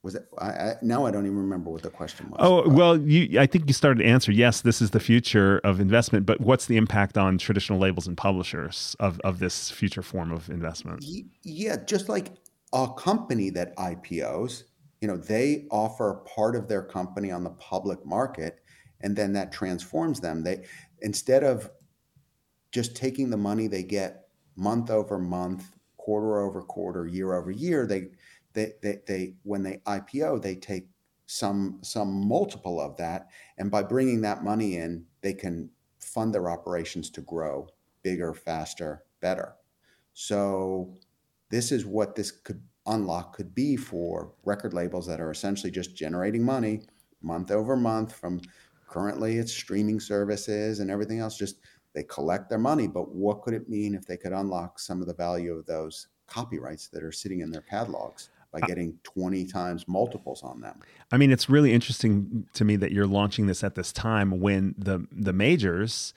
was 0.04 0.15
it 0.15 0.28
I, 0.38 0.46
I, 0.50 0.76
now 0.82 1.06
i 1.06 1.12
don't 1.12 1.26
even 1.26 1.38
remember 1.38 1.69
what 1.72 1.82
the 1.82 1.89
question 1.89 2.30
was 2.30 2.38
oh 2.39 2.69
well 2.69 2.98
you 2.98 3.39
i 3.39 3.46
think 3.46 3.67
you 3.67 3.74
started 3.74 4.04
to 4.04 4.10
answer 4.10 4.32
yes 4.32 4.62
this 4.62 4.82
is 4.82 4.91
the 4.91 5.00
future 5.00 5.60
of 5.63 5.80
investment 5.80 6.26
but 6.26 6.41
what's 6.41 6.65
the 6.67 6.78
impact 6.78 7.17
on 7.17 7.38
traditional 7.38 7.80
labels 7.80 8.06
and 8.06 8.17
publishers 8.17 8.96
of, 9.00 9.19
of 9.22 9.39
this 9.39 9.72
future 9.72 10.02
form 10.02 10.32
of 10.32 10.50
investment 10.50 11.04
yeah 11.43 11.78
just 11.86 12.10
like 12.10 12.34
a 12.73 12.88
company 12.98 13.50
that 13.50 13.75
ipos 13.77 14.63
you 15.04 15.10
know 15.10 15.17
they 15.17 15.67
offer 15.69 16.23
part 16.25 16.56
of 16.56 16.69
their 16.69 16.81
company 16.81 17.29
on 17.29 17.43
the 17.43 17.49
public 17.49 18.06
market 18.06 18.62
and 19.01 19.13
then 19.13 19.33
that 19.33 19.51
transforms 19.51 20.21
them. 20.21 20.43
They 20.43 20.63
instead 21.01 21.43
of 21.43 21.69
just 22.71 22.95
taking 22.95 23.29
the 23.29 23.35
money 23.35 23.67
they 23.67 23.83
get 23.83 24.29
month 24.56 24.89
over 24.89 25.19
month 25.19 25.75
quarter 25.97 26.39
over 26.39 26.62
quarter 26.62 27.06
year 27.06 27.33
over 27.33 27.51
year 27.51 27.85
they 27.85 28.12
they 28.54 28.71
they, 28.81 28.99
they 29.06 29.33
when 29.43 29.62
they 29.62 29.81
ipo 29.85 30.41
they 30.41 30.56
take 30.56 30.87
some 31.25 31.79
some 31.81 32.25
multiple 32.25 32.79
of 32.79 32.95
that 32.95 33.27
and 33.58 33.69
by 33.69 33.83
bringing 33.83 34.21
that 34.21 34.41
money 34.41 34.77
in 34.77 35.04
they 35.19 35.33
can 35.33 35.69
fund 35.99 36.33
their 36.33 36.49
operations 36.49 37.10
to 37.10 37.19
grow 37.19 37.67
bigger 38.04 38.33
faster 38.33 39.04
better. 39.19 39.56
So 40.13 40.95
this 41.49 41.73
is 41.73 41.85
what 41.85 42.15
this 42.15 42.31
could 42.31 42.62
unlock 42.88 43.36
could 43.36 43.54
be 43.56 43.75
for 43.75 44.34
record 44.44 44.73
labels 44.73 45.08
that 45.08 45.21
are 45.21 45.31
essentially 45.31 45.71
just 45.71 45.96
generating 45.96 46.44
money, 46.44 46.81
month 47.21 47.52
over 47.52 47.75
month 47.75 48.13
from 48.13 48.42
currently 48.88 49.38
it's 49.38 49.54
streaming 49.54 50.00
services 50.00 50.79
and 50.79 50.92
everything 50.92 51.19
else. 51.19 51.38
Just 51.38 51.58
they 51.94 52.04
collect 52.04 52.50
their 52.50 52.60
money. 52.60 52.88
But 52.88 53.13
what 53.13 53.42
could 53.42 53.54
it 53.54 53.69
mean 53.69 53.96
if 53.96 54.06
they 54.06 54.17
could 54.17 54.34
unlock 54.34 54.79
some 54.79 55.02
of 55.02 55.08
the 55.08 55.13
value 55.13 55.54
of 55.54 55.65
those 55.65 56.08
copyrights 56.27 56.88
that 56.90 57.04
are 57.04 57.12
sitting 57.12 57.42
in 57.42 57.52
their 57.52 57.62
catalogs? 57.62 58.29
by 58.54 58.60
uh, 58.60 58.67
getting 58.67 58.98
20 59.04 59.46
times 59.48 59.88
multiples 59.88 60.44
on 60.44 60.62
them. 60.62 60.79
I 61.12 61.17
mean, 61.17 61.31
it's 61.31 61.50
really 61.50 61.73
interesting 61.73 62.48
to 62.54 62.63
me 62.63 62.75
that 62.77 62.92
you're 62.92 63.08
launching 63.08 63.48
this 63.48 63.63
at 63.63 63.75
this 63.75 63.92
time 63.92 64.40
when 64.40 64.75
the 64.77 65.06
the 65.12 65.34
majors 65.34 66.13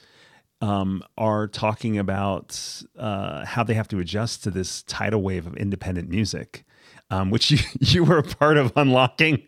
um, 0.61 1.03
are 1.19 1.47
talking 1.49 1.99
about 1.99 2.83
uh, 2.99 3.45
how 3.45 3.63
they 3.63 3.75
have 3.75 3.89
to 3.89 3.99
adjust 3.99 4.45
to 4.45 4.51
this 4.51 4.83
tidal 4.83 5.23
wave 5.23 5.47
of 5.47 5.57
independent 5.57 6.09
music 6.09 6.65
um, 7.11 7.31
which 7.31 7.51
you, 7.51 7.59
you 7.81 8.05
were 8.05 8.19
a 8.19 8.23
part 8.23 8.57
of 8.57 8.73
unlocking. 8.77 9.43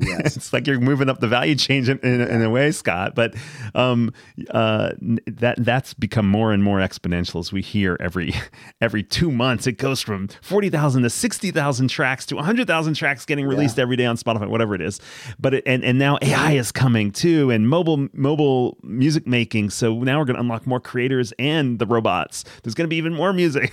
Yes. 0.00 0.36
it's 0.36 0.52
like 0.52 0.66
you're 0.66 0.80
moving 0.80 1.08
up 1.08 1.20
the 1.20 1.28
value 1.28 1.54
chain 1.54 1.88
in, 1.88 1.98
in, 1.98 2.20
in 2.20 2.42
a 2.42 2.50
way, 2.50 2.70
Scott. 2.70 3.14
But 3.14 3.34
um, 3.74 4.12
uh, 4.50 4.92
that 5.26 5.56
that's 5.58 5.94
become 5.94 6.28
more 6.28 6.52
and 6.52 6.62
more 6.62 6.78
exponential 6.78 7.40
as 7.40 7.52
we 7.52 7.62
hear 7.62 7.96
every 8.00 8.34
every 8.80 9.02
two 9.02 9.30
months. 9.30 9.66
It 9.66 9.72
goes 9.72 10.00
from 10.02 10.28
forty 10.42 10.70
thousand 10.70 11.02
to 11.04 11.10
sixty 11.10 11.50
thousand 11.50 11.88
tracks 11.88 12.26
to 12.26 12.36
hundred 12.38 12.66
thousand 12.66 12.94
tracks 12.94 13.24
getting 13.24 13.46
released 13.46 13.78
yeah. 13.78 13.82
every 13.82 13.96
day 13.96 14.06
on 14.06 14.16
Spotify, 14.16 14.48
whatever 14.48 14.74
it 14.74 14.80
is. 14.80 15.00
But 15.38 15.54
it, 15.54 15.64
and 15.66 15.84
and 15.84 15.98
now 15.98 16.18
AI 16.22 16.52
is 16.52 16.72
coming 16.72 17.10
too, 17.10 17.50
and 17.50 17.68
mobile 17.68 18.08
mobile 18.12 18.76
music 18.82 19.26
making. 19.26 19.70
So 19.70 19.94
now 20.02 20.18
we're 20.18 20.24
going 20.24 20.36
to 20.36 20.40
unlock 20.40 20.66
more 20.66 20.80
creators 20.80 21.32
and 21.38 21.78
the 21.78 21.86
robots. 21.86 22.44
There's 22.62 22.74
going 22.74 22.86
to 22.86 22.88
be 22.88 22.96
even 22.96 23.14
more 23.14 23.32
music. 23.32 23.72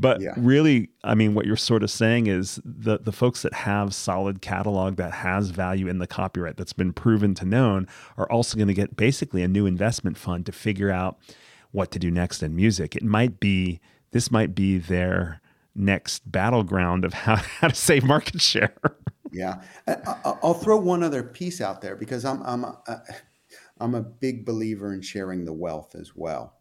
But 0.00 0.20
yeah. 0.20 0.32
really, 0.36 0.88
I 1.04 1.14
mean, 1.14 1.34
what 1.34 1.44
you're 1.44 1.56
sort 1.56 1.82
of 1.82 1.90
saying 1.90 2.26
is 2.26 2.60
the 2.64 2.98
the 2.98 3.12
folks 3.12 3.42
that 3.42 3.52
have 3.52 3.94
solid 3.94 4.40
catalog 4.40 4.96
that 4.96 5.12
has 5.12 5.50
value 5.50 5.88
in 5.88 5.98
the 5.98 6.06
copyright 6.06 6.56
that's 6.56 6.72
been 6.72 6.92
proven 6.92 7.34
to 7.34 7.44
known 7.44 7.86
are 8.16 8.30
also 8.30 8.56
going 8.56 8.68
to 8.68 8.74
get 8.74 8.96
basically 8.96 9.42
a 9.42 9.48
new 9.48 9.66
investment 9.66 10.16
fund 10.16 10.46
to 10.46 10.52
figure 10.52 10.90
out 10.90 11.18
what 11.72 11.90
to 11.90 11.98
do 11.98 12.10
next 12.10 12.42
in 12.42 12.56
music. 12.56 12.96
It 12.96 13.02
might 13.02 13.40
be 13.40 13.80
this 14.12 14.30
might 14.30 14.54
be 14.54 14.78
their 14.78 15.40
next 15.74 16.30
battleground 16.30 17.04
of 17.04 17.12
how, 17.14 17.36
how 17.36 17.68
to 17.68 17.74
save 17.74 18.04
market 18.04 18.40
share. 18.40 18.74
yeah, 19.32 19.62
I'll 20.24 20.54
throw 20.54 20.78
one 20.78 21.02
other 21.02 21.22
piece 21.22 21.60
out 21.60 21.82
there 21.82 21.94
because 21.94 22.24
I'm 22.24 22.42
I'm 22.42 22.64
a, 22.64 23.02
I'm 23.78 23.94
a 23.94 24.02
big 24.02 24.46
believer 24.46 24.94
in 24.94 25.02
sharing 25.02 25.44
the 25.44 25.52
wealth 25.52 25.94
as 25.94 26.16
well. 26.16 26.59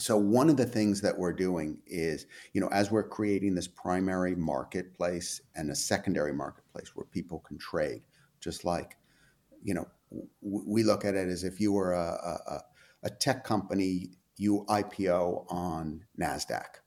So 0.00 0.16
one 0.16 0.48
of 0.48 0.56
the 0.56 0.64
things 0.64 1.00
that 1.00 1.18
we're 1.18 1.32
doing 1.32 1.78
is, 1.86 2.26
you 2.52 2.60
know, 2.60 2.68
as 2.68 2.90
we're 2.90 3.08
creating 3.08 3.56
this 3.56 3.66
primary 3.66 4.36
marketplace 4.36 5.40
and 5.56 5.70
a 5.70 5.74
secondary 5.74 6.32
marketplace 6.32 6.94
where 6.94 7.06
people 7.06 7.40
can 7.40 7.58
trade, 7.58 8.02
just 8.40 8.64
like, 8.64 8.96
you 9.64 9.74
know, 9.74 9.88
w- 10.12 10.64
we 10.66 10.84
look 10.84 11.04
at 11.04 11.16
it 11.16 11.28
as 11.28 11.42
if 11.42 11.58
you 11.58 11.72
were 11.72 11.94
a, 11.94 12.40
a, 12.46 12.60
a 13.02 13.10
tech 13.10 13.42
company, 13.42 14.10
you 14.36 14.64
IPO 14.68 15.46
on 15.48 16.04
Nasdaq, 16.20 16.80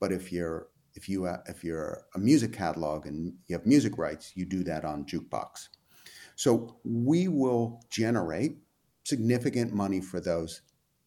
but 0.00 0.10
if 0.10 0.32
you're 0.32 0.66
if 0.96 1.08
you 1.08 1.26
if 1.46 1.62
you're 1.62 2.02
a 2.16 2.18
music 2.18 2.52
catalog 2.52 3.06
and 3.06 3.32
you 3.46 3.56
have 3.56 3.64
music 3.64 3.96
rights, 3.96 4.32
you 4.34 4.44
do 4.44 4.64
that 4.64 4.84
on 4.84 5.04
Jukebox. 5.04 5.68
So 6.34 6.80
we 6.82 7.28
will 7.28 7.80
generate 7.90 8.56
significant 9.04 9.72
money 9.72 10.00
for 10.00 10.20
those 10.20 10.62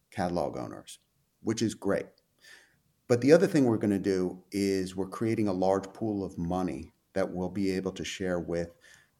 catalog 0.09 0.57
owners 0.57 0.99
which 1.43 1.61
is 1.61 1.73
great. 1.73 2.07
But 3.07 3.21
the 3.21 3.33
other 3.33 3.47
thing 3.47 3.65
we're 3.65 3.77
going 3.77 3.91
to 3.91 3.99
do 3.99 4.41
is 4.51 4.95
we're 4.95 5.07
creating 5.07 5.47
a 5.47 5.53
large 5.53 5.91
pool 5.93 6.23
of 6.23 6.37
money 6.37 6.93
that 7.13 7.31
we'll 7.31 7.49
be 7.49 7.71
able 7.71 7.91
to 7.91 8.03
share 8.03 8.39
with 8.39 8.69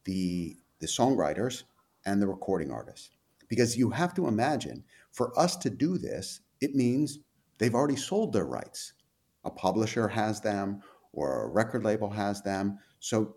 the, 0.06 0.56
the 0.80 0.88
songwriters 0.88 1.64
and 2.06 2.22
the 2.22 2.28
recording 2.28 2.72
artists. 2.72 3.12
Because 3.50 3.78
you 3.78 3.90
have 3.92 4.14
to 4.16 4.28
imagine, 4.28 4.84
for 5.12 5.38
us 5.40 5.56
to 5.58 5.70
do 5.70 5.98
this, 5.98 6.42
it 6.62 6.76
means 6.76 7.20
they've 7.58 7.76
already 7.76 7.96
sold 7.96 8.34
their 8.34 8.46
rights. 8.46 8.94
A 9.46 9.52
publisher 9.52 10.08
has 10.08 10.42
them 10.42 10.82
or 11.12 11.44
a 11.44 11.48
record 11.48 11.84
label 11.84 12.10
has 12.10 12.42
them. 12.42 12.80
So, 13.00 13.36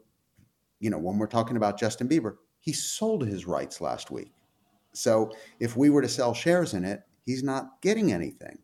you 0.80 0.90
know, 0.90 0.98
when 0.98 1.18
we're 1.18 1.26
talking 1.26 1.56
about 1.56 1.78
Justin 1.78 2.08
Bieber, 2.08 2.36
he 2.60 2.72
sold 2.72 3.26
his 3.26 3.46
rights 3.46 3.80
last 3.80 4.10
week. 4.10 4.32
So 4.94 5.32
if 5.60 5.76
we 5.76 5.90
were 5.90 6.02
to 6.02 6.08
sell 6.08 6.32
shares 6.32 6.72
in 6.72 6.84
it, 6.84 7.02
he's 7.26 7.42
not 7.42 7.82
getting 7.82 8.12
anything. 8.12 8.58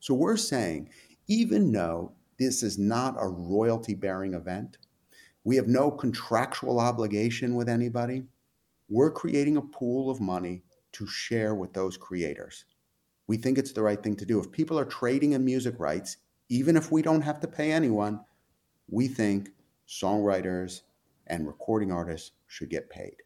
So 0.00 0.14
we're 0.14 0.36
saying, 0.36 0.90
even 1.26 1.72
though 1.72 2.12
this 2.38 2.62
is 2.62 2.78
not 2.78 3.16
a 3.18 3.28
royalty 3.28 3.94
bearing 3.94 4.34
event, 4.34 4.78
we 5.44 5.56
have 5.56 5.68
no 5.68 5.90
contractual 5.90 6.78
obligation 6.78 7.54
with 7.54 7.68
anybody, 7.68 8.24
we're 8.88 9.10
creating 9.10 9.56
a 9.56 9.62
pool 9.62 10.10
of 10.10 10.20
money 10.20 10.62
to 10.92 11.06
share 11.06 11.54
with 11.54 11.72
those 11.72 11.96
creators. 11.96 12.64
We 13.26 13.36
think 13.36 13.58
it's 13.58 13.72
the 13.72 13.82
right 13.82 14.02
thing 14.02 14.16
to 14.16 14.26
do. 14.26 14.40
If 14.40 14.50
people 14.50 14.78
are 14.78 14.84
trading 14.84 15.32
in 15.32 15.44
music 15.44 15.74
rights, 15.78 16.16
even 16.48 16.76
if 16.76 16.90
we 16.90 17.02
don't 17.02 17.20
have 17.22 17.40
to 17.40 17.48
pay 17.48 17.72
anyone, 17.72 18.20
we 18.88 19.06
think 19.06 19.50
songwriters 19.86 20.82
and 21.26 21.46
recording 21.46 21.92
artists 21.92 22.32
should 22.46 22.70
get 22.70 22.88
paid. 22.88 23.16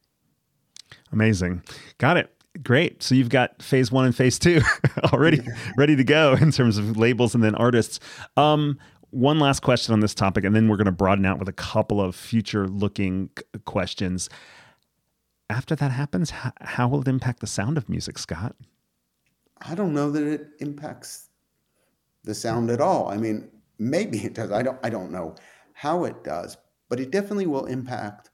Amazing. 1.12 1.62
Got 1.98 2.16
it. 2.16 2.41
Great. 2.62 3.02
So 3.02 3.14
you've 3.14 3.30
got 3.30 3.62
phase 3.62 3.90
one 3.90 4.04
and 4.04 4.14
phase 4.14 4.38
two 4.38 4.60
already 5.12 5.40
ready 5.76 5.96
to 5.96 6.04
go 6.04 6.34
in 6.40 6.52
terms 6.52 6.76
of 6.76 6.96
labels 6.96 7.34
and 7.34 7.42
then 7.42 7.54
artists. 7.54 7.98
Um, 8.36 8.78
one 9.10 9.38
last 9.38 9.60
question 9.60 9.92
on 9.92 10.00
this 10.00 10.14
topic, 10.14 10.44
and 10.44 10.54
then 10.54 10.68
we're 10.68 10.76
going 10.76 10.86
to 10.86 10.92
broaden 10.92 11.26
out 11.26 11.38
with 11.38 11.48
a 11.48 11.52
couple 11.52 12.00
of 12.00 12.14
future 12.14 12.66
looking 12.66 13.30
questions. 13.64 14.28
After 15.50 15.74
that 15.76 15.90
happens, 15.90 16.30
how, 16.30 16.52
how 16.62 16.88
will 16.88 17.02
it 17.02 17.08
impact 17.08 17.40
the 17.40 17.46
sound 17.46 17.76
of 17.76 17.88
music, 17.90 18.18
Scott? 18.18 18.56
I 19.60 19.74
don't 19.74 19.92
know 19.92 20.10
that 20.10 20.22
it 20.22 20.48
impacts 20.60 21.28
the 22.24 22.34
sound 22.34 22.70
at 22.70 22.80
all. 22.80 23.08
I 23.08 23.16
mean, 23.16 23.50
maybe 23.78 24.18
it 24.18 24.34
does. 24.34 24.50
I 24.50 24.62
don't. 24.62 24.78
I 24.82 24.90
don't 24.90 25.10
know 25.10 25.34
how 25.74 26.04
it 26.04 26.24
does, 26.24 26.56
but 26.88 27.00
it 27.00 27.10
definitely 27.10 27.46
will 27.46 27.66
impact 27.66 28.30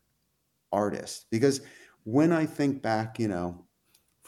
artists 0.73 1.27
because 1.31 1.61
when 2.05 2.33
I 2.33 2.47
think 2.47 2.83
back, 2.83 3.19
you 3.19 3.29
know, 3.29 3.64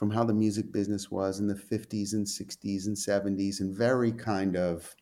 from 0.00 0.12
how 0.12 0.24
the 0.24 0.32
music 0.32 0.72
business 0.72 1.10
was 1.10 1.40
in 1.40 1.46
the 1.46 1.54
50s 1.54 2.14
and 2.14 2.26
60s 2.26 2.86
and 2.86 2.96
70s 2.96 3.60
and 3.60 3.76
very 3.76 4.10
kind 4.10 4.56
of 4.56 4.96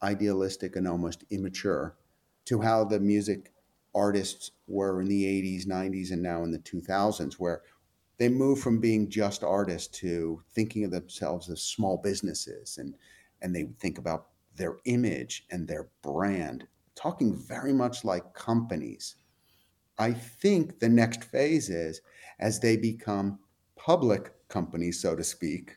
idealistic 0.00 0.76
and 0.76 0.86
almost 0.86 1.24
immature 1.30 1.96
to 2.44 2.60
how 2.60 2.84
the 2.84 3.00
music 3.00 3.52
artists 3.96 4.52
were 4.68 5.00
in 5.00 5.08
the 5.08 5.24
80s, 5.24 5.66
90s, 5.66 6.12
and 6.12 6.22
now 6.22 6.44
in 6.44 6.52
the 6.52 6.60
2000s, 6.60 7.34
where 7.34 7.62
they 8.18 8.28
moved 8.28 8.62
from 8.62 8.78
being 8.78 9.10
just 9.10 9.42
artists 9.42 9.98
to 9.98 10.40
thinking 10.54 10.84
of 10.84 10.92
themselves 10.92 11.50
as 11.50 11.60
small 11.60 11.96
businesses 11.96 12.78
and 12.78 12.94
and 13.42 13.56
they 13.56 13.64
think 13.80 13.98
about 13.98 14.28
their 14.54 14.76
image 14.84 15.46
and 15.50 15.66
their 15.66 15.88
brand, 16.00 16.68
talking 16.94 17.34
very 17.34 17.72
much 17.72 18.04
like 18.04 18.34
companies. 18.34 19.16
I 19.98 20.12
think 20.12 20.78
the 20.78 20.88
next 20.88 21.24
phase 21.24 21.68
is 21.68 22.02
as 22.38 22.60
they 22.60 22.76
become 22.76 23.40
public 23.78 24.32
companies, 24.48 25.00
so 25.00 25.16
to 25.16 25.24
speak, 25.24 25.76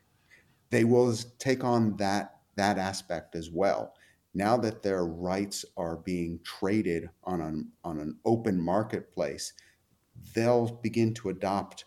they 0.70 0.84
will 0.84 1.16
take 1.40 1.64
on 1.64 1.96
that 1.98 2.38
that 2.56 2.78
aspect 2.78 3.36
as 3.36 3.50
well. 3.50 3.94
Now 4.34 4.58
that 4.58 4.84
their 4.84 5.06
rights 5.06 5.66
are 5.78 5.98
being 5.98 6.40
traded 6.44 7.10
on 7.24 7.42
an 7.42 7.72
on 7.84 8.00
an 8.00 8.18
open 8.26 8.62
marketplace, 8.62 9.54
they'll 10.36 10.80
begin 10.82 11.14
to 11.16 11.30
adopt 11.30 11.86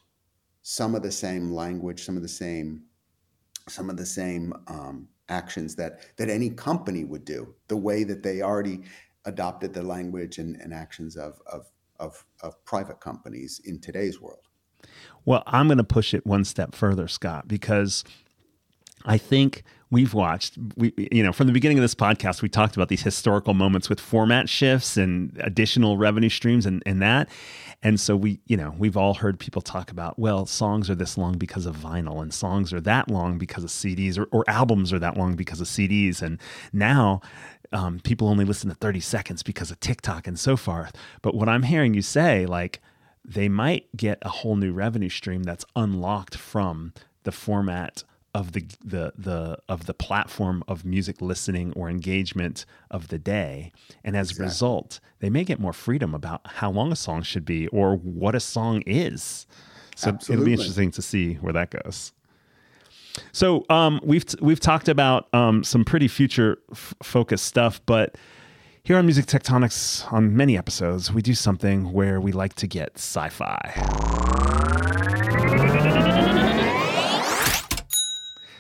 some 0.63 0.95
of 0.95 1.03
the 1.03 1.13
same 1.13 1.51
language, 1.51 2.05
some 2.05 2.17
of 2.17 2.23
the 2.23 2.29
same 2.29 2.85
some 3.69 3.91
of 3.91 3.97
the 3.97 4.07
same 4.07 4.53
um, 4.67 5.09
actions 5.29 5.75
that 5.77 6.17
that 6.17 6.29
any 6.29 6.51
company 6.51 7.05
would 7.05 7.25
do. 7.25 7.55
The 7.69 7.77
way 7.77 8.05
that 8.05 8.23
they 8.23 8.43
already 8.43 8.83
adopted 9.25 9.73
the 9.73 9.83
language 9.83 10.39
and, 10.39 10.57
and 10.57 10.73
actions 10.75 11.17
of, 11.17 11.41
of 11.47 11.71
of 11.99 12.25
of 12.43 12.63
private 12.65 13.01
companies 13.01 13.61
in 13.65 13.81
today's 13.81 14.21
world. 14.21 14.49
Well, 15.25 15.43
I'm 15.47 15.69
going 15.69 15.79
to 15.79 15.85
push 15.85 16.15
it 16.15 16.27
one 16.27 16.45
step 16.45 16.75
further, 16.75 17.09
Scott, 17.09 17.49
because 17.49 18.05
I 19.05 19.19
think 19.19 19.65
we've 19.91 20.15
watched 20.15 20.59
we 20.77 20.93
you 21.13 21.23
know 21.23 21.33
from 21.33 21.47
the 21.47 21.53
beginning 21.53 21.79
of 21.79 21.83
this 21.83 21.95
podcast 21.95 22.43
we 22.43 22.49
talked 22.49 22.75
about 22.75 22.89
these 22.89 23.03
historical 23.03 23.55
moments 23.55 23.89
with 23.89 24.01
format 24.01 24.49
shifts 24.49 24.97
and 24.97 25.39
additional 25.41 25.97
revenue 25.97 26.29
streams 26.29 26.67
and, 26.67 26.83
and 26.85 27.01
that. 27.01 27.29
And 27.83 28.01
so 28.01 28.17
we 28.17 28.41
you 28.47 28.57
know 28.57 28.75
we've 28.77 28.97
all 28.97 29.15
heard 29.15 29.39
people 29.39 29.63
talk 29.63 29.91
about 29.91 30.19
well 30.19 30.47
songs 30.47 30.91
are 30.91 30.95
this 30.95 31.17
long 31.17 31.39
because 31.39 31.65
of 31.65 31.77
vinyl 31.77 32.23
and 32.23 32.35
songs 32.35 32.73
are 32.73 32.81
that 32.81 33.09
long 33.09 33.39
because 33.39 33.63
of 33.63 33.71
cds 33.71 34.19
or, 34.19 34.25
or 34.33 34.45
albums 34.49 34.93
are 34.93 34.99
that 34.99 35.17
long 35.17 35.37
because 35.37 35.61
of 35.61 35.69
cds 35.69 36.23
and 36.23 36.41
now 36.73 37.21
um, 37.73 38.01
people 38.01 38.29
only 38.29 38.45
listen 38.45 38.69
to 38.69 38.75
30 38.77 39.01
seconds 39.01 39.43
because 39.43 39.71
of 39.71 39.79
tiktok 39.81 40.27
and 40.27 40.39
so 40.39 40.57
forth. 40.57 40.93
But 41.23 41.35
what 41.35 41.49
i'm 41.49 41.63
hearing 41.65 41.95
you 41.95 42.03
say 42.03 42.47
like 42.47 42.81
they 43.25 43.49
might 43.49 43.87
get 43.97 44.19
a 44.23 44.29
whole 44.29 44.57
new 44.57 44.73
revenue 44.73 45.09
stream 45.09 45.43
that's 45.43 45.65
unlocked 45.75 46.37
from 46.37 46.93
the 47.23 47.33
format 47.33 48.05
of 48.35 48.53
the 48.53 48.67
the 48.85 49.13
the 49.17 49.59
of 49.69 49.87
the 49.87 49.95
platform 49.95 50.65
of 50.67 50.85
music 50.85 51.21
listening 51.23 51.73
or 51.75 51.89
engagement 51.89 52.67
of 52.91 53.09
the 53.09 53.19
day. 53.19 53.73
And 54.03 54.17
as 54.17 54.31
Exactly. 54.31 54.45
a 54.45 54.49
result 54.49 55.01
they 55.21 55.31
may 55.31 55.45
get 55.45 55.61
more 55.61 55.73
freedom 55.73 56.15
about 56.15 56.41
how 56.45 56.71
long 56.71 56.91
a 56.93 56.97
song 56.97 57.23
should 57.23 57.45
be 57.45 57.69
or 57.69 57.97
what 57.97 58.35
a 58.35 58.41
song 58.41 58.83
is. 58.87 59.47
So 59.97 60.19
it'll 60.29 60.45
be 60.45 60.53
interesting 60.53 60.91
to 60.91 61.03
see 61.03 61.35
where 61.35 61.53
that 61.53 61.71
goes. 61.71 62.13
So 63.31 63.65
um, 63.71 64.01
we've 64.03 64.25
we've 64.41 64.59
talked 64.59 64.89
about 64.89 65.33
um, 65.33 65.63
some 65.63 65.85
pretty 65.85 66.09
future 66.09 66.59
f- 66.73 66.95
focused 67.03 67.45
stuff 67.47 67.81
but 67.87 68.17
here 68.87 68.99
on 68.99 69.07
music 69.07 69.25
tectonics 69.25 70.13
on 70.13 70.37
many 70.37 70.59
episodes 70.59 71.11
we 71.11 71.23
do 71.23 71.33
something 71.33 71.91
where 71.91 72.21
we 72.21 72.33
like 72.33 72.53
to 72.53 72.67
get 72.67 72.93
sci-fi 72.97 73.73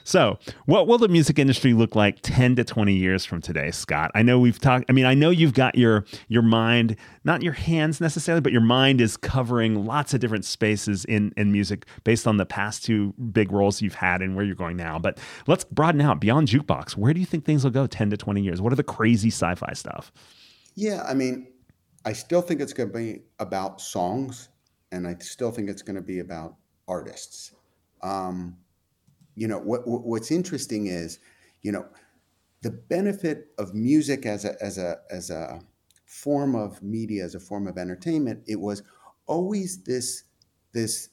So, 0.05 0.39
what 0.67 0.87
will 0.87 0.99
the 0.99 1.09
music 1.09 1.39
industry 1.39 1.73
look 1.73 1.97
like 1.97 2.19
10 2.23 2.57
to 2.57 2.65
20 2.65 2.93
years 2.93 3.25
from 3.25 3.41
today, 3.41 3.71
Scott? 3.71 4.11
I 4.15 4.23
know 4.23 4.39
we've 4.39 4.59
talked 4.59 4.85
I 4.89 4.93
mean, 4.93 5.07
I 5.07 5.15
know 5.15 5.31
you've 5.31 5.55
got 5.55 5.77
your 5.77 6.05
your 6.29 6.43
mind, 6.43 6.97
not 7.25 7.43
your 7.43 7.55
hands 7.55 8.03
necessarily, 8.03 8.43
but 8.43 8.53
your 8.53 8.61
mind 8.61 9.01
is 9.01 9.17
covering 9.17 9.87
lots 9.87 10.13
of 10.13 10.21
different 10.21 10.45
spaces 10.45 11.07
in 11.07 11.33
in 11.39 11.51
music 11.51 11.87
based 12.05 12.27
on 12.27 12.37
the 12.37 12.45
past 12.47 12.85
two 12.85 13.15
big 13.33 13.51
roles 13.51 13.81
you've 13.81 13.95
had 13.95 14.21
and 14.21 14.37
where 14.37 14.45
you're 14.45 14.55
going 14.55 14.77
now. 14.77 14.99
But 14.99 15.19
let's 15.47 15.65
broaden 15.65 16.03
out 16.03 16.21
beyond 16.21 16.49
jukebox. 16.49 16.97
Where 16.97 17.15
do 17.15 17.21
you 17.21 17.27
think 17.27 17.47
things 17.47 17.65
will 17.65 17.71
go 17.71 17.87
10 17.87 18.11
to 18.11 18.17
20 18.17 18.43
years? 18.43 18.61
What 18.61 18.73
are 18.73 18.77
the 18.77 18.83
crazy 18.83 19.29
sci-fi 19.29 19.73
stuff? 19.73 20.13
Yeah, 20.75 21.03
I 21.09 21.15
mean, 21.15 21.49
I 22.05 22.13
still 22.13 22.43
think 22.43 22.61
it's 22.61 22.75
going 22.75 22.91
to 22.91 22.99
be 22.99 23.23
about 23.39 23.81
songs, 23.81 24.51
and 24.93 25.07
I 25.07 25.17
still 25.21 25.51
think 25.51 25.71
it's 25.71 25.83
going 25.83 25.97
to 25.97 26.03
be 26.03 26.19
about 26.19 26.57
artists. 26.87 27.53
Um, 28.03 28.59
you 29.37 29.49
know, 29.49 29.59
what, 29.59 29.87
what 29.87 30.05
what's 30.05 30.31
interesting 30.31 30.87
is, 30.87 31.19
you 31.63 31.73
know, 31.73 31.87
the 32.63 32.71
benefit 32.71 33.49
of 33.59 33.75
music 33.75 34.27
as 34.27 34.45
a 34.45 34.57
as 34.63 34.79
a 34.79 34.99
as 35.11 35.31
a 35.31 35.61
form 36.07 36.55
of 36.55 36.83
media, 36.83 37.25
as 37.25 37.35
a 37.35 37.41
form 37.41 37.67
of 37.67 37.77
entertainment. 37.77 38.43
It 38.47 38.61
was 38.61 38.83
always 39.27 39.83
this 39.85 40.25
this 40.73 41.11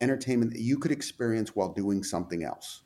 entertainment 0.00 0.52
that 0.52 0.60
you 0.60 0.78
could 0.78 0.92
experience 0.92 1.56
while 1.56 1.72
doing 1.72 2.04
something 2.04 2.44
else. 2.44 2.83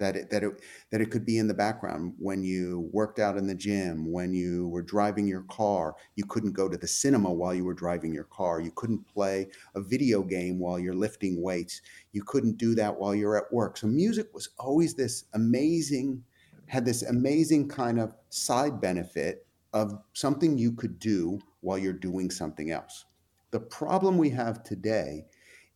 That 0.00 0.16
it, 0.16 0.30
that 0.30 0.42
it 0.42 0.62
that 0.90 1.00
it 1.00 1.10
could 1.10 1.24
be 1.24 1.38
in 1.38 1.46
the 1.46 1.54
background 1.54 2.14
when 2.18 2.42
you 2.42 2.88
worked 2.90 3.18
out 3.18 3.36
in 3.36 3.46
the 3.46 3.54
gym, 3.54 4.10
when 4.10 4.32
you 4.32 4.68
were 4.68 4.82
driving 4.82 5.28
your 5.28 5.42
car. 5.42 5.94
You 6.16 6.24
couldn't 6.24 6.52
go 6.52 6.68
to 6.68 6.76
the 6.76 6.86
cinema 6.86 7.30
while 7.32 7.54
you 7.54 7.64
were 7.64 7.74
driving 7.74 8.12
your 8.12 8.24
car. 8.24 8.60
You 8.60 8.72
couldn't 8.72 9.06
play 9.06 9.48
a 9.74 9.80
video 9.80 10.22
game 10.22 10.58
while 10.58 10.78
you're 10.78 10.94
lifting 10.94 11.40
weights. 11.40 11.82
You 12.12 12.22
couldn't 12.24 12.56
do 12.56 12.74
that 12.76 12.98
while 12.98 13.14
you're 13.14 13.36
at 13.36 13.52
work. 13.52 13.76
So 13.76 13.86
music 13.86 14.34
was 14.34 14.48
always 14.58 14.94
this 14.94 15.24
amazing, 15.34 16.24
had 16.66 16.84
this 16.84 17.02
amazing 17.02 17.68
kind 17.68 18.00
of 18.00 18.14
side 18.30 18.80
benefit 18.80 19.46
of 19.72 20.02
something 20.14 20.58
you 20.58 20.72
could 20.72 20.98
do 20.98 21.38
while 21.60 21.78
you're 21.78 21.92
doing 21.92 22.30
something 22.30 22.70
else. 22.70 23.04
The 23.50 23.60
problem 23.60 24.16
we 24.16 24.30
have 24.30 24.62
today 24.62 25.26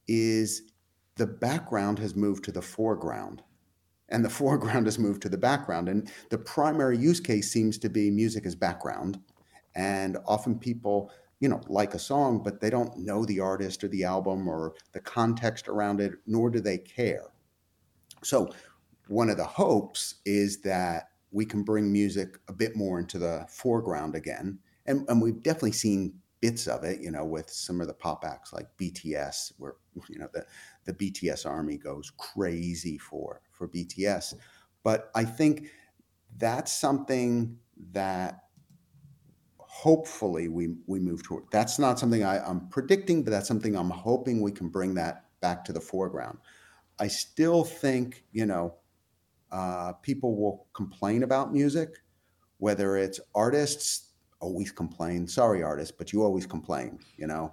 is 0.09 0.73
the 1.17 1.27
background 1.27 1.99
has 1.99 2.15
moved 2.15 2.45
to 2.45 2.53
the 2.53 2.63
foreground 2.63 3.43
and 4.09 4.25
the 4.25 4.31
foreground 4.41 4.87
has 4.87 4.99
moved 4.99 5.23
to 5.23 5.29
the 5.29 5.39
background. 5.39 5.89
And 5.89 6.11
the 6.31 6.39
primary 6.39 6.99
use 6.99 7.21
case 7.21 7.51
seems 7.51 7.79
to 7.79 7.89
be 7.89 8.11
music 8.11 8.47
as 8.47 8.55
background. 8.55 9.21
And 9.75 10.19
often 10.27 10.59
people, 10.59 11.11
you 11.41 11.49
know, 11.49 11.61
like 11.69 11.95
a 11.95 11.99
song, 11.99 12.43
but 12.43 12.61
they 12.61 12.71
don't 12.71 12.97
know 12.99 13.25
the 13.25 13.41
artist 13.41 13.83
or 13.83 13.89
the 13.89 14.05
album 14.05 14.49
or 14.49 14.75
the 14.93 15.01
context 15.01 15.69
around 15.69 16.01
it, 16.01 16.13
nor 16.27 16.51
do 16.51 16.61
they 16.61 16.79
care. 16.79 17.33
So, 18.23 18.51
one 19.09 19.29
of 19.29 19.37
the 19.37 19.45
hopes 19.45 20.15
is 20.25 20.63
that 20.63 21.11
we 21.31 21.45
can 21.45 21.63
bring 21.63 21.93
music 21.93 22.39
a 22.49 22.53
bit 22.53 22.75
more 22.77 22.99
into 22.99 23.19
the 23.19 23.45
foreground 23.51 24.15
again. 24.15 24.59
And, 24.87 25.07
and 25.09 25.21
we've 25.21 25.43
definitely 25.43 25.73
seen 25.73 26.15
bits 26.41 26.67
of 26.67 26.85
it, 26.85 27.01
you 27.01 27.11
know, 27.11 27.25
with 27.25 27.51
some 27.51 27.81
of 27.81 27.87
the 27.87 27.95
pop 27.95 28.25
acts 28.25 28.53
like 28.53 28.67
BTS, 28.79 29.53
where, 29.59 29.75
you 30.09 30.19
know, 30.19 30.29
the, 30.33 30.45
the 30.85 30.93
BTS 30.93 31.45
army 31.45 31.77
goes 31.77 32.13
crazy 32.17 32.97
for, 32.99 33.41
for 33.55 33.69
BTS. 33.69 34.35
But 34.83 35.11
I 35.15 35.25
think 35.25 35.69
that's 36.37 36.73
something 36.73 37.59
that 37.93 38.41
hopefully 39.59 40.49
we, 40.49 40.75
we 40.87 41.01
move 41.01 41.23
toward. 41.23 41.45
That's 41.51 41.79
not 41.79 41.99
something 41.99 42.23
I, 42.23 42.39
I'm 42.39 42.69
predicting, 42.69 43.23
but 43.25 43.31
that's 43.31 43.49
something 43.49 43.77
I'm 43.77 43.91
hoping 43.91 44.41
we 44.41 44.53
can 44.53 44.69
bring 44.69 44.95
that 44.95 45.25
back 45.41 45.65
to 45.65 45.73
the 45.73 45.81
foreground. 45.81 46.39
I 46.99 47.09
still 47.09 47.65
think, 47.65 48.25
you 48.33 48.47
know, 48.47 48.77
uh, 49.51 49.93
people 49.95 50.37
will 50.37 50.67
complain 50.75 51.23
about 51.23 51.53
music, 51.53 51.91
whether 52.59 52.97
it's 52.97 53.21
artists 53.35 54.11
always 54.41 54.71
complain. 54.71 55.27
Sorry, 55.27 55.63
artists, 55.63 55.95
but 55.97 56.13
you 56.13 56.23
always 56.23 56.47
complain. 56.47 56.99
You 57.17 57.27
know, 57.27 57.53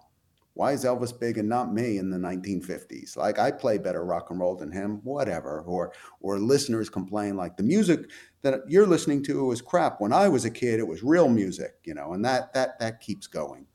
why 0.62 0.74
is 0.74 0.86
Elvis 0.86 1.20
big 1.20 1.40
and 1.40 1.50
not 1.50 1.74
me 1.74 1.98
in 1.98 2.12
the 2.12 2.20
1950s? 2.20 3.18
Like 3.18 3.40
I 3.40 3.50
play 3.50 3.80
better 3.80 4.06
rock 4.06 4.30
and 4.30 4.40
roll 4.40 4.56
than 4.56 4.72
him. 4.72 5.00
Whatever. 5.04 5.62
Or 5.62 5.92
or 6.20 6.38
listeners 6.38 6.88
complain 6.88 7.36
like 7.36 7.58
the 7.58 7.64
music 7.64 8.12
that 8.44 8.60
you're 8.68 8.86
listening 8.86 9.24
to 9.24 9.52
is 9.52 9.60
crap. 9.60 10.00
When 10.00 10.14
I 10.14 10.30
was 10.30 10.46
a 10.46 10.52
kid, 10.52 10.80
it 10.80 10.88
was 10.88 11.02
real 11.02 11.30
music. 11.30 11.80
You 11.84 11.96
know, 11.96 12.14
and 12.14 12.24
that 12.26 12.54
that 12.54 12.78
that 12.78 13.02
keeps 13.02 13.26
going. 13.26 13.66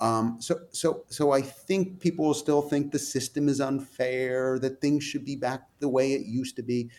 Um, 0.00 0.38
so, 0.40 0.60
so, 0.70 1.04
so 1.08 1.32
I 1.32 1.42
think 1.42 2.00
people 2.00 2.24
will 2.24 2.34
still 2.34 2.62
think 2.62 2.92
the 2.92 2.98
system 2.98 3.46
is 3.46 3.60
unfair, 3.60 4.58
that 4.58 4.80
things 4.80 5.04
should 5.04 5.26
be 5.26 5.36
back 5.36 5.68
the 5.80 5.88
way 5.88 6.14
it 6.14 6.26
used 6.26 6.56
to 6.56 6.62
be, 6.62 6.90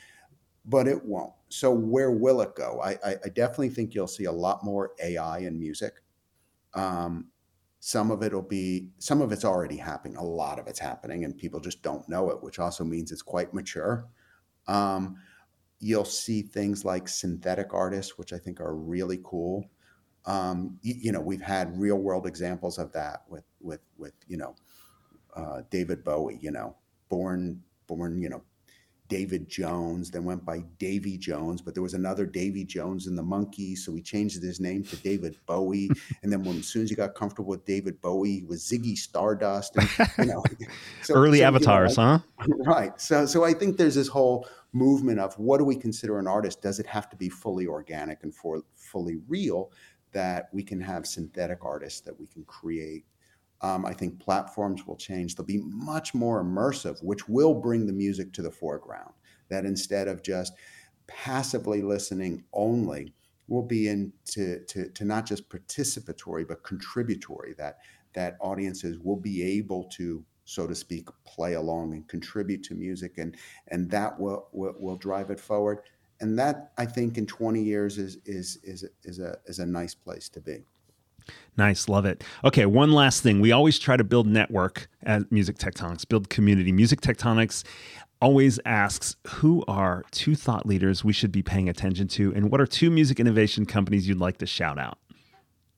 but 0.64 0.88
it 0.88 1.04
won't. 1.04 1.34
So, 1.50 1.70
where 1.70 2.12
will 2.12 2.40
it 2.40 2.56
go? 2.56 2.80
I, 2.82 2.92
I, 3.04 3.16
I 3.26 3.30
definitely 3.36 3.72
think 3.72 3.94
you'll 3.94 4.08
see 4.08 4.24
a 4.24 4.32
lot 4.32 4.64
more 4.64 4.92
AI 5.04 5.40
in 5.40 5.60
music. 5.60 5.96
Um, 6.76 7.28
some 7.86 8.12
of 8.12 8.24
it'll 8.24 8.42
be, 8.42 8.88
some 8.98 9.22
of 9.22 9.32
it's 9.32 9.44
already 9.44 9.78
happening. 9.78 10.18
A 10.18 10.24
lot 10.24 10.60
of 10.60 10.68
it's 10.68 10.80
happening, 10.80 11.26
and 11.26 11.38
people 11.38 11.60
just 11.60 11.82
don't 11.82 12.08
know 12.08 12.30
it, 12.30 12.42
which 12.42 12.60
also 12.60 12.84
means 12.84 13.12
it's 13.12 13.22
quite 13.22 13.54
mature. 13.54 14.08
Um, 14.68 15.18
you'll 15.80 16.06
see 16.06 16.42
things 16.42 16.86
like 16.86 17.10
synthetic 17.10 17.74
artists, 17.74 18.18
which 18.18 18.32
I 18.32 18.38
think 18.38 18.62
are 18.62 18.76
really 18.76 19.20
cool 19.24 19.66
um, 20.26 20.78
you, 20.82 20.96
you, 20.98 21.12
know 21.12 21.20
we've 21.22 21.42
had 21.42 21.78
real 21.78 21.98
world 21.98 22.26
examples 22.26 22.78
of 22.78 22.92
that 22.94 23.24
with 23.28 23.44
with 23.60 23.82
with 23.98 24.14
you 24.28 24.38
know 24.38 24.56
uh, 25.36 25.62
David 25.70 26.04
Bowie 26.04 26.40
you 26.42 26.52
know 26.52 26.76
born 27.10 27.62
born 27.88 28.22
you 28.22 28.30
know 28.30 28.44
David 29.10 29.48
Jones 29.48 30.10
then 30.10 30.24
went 30.24 30.46
by 30.46 30.64
Davy 30.78 31.18
Jones 31.18 31.62
but 31.62 31.74
there 31.74 31.84
was 31.84 31.94
another 31.94 32.26
Davy 32.26 32.64
Jones 32.64 33.08
in 33.08 33.16
the 33.16 33.24
Monkees. 33.24 33.80
so 33.80 33.94
he 33.94 34.02
changed 34.02 34.42
his 34.42 34.60
name 34.60 34.84
to 34.84 34.96
David 34.98 35.38
Bowie 35.46 35.90
and 36.24 36.32
then 36.32 36.44
when 36.44 36.58
as 36.60 36.68
soon 36.68 36.84
as 36.84 36.90
he 36.90 36.96
got 36.96 37.16
comfortable 37.16 37.50
with 37.50 37.66
David 37.66 38.02
Bowie 38.02 38.40
he 38.40 38.46
was 38.46 38.64
Ziggy 38.64 38.98
Stardust 38.98 39.76
and, 39.76 39.90
you 40.18 40.26
know 40.26 40.44
so, 41.02 41.14
early 41.14 41.40
so, 41.40 41.46
avatars 41.46 41.98
you 41.98 42.04
know, 42.04 42.24
huh 42.38 42.48
right 42.66 43.00
so 43.00 43.26
so 43.26 43.44
I 43.44 43.54
think 43.54 43.78
there's 43.78 43.96
this 43.96 44.08
whole 44.08 44.48
movement 44.72 45.20
of 45.20 45.34
what 45.36 45.60
do 45.60 45.66
we 45.66 45.76
consider 45.76 46.18
an 46.18 46.28
artist 46.28 46.62
does 46.62 46.80
it 46.80 46.88
have 46.88 47.10
to 47.10 47.16
be 47.16 47.30
fully 47.30 47.68
organic 47.68 48.24
and 48.24 48.34
for 48.34 48.64
fully 48.76 49.18
real 49.28 49.72
that 50.14 50.50
we 50.54 50.64
can 50.64 50.80
have 50.80 51.06
synthetic 51.06 51.60
artists 51.66 52.00
that 52.02 52.18
we 52.18 52.28
can 52.28 52.44
create. 52.46 53.04
Um, 53.64 53.86
I 53.86 53.94
think 53.94 54.20
platforms 54.20 54.86
will 54.86 54.98
change. 54.98 55.36
They'll 55.36 55.46
be 55.46 55.64
much 55.66 56.14
more 56.14 56.44
immersive, 56.44 57.02
which 57.04 57.28
will 57.28 57.54
bring 57.54 57.88
the 57.88 57.94
music 57.94 58.34
to 58.34 58.42
the 58.42 58.52
foreground. 58.52 59.14
That 59.50 59.66
instead 59.66 60.08
of 60.08 60.22
just 60.22 60.54
passively 61.08 61.82
listening 61.82 62.44
only, 62.54 63.14
we'll 63.48 63.64
be 63.64 63.88
into 63.88 64.60
to, 64.66 64.90
to 64.90 65.06
not 65.06 65.26
just 65.26 65.50
participatory 65.50 66.48
but 66.48 66.64
contributory. 66.64 67.54
That 67.58 67.80
that 68.14 68.38
audiences 68.40 69.00
will 69.00 69.16
be 69.18 69.42
able 69.42 69.86
to, 69.86 70.24
so 70.46 70.68
to 70.68 70.76
speak, 70.76 71.08
play 71.26 71.54
along 71.54 71.94
and 71.94 72.08
contribute 72.08 72.64
to 72.64 72.76
music, 72.76 73.18
and 73.18 73.36
and 73.70 73.90
that 73.92 74.20
will 74.20 74.50
will, 74.52 74.76
will 74.78 74.98
drive 74.98 75.32
it 75.32 75.40
forward 75.40 75.80
and 76.24 76.40
that 76.40 76.72
I 76.78 76.86
think 76.86 77.18
in 77.18 77.26
20 77.26 77.62
years 77.62 77.98
is 77.98 78.18
is 78.26 78.58
is 78.64 78.86
is 79.04 79.20
a 79.20 79.38
is 79.46 79.60
a 79.60 79.66
nice 79.66 79.94
place 79.94 80.30
to 80.30 80.42
be. 80.42 80.66
Nice, 81.58 81.88
love 81.88 82.06
it. 82.06 82.24
Okay, 82.44 82.66
one 82.66 82.92
last 82.92 83.22
thing. 83.22 83.40
We 83.40 83.52
always 83.52 83.78
try 83.78 83.96
to 83.96 84.04
build 84.04 84.28
network 84.28 84.88
at 85.04 85.32
Music 85.32 85.58
Tectonics, 85.58 86.08
build 86.08 86.30
community. 86.30 86.72
Music 86.72 87.02
Tectonics 87.02 87.64
always 88.22 88.60
asks 88.66 89.18
who 89.28 89.64
are 89.68 90.04
two 90.12 90.34
thought 90.34 90.66
leaders 90.66 91.04
we 91.04 91.14
should 91.14 91.32
be 91.32 91.44
paying 91.44 91.70
attention 91.70 92.08
to, 92.08 92.34
and 92.34 92.50
what 92.50 92.62
are 92.62 92.66
two 92.66 92.90
music 92.90 93.20
innovation 93.20 93.66
companies 93.66 94.08
you'd 94.08 94.18
like 94.18 94.38
to 94.38 94.46
shout 94.46 94.80
out? 94.80 94.98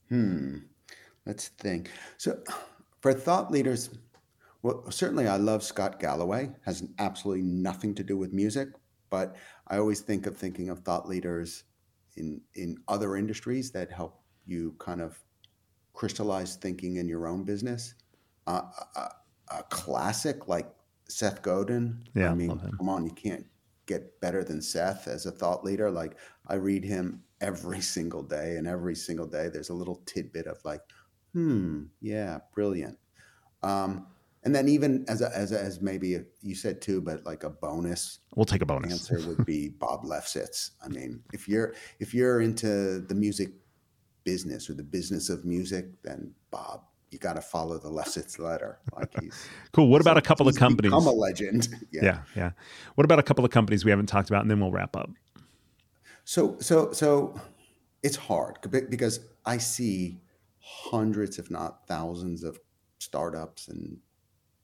Hmm. 0.10 0.58
Let's 1.26 1.48
think. 1.50 1.90
So, 2.18 2.38
for 3.02 3.14
thought 3.14 3.52
leaders, 3.52 3.90
well, 4.62 4.90
certainly 4.92 5.28
I 5.28 5.38
love 5.38 5.64
Scott 5.64 6.00
Galloway. 6.00 6.52
Has 6.66 6.88
absolutely 7.00 7.44
nothing 7.44 7.96
to 7.96 8.04
do 8.04 8.16
with 8.16 8.32
music, 8.32 8.70
but 9.10 9.36
I 9.68 9.78
always 9.78 10.02
think 10.02 10.28
of 10.28 10.38
thinking 10.38 10.70
of 10.70 10.80
thought 10.80 11.08
leaders 11.08 11.64
in 12.16 12.42
in 12.54 12.78
other 12.88 13.16
industries 13.16 13.72
that 13.72 13.92
help 13.92 14.22
you 14.46 14.76
kind 14.78 15.02
of 15.02 15.20
crystallize 15.96 16.58
thinking 16.58 16.98
in 16.98 17.08
your 17.08 17.28
own 17.28 17.44
business. 17.44 17.96
Uh, 18.46 18.62
a, 18.96 19.10
a, 19.52 19.64
classic 19.70 20.48
like 20.48 20.70
Seth 21.08 21.42
Godin. 21.42 22.04
Yeah, 22.14 22.32
I 22.32 22.36
mean, 22.36 22.60
come 22.78 22.90
on, 22.90 23.06
you 23.06 23.12
can't 23.12 23.46
get 23.88 24.20
better 24.22 24.44
than 24.44 24.62
Seth 24.62 25.08
as 25.08 25.26
a 25.26 25.32
thought 25.32 25.64
leader. 25.64 25.90
Like 25.90 26.18
I 26.48 26.56
read 26.56 26.84
him 26.84 27.24
every 27.42 27.82
single 27.96 28.22
day, 28.22 28.58
and 28.58 28.68
every 28.68 28.96
single 28.96 29.26
day 29.26 29.50
there's 29.50 29.70
a 29.70 29.74
little 29.74 30.04
tidbit 30.06 30.46
of 30.46 30.64
like, 30.64 30.82
hmm, 31.34 31.84
yeah, 32.02 32.40
brilliant. 32.54 33.00
Um, 33.64 34.08
and 34.44 34.54
then 34.54 34.70
even 34.70 35.06
as 35.08 35.22
a, 35.22 35.36
as 35.36 35.52
a, 35.52 35.60
as 35.60 35.82
maybe 35.82 36.14
a, 36.14 36.24
you 36.44 36.54
said 36.54 36.80
too, 36.80 37.02
but 37.02 37.26
like 37.26 37.44
a 37.44 37.50
bonus 37.50 38.20
We'll 38.36 38.46
take 38.46 38.62
a 38.62 38.66
bonus. 38.66 38.92
answer 38.92 39.28
would 39.28 39.44
be 39.44 39.70
Bob 39.70 40.04
Lefsetz. 40.04 40.72
I 40.84 40.88
mean, 40.88 41.24
if 41.34 41.48
you're 41.48 41.74
if 42.00 42.14
you're 42.14 42.42
into 42.42 43.00
the 43.00 43.16
music 43.16 43.54
business 44.26 44.70
or 44.70 44.74
the 44.74 44.84
business 44.84 45.30
of 45.30 45.46
music, 45.46 45.86
then 46.04 46.34
Bob, 46.52 46.82
you 47.12 47.20
got 47.20 47.34
to 47.34 47.42
follow 47.42 47.78
the 47.78 47.90
Lefsetz 47.90 48.38
letter. 48.40 48.80
Like 48.94 49.18
he's 49.22 49.48
Cool. 49.72 49.88
What 49.88 50.02
about 50.02 50.18
a 50.18 50.22
couple 50.22 50.50
of 50.50 50.56
companies? 50.58 50.92
Become 50.92 51.08
a 51.08 51.12
legend. 51.12 51.70
Yeah. 51.92 52.04
yeah, 52.04 52.22
yeah. 52.36 52.52
What 52.96 53.06
about 53.06 53.20
a 53.20 53.24
couple 53.24 53.46
of 53.46 53.52
companies 53.52 53.86
we 53.86 53.92
haven't 53.92 54.08
talked 54.08 54.30
about, 54.30 54.42
and 54.42 54.52
then 54.52 54.60
we'll 54.60 54.72
wrap 54.72 54.98
up. 54.98 55.10
So 56.26 56.58
so 56.60 56.92
so 56.92 57.40
it's 58.04 58.18
hard 58.18 58.58
because 58.90 59.22
I 59.46 59.58
see 59.60 60.20
hundreds, 60.60 61.40
if 61.40 61.50
not 61.50 61.88
thousands, 61.88 62.44
of 62.44 62.60
startups 63.00 63.70
and 63.70 63.98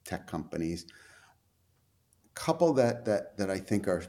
tech 0.03 0.27
companies. 0.27 0.85
A 2.25 2.33
couple 2.33 2.73
that 2.73 3.05
that 3.05 3.37
that 3.37 3.49
I 3.49 3.59
think 3.59 3.87
are 3.87 4.03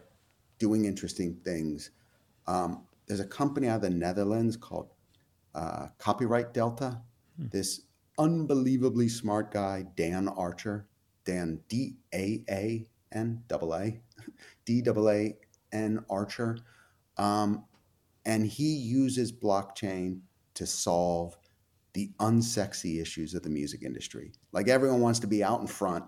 doing 0.58 0.86
interesting 0.86 1.36
things. 1.44 1.90
Um, 2.46 2.84
there's 3.06 3.20
a 3.20 3.26
company 3.26 3.68
out 3.68 3.76
of 3.76 3.82
the 3.82 3.90
Netherlands 3.90 4.56
called 4.56 4.88
uh, 5.54 5.88
Copyright 5.98 6.52
Delta. 6.54 7.00
This 7.38 7.82
unbelievably 8.18 9.08
smart 9.08 9.50
guy, 9.50 9.86
Daan 9.96 10.28
Archer, 10.28 10.86
Daan 11.24 11.60
D 11.68 11.96
A 12.14 12.44
A 12.48 12.86
N 13.12 13.42
double 13.48 13.74
A, 13.74 14.00
D 14.64 14.82
double 14.82 15.10
A 15.10 15.36
N 15.72 16.04
Archer, 16.10 16.58
um, 17.16 17.64
and 18.24 18.46
he 18.46 18.74
uses 18.74 19.32
blockchain 19.32 20.20
to 20.54 20.66
solve 20.66 21.36
the 21.94 22.10
unsexy 22.20 23.00
issues 23.00 23.34
of 23.34 23.42
the 23.42 23.50
music 23.50 23.82
industry. 23.82 24.32
Like 24.52 24.68
everyone 24.68 25.00
wants 25.00 25.20
to 25.20 25.26
be 25.26 25.44
out 25.44 25.60
in 25.60 25.66
front, 25.66 26.04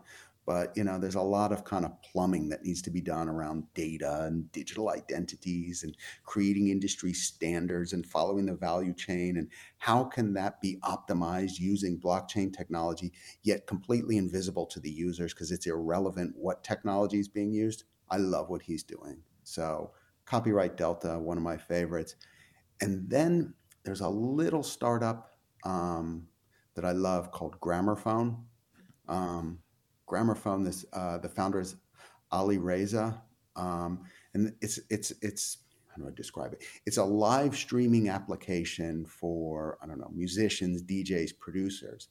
but 0.47 0.77
you 0.77 0.85
know, 0.85 0.99
there's 0.99 1.15
a 1.15 1.23
lot 1.23 1.53
of 1.53 1.65
kind 1.65 1.85
of 1.85 2.01
plumbing 2.03 2.49
that 2.51 2.65
needs 2.65 2.83
to 2.83 2.91
be 2.91 3.01
done 3.01 3.29
around 3.29 3.65
data 3.75 4.25
and 4.25 4.51
digital 4.53 4.91
identities 4.91 5.83
and 5.83 5.97
creating 6.25 6.69
industry 6.69 7.13
standards 7.13 7.93
and 7.93 8.07
following 8.07 8.47
the 8.47 8.55
value 8.55 8.95
chain 8.95 9.37
and 9.37 9.49
how 9.79 10.05
can 10.05 10.35
that 10.35 10.61
be 10.61 10.79
optimized 10.83 11.59
using 11.59 11.99
blockchain 11.99 12.55
technology 12.55 13.13
yet 13.43 13.67
completely 13.67 14.17
invisible 14.17 14.67
to 14.67 14.81
the 14.81 14.91
users 14.91 15.33
because 15.33 15.51
it's 15.51 15.67
irrelevant 15.67 16.35
what 16.37 16.63
technology 16.63 17.19
is 17.19 17.29
being 17.29 17.53
used. 17.53 17.85
I 18.11 18.19
love 18.19 18.51
what 18.51 18.63
he's 18.63 18.83
doing. 18.83 19.23
So, 19.45 19.93
Copyright 20.27 20.77
Delta, 20.77 21.19
one 21.19 21.37
of 21.37 21.43
my 21.43 21.57
favorites. 21.57 22.17
And 22.81 23.09
then 23.09 23.55
there's 23.85 24.01
a 24.01 24.09
little 24.09 24.63
startup 24.63 25.33
um, 25.65 26.29
that 26.75 26.85
I 26.85 26.93
love 26.93 27.31
called 27.31 27.61
Grammarphone. 27.61 28.39
Um, 29.09 29.59
Grammarphone, 30.09 30.65
this 30.65 30.85
uh, 30.93 31.19
the 31.19 31.29
founder 31.29 31.61
is 31.61 31.77
Ali 32.31 32.59
Reza, 32.59 33.23
um, 33.57 34.05
and 34.35 34.55
it's 34.61 34.81
it's 34.91 35.13
it's 35.23 35.59
how 35.89 36.03
do 36.03 36.09
I 36.09 36.13
describe 36.15 36.53
it? 36.53 36.65
It's 36.87 36.97
a 36.97 37.05
live 37.05 37.57
streaming 37.57 38.09
application 38.09 39.07
for 39.07 39.79
I 39.83 39.87
don't 39.87 39.99
know 39.99 40.11
musicians, 40.15 40.83
DJs, 40.83 41.39
producers 41.39 42.09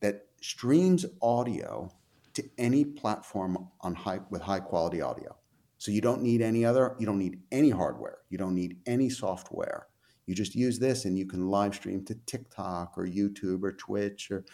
that 0.00 0.26
streams 0.40 1.06
audio 1.22 1.90
to 2.34 2.42
any 2.58 2.84
platform 2.84 3.68
on 3.80 3.94
high 3.94 4.20
with 4.30 4.42
high 4.42 4.60
quality 4.60 5.00
audio. 5.00 5.36
So 5.78 5.90
you 5.90 6.00
don't 6.00 6.22
need 6.22 6.42
any 6.42 6.64
other, 6.64 6.94
you 6.98 7.06
don't 7.06 7.18
need 7.18 7.40
any 7.50 7.70
hardware, 7.70 8.18
you 8.30 8.38
don't 8.38 8.54
need 8.54 8.78
any 8.86 9.08
software. 9.08 9.88
You 10.26 10.34
just 10.34 10.54
use 10.54 10.78
this 10.78 11.04
and 11.04 11.18
you 11.18 11.26
can 11.26 11.48
live 11.48 11.74
stream 11.74 12.04
to 12.04 12.14
TikTok 12.26 12.96
or 12.96 13.06
YouTube 13.06 13.64
or 13.64 13.72
Twitch 13.72 14.30
or 14.30 14.44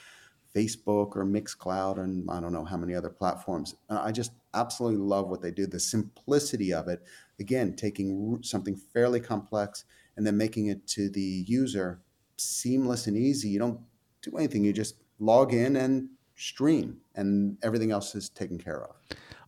Facebook 0.55 1.17
or 1.17 1.25
Mixcloud 1.25 1.99
and 1.99 2.29
I 2.31 2.41
don't 2.41 2.53
know 2.53 2.65
how 2.65 2.77
many 2.77 2.95
other 2.95 3.11
platforms. 3.11 3.75
I 3.89 4.13
just 4.13 4.33
absolutely 4.55 4.99
love 4.99 5.29
what 5.29 5.43
they 5.43 5.51
do. 5.51 5.67
The 5.67 5.81
simplicity 5.81 6.73
of 6.73 6.89
it, 6.89 7.03
again, 7.39 7.77
taking 7.77 8.41
something 8.43 8.75
fairly 8.75 9.21
complex 9.21 9.85
and 10.17 10.27
then 10.27 10.37
making 10.37 10.67
it 10.67 10.87
to 10.89 11.09
the 11.09 11.45
user 11.47 12.01
seamless 12.37 13.07
and 13.07 13.17
easy. 13.17 13.49
You 13.49 13.59
don't 13.59 13.81
do 14.23 14.37
anything. 14.37 14.65
You 14.65 14.73
just 14.73 14.97
log 15.19 15.53
in 15.53 15.77
and 15.77 16.09
stream, 16.37 16.99
and 17.15 17.59
everything 17.63 17.91
else 17.91 18.15
is 18.15 18.29
taken 18.29 18.59
care 18.59 18.83
of. 18.85 18.95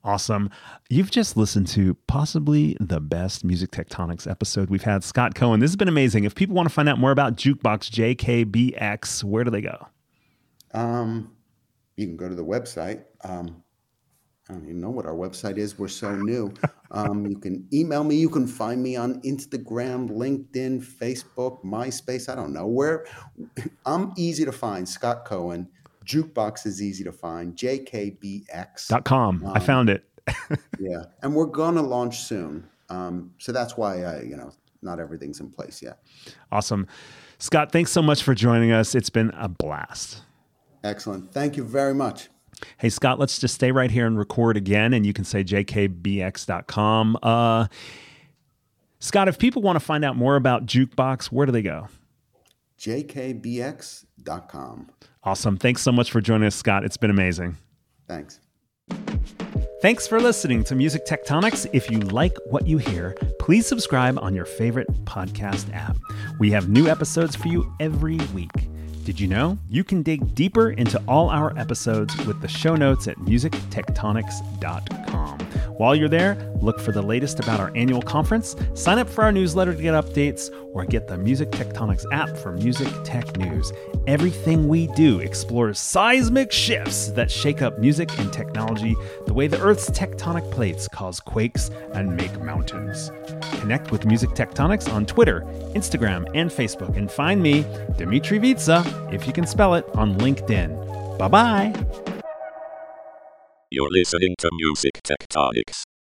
Awesome. 0.03 0.51
You've 0.89 1.11
just 1.11 1.37
listened 1.37 1.67
to 1.69 1.95
possibly 2.07 2.77
the 2.81 3.01
best 3.01 3.45
Music 3.45 3.71
Tectonics 3.71 4.29
episode 4.29 4.71
we've 4.71 4.83
had. 4.83 5.05
Scott 5.05 5.35
Cohen. 5.35 5.61
This 5.61 5.71
has 5.71 5.77
been 5.77 5.89
amazing. 5.89 6.25
If 6.25 6.35
people 6.35 6.57
want 6.57 6.69
to 6.69 6.75
find 6.75 6.89
out 6.89 6.99
more 6.99 7.11
about 7.11 7.37
Jukebox 7.37 7.91
JKBX, 8.17 9.23
where 9.25 9.45
do 9.45 9.51
they 9.51 9.61
go? 9.61 9.89
Um, 10.75 11.33
you 11.97 12.07
can 12.07 12.17
go 12.17 12.29
to 12.29 12.35
the 12.35 12.45
website. 12.45 13.03
Um, 13.25 13.63
I 14.49 14.55
don't 14.55 14.65
even 14.65 14.81
know 14.81 14.91
what 14.91 15.07
our 15.07 15.15
website 15.15 15.59
is. 15.59 15.79
We're 15.79 15.89
so 15.89 16.15
new. 16.15 16.53
Um, 16.93 17.25
you 17.25 17.39
can 17.39 17.69
email 17.73 18.03
me. 18.03 18.17
You 18.17 18.29
can 18.29 18.49
find 18.49 18.83
me 18.83 18.97
on 18.97 19.21
Instagram, 19.23 20.11
LinkedIn, 20.11 20.85
Facebook, 20.85 21.63
MySpace. 21.65 22.29
I 22.29 22.35
don't 22.35 22.53
know 22.53 22.67
where. 22.67 23.07
I'm 23.87 24.13
easy 24.17 24.45
to 24.45 24.51
find. 24.51 24.89
Scott 24.89 25.25
Cohen. 25.25 25.69
Jukebox 26.05 26.67
is 26.67 26.83
easy 26.83 27.05
to 27.05 27.13
find. 27.13 27.55
JKBX. 27.55 28.89
Dot 28.89 29.05
com. 29.05 29.41
I 29.47 29.61
Um, 29.61 29.65
found 29.65 29.89
it. 29.89 30.05
Yeah, 30.81 31.05
and 31.23 31.33
we're 31.33 31.47
gonna 31.47 31.81
launch 31.83 32.19
soon. 32.23 32.69
Um, 32.89 33.35
so 33.39 33.53
that's 33.53 33.77
why 33.77 34.03
I, 34.03 34.23
you 34.23 34.37
know, 34.37 34.51
not 34.83 34.99
everything's 34.99 35.39
in 35.39 35.51
place 35.51 35.81
yet. 35.81 35.99
Awesome. 36.51 36.89
Scott, 37.39 37.71
thanks 37.71 37.93
so 37.93 38.03
much 38.03 38.25
for 38.25 38.35
joining 38.35 38.73
us. 38.73 38.97
It's 38.97 39.11
been 39.11 39.31
a 39.37 39.49
blast. 39.49 40.23
Excellent. 40.83 41.33
Thank 41.33 41.57
you 41.57 41.65
very 41.65 41.95
much. 41.95 42.29
Hey, 42.77 42.89
Scott, 42.91 43.19
let's 43.19 43.39
just 43.39 43.55
stay 43.55 43.73
right 43.73 43.91
here 43.91 44.07
and 44.07 44.19
record 44.19 44.57
again, 44.57 44.93
and 44.93 45.07
you 45.07 45.13
can 45.13 45.25
say 45.25 45.43
jkbx.com. 45.43 47.19
Uh, 47.23 47.67
Scott, 48.99 49.29
if 49.29 49.39
people 49.39 49.63
want 49.63 49.77
to 49.77 49.81
find 49.81 50.05
out 50.05 50.17
more 50.17 50.37
about 50.37 50.67
Jukebox, 50.67 51.27
where 51.27 51.47
do 51.47 51.53
they 51.53 51.63
go? 51.63 51.89
JKBX.com. 52.79 53.91
Awesome. 55.23 55.57
Thanks 55.57 55.83
so 55.83 55.93
much 55.93 56.11
for 56.11 56.21
joining 56.21 56.47
us, 56.47 56.57
Scott. 56.57 56.85
It's 56.85 56.97
been 56.97 57.11
amazing. 57.11 57.57
Thanks. 58.09 58.41
Thanks 59.83 60.07
for 60.07 60.21
listening 60.21 60.65
to 60.65 60.75
Music 60.75 61.07
Tectonics. 61.07 61.67
If 61.73 61.91
you 61.91 62.01
like 62.01 62.37
what 62.47 62.67
you 62.67 62.77
hear, 62.79 63.15
please 63.39 63.67
subscribe 63.67 64.19
on 64.19 64.35
your 64.35 64.45
favorite 64.45 64.89
podcast 65.05 65.75
app. 65.75 65.97
We 66.39 66.51
have 66.51 66.69
new 66.69 66.89
episodes 66.89 67.35
for 67.35 67.49
you 67.49 67.73
every 67.81 68.19
week. 68.35 68.51
Did 69.05 69.19
you 69.19 69.27
know 69.27 69.59
you 69.69 69.83
can 69.83 70.03
dig 70.03 70.35
deeper 70.35 70.71
into 70.71 71.03
all 71.09 71.31
our 71.31 71.57
episodes 71.59 72.15
with 72.27 72.43
the 72.43 72.49
show 72.49 72.77
notes 72.77 73.09
at 73.09 73.17
musictectonics.com? 73.17 75.40
While 75.77 75.95
you're 75.95 76.09
there, 76.09 76.37
look 76.61 76.81
for 76.81 76.93
the 76.93 77.03
latest 77.03 77.41
about 77.41 77.61
our 77.61 77.73
annual 77.75 78.03
conference, 78.03 78.57
sign 78.75 78.99
up 78.99 79.09
for 79.09 79.25
our 79.25 79.33
newsletter 79.33 79.75
to 79.75 79.83
get 79.83 79.95
updates, 79.95 80.51
or 80.73 80.85
get 80.85 81.09
the 81.09 81.19
Music 81.19 81.51
Tectonics 81.51 82.05
app 82.13 82.37
for 82.37 82.53
music 82.53 82.89
tech 83.05 83.37
news. 83.37 83.73
Everything 84.07 84.69
we 84.69 84.87
do 84.89 85.21
explores 85.21 85.79
seismic 85.79 86.53
shifts 86.53 87.09
that 87.09 87.31
shake 87.31 87.63
up 87.63 87.79
music 87.79 88.17
and 88.19 88.33
technology 88.33 88.95
the 89.27 89.35
way 89.35 89.47
the 89.47 89.61
Earth's 89.61 89.91
tectonic 89.91 90.49
plates 90.51 90.89
cause 90.89 91.21
quakes 91.21 91.71
and 91.95 92.17
make 92.17 92.41
mountains. 92.41 93.11
Connect 93.61 93.91
with 93.91 94.07
Music 94.07 94.31
Tectonics 94.31 94.93
on 94.93 95.07
Twitter, 95.07 95.43
Instagram, 95.75 96.27
and 96.35 96.51
Facebook, 96.51 96.97
and 96.97 97.11
find 97.11 97.43
me, 97.43 97.65
Dmitri 97.97 98.39
Vietze, 98.39 99.13
if 99.13 99.27
you 99.27 99.33
can 99.33 99.47
spell 99.47 99.75
it, 99.75 99.85
on 99.95 100.17
LinkedIn. 100.19 101.19
Bye 101.19 101.29
bye. 101.29 101.75
You're 103.71 103.91
listening 103.91 104.35
to 104.39 104.51
Music 104.53 104.90
Tectonics. 105.11 105.90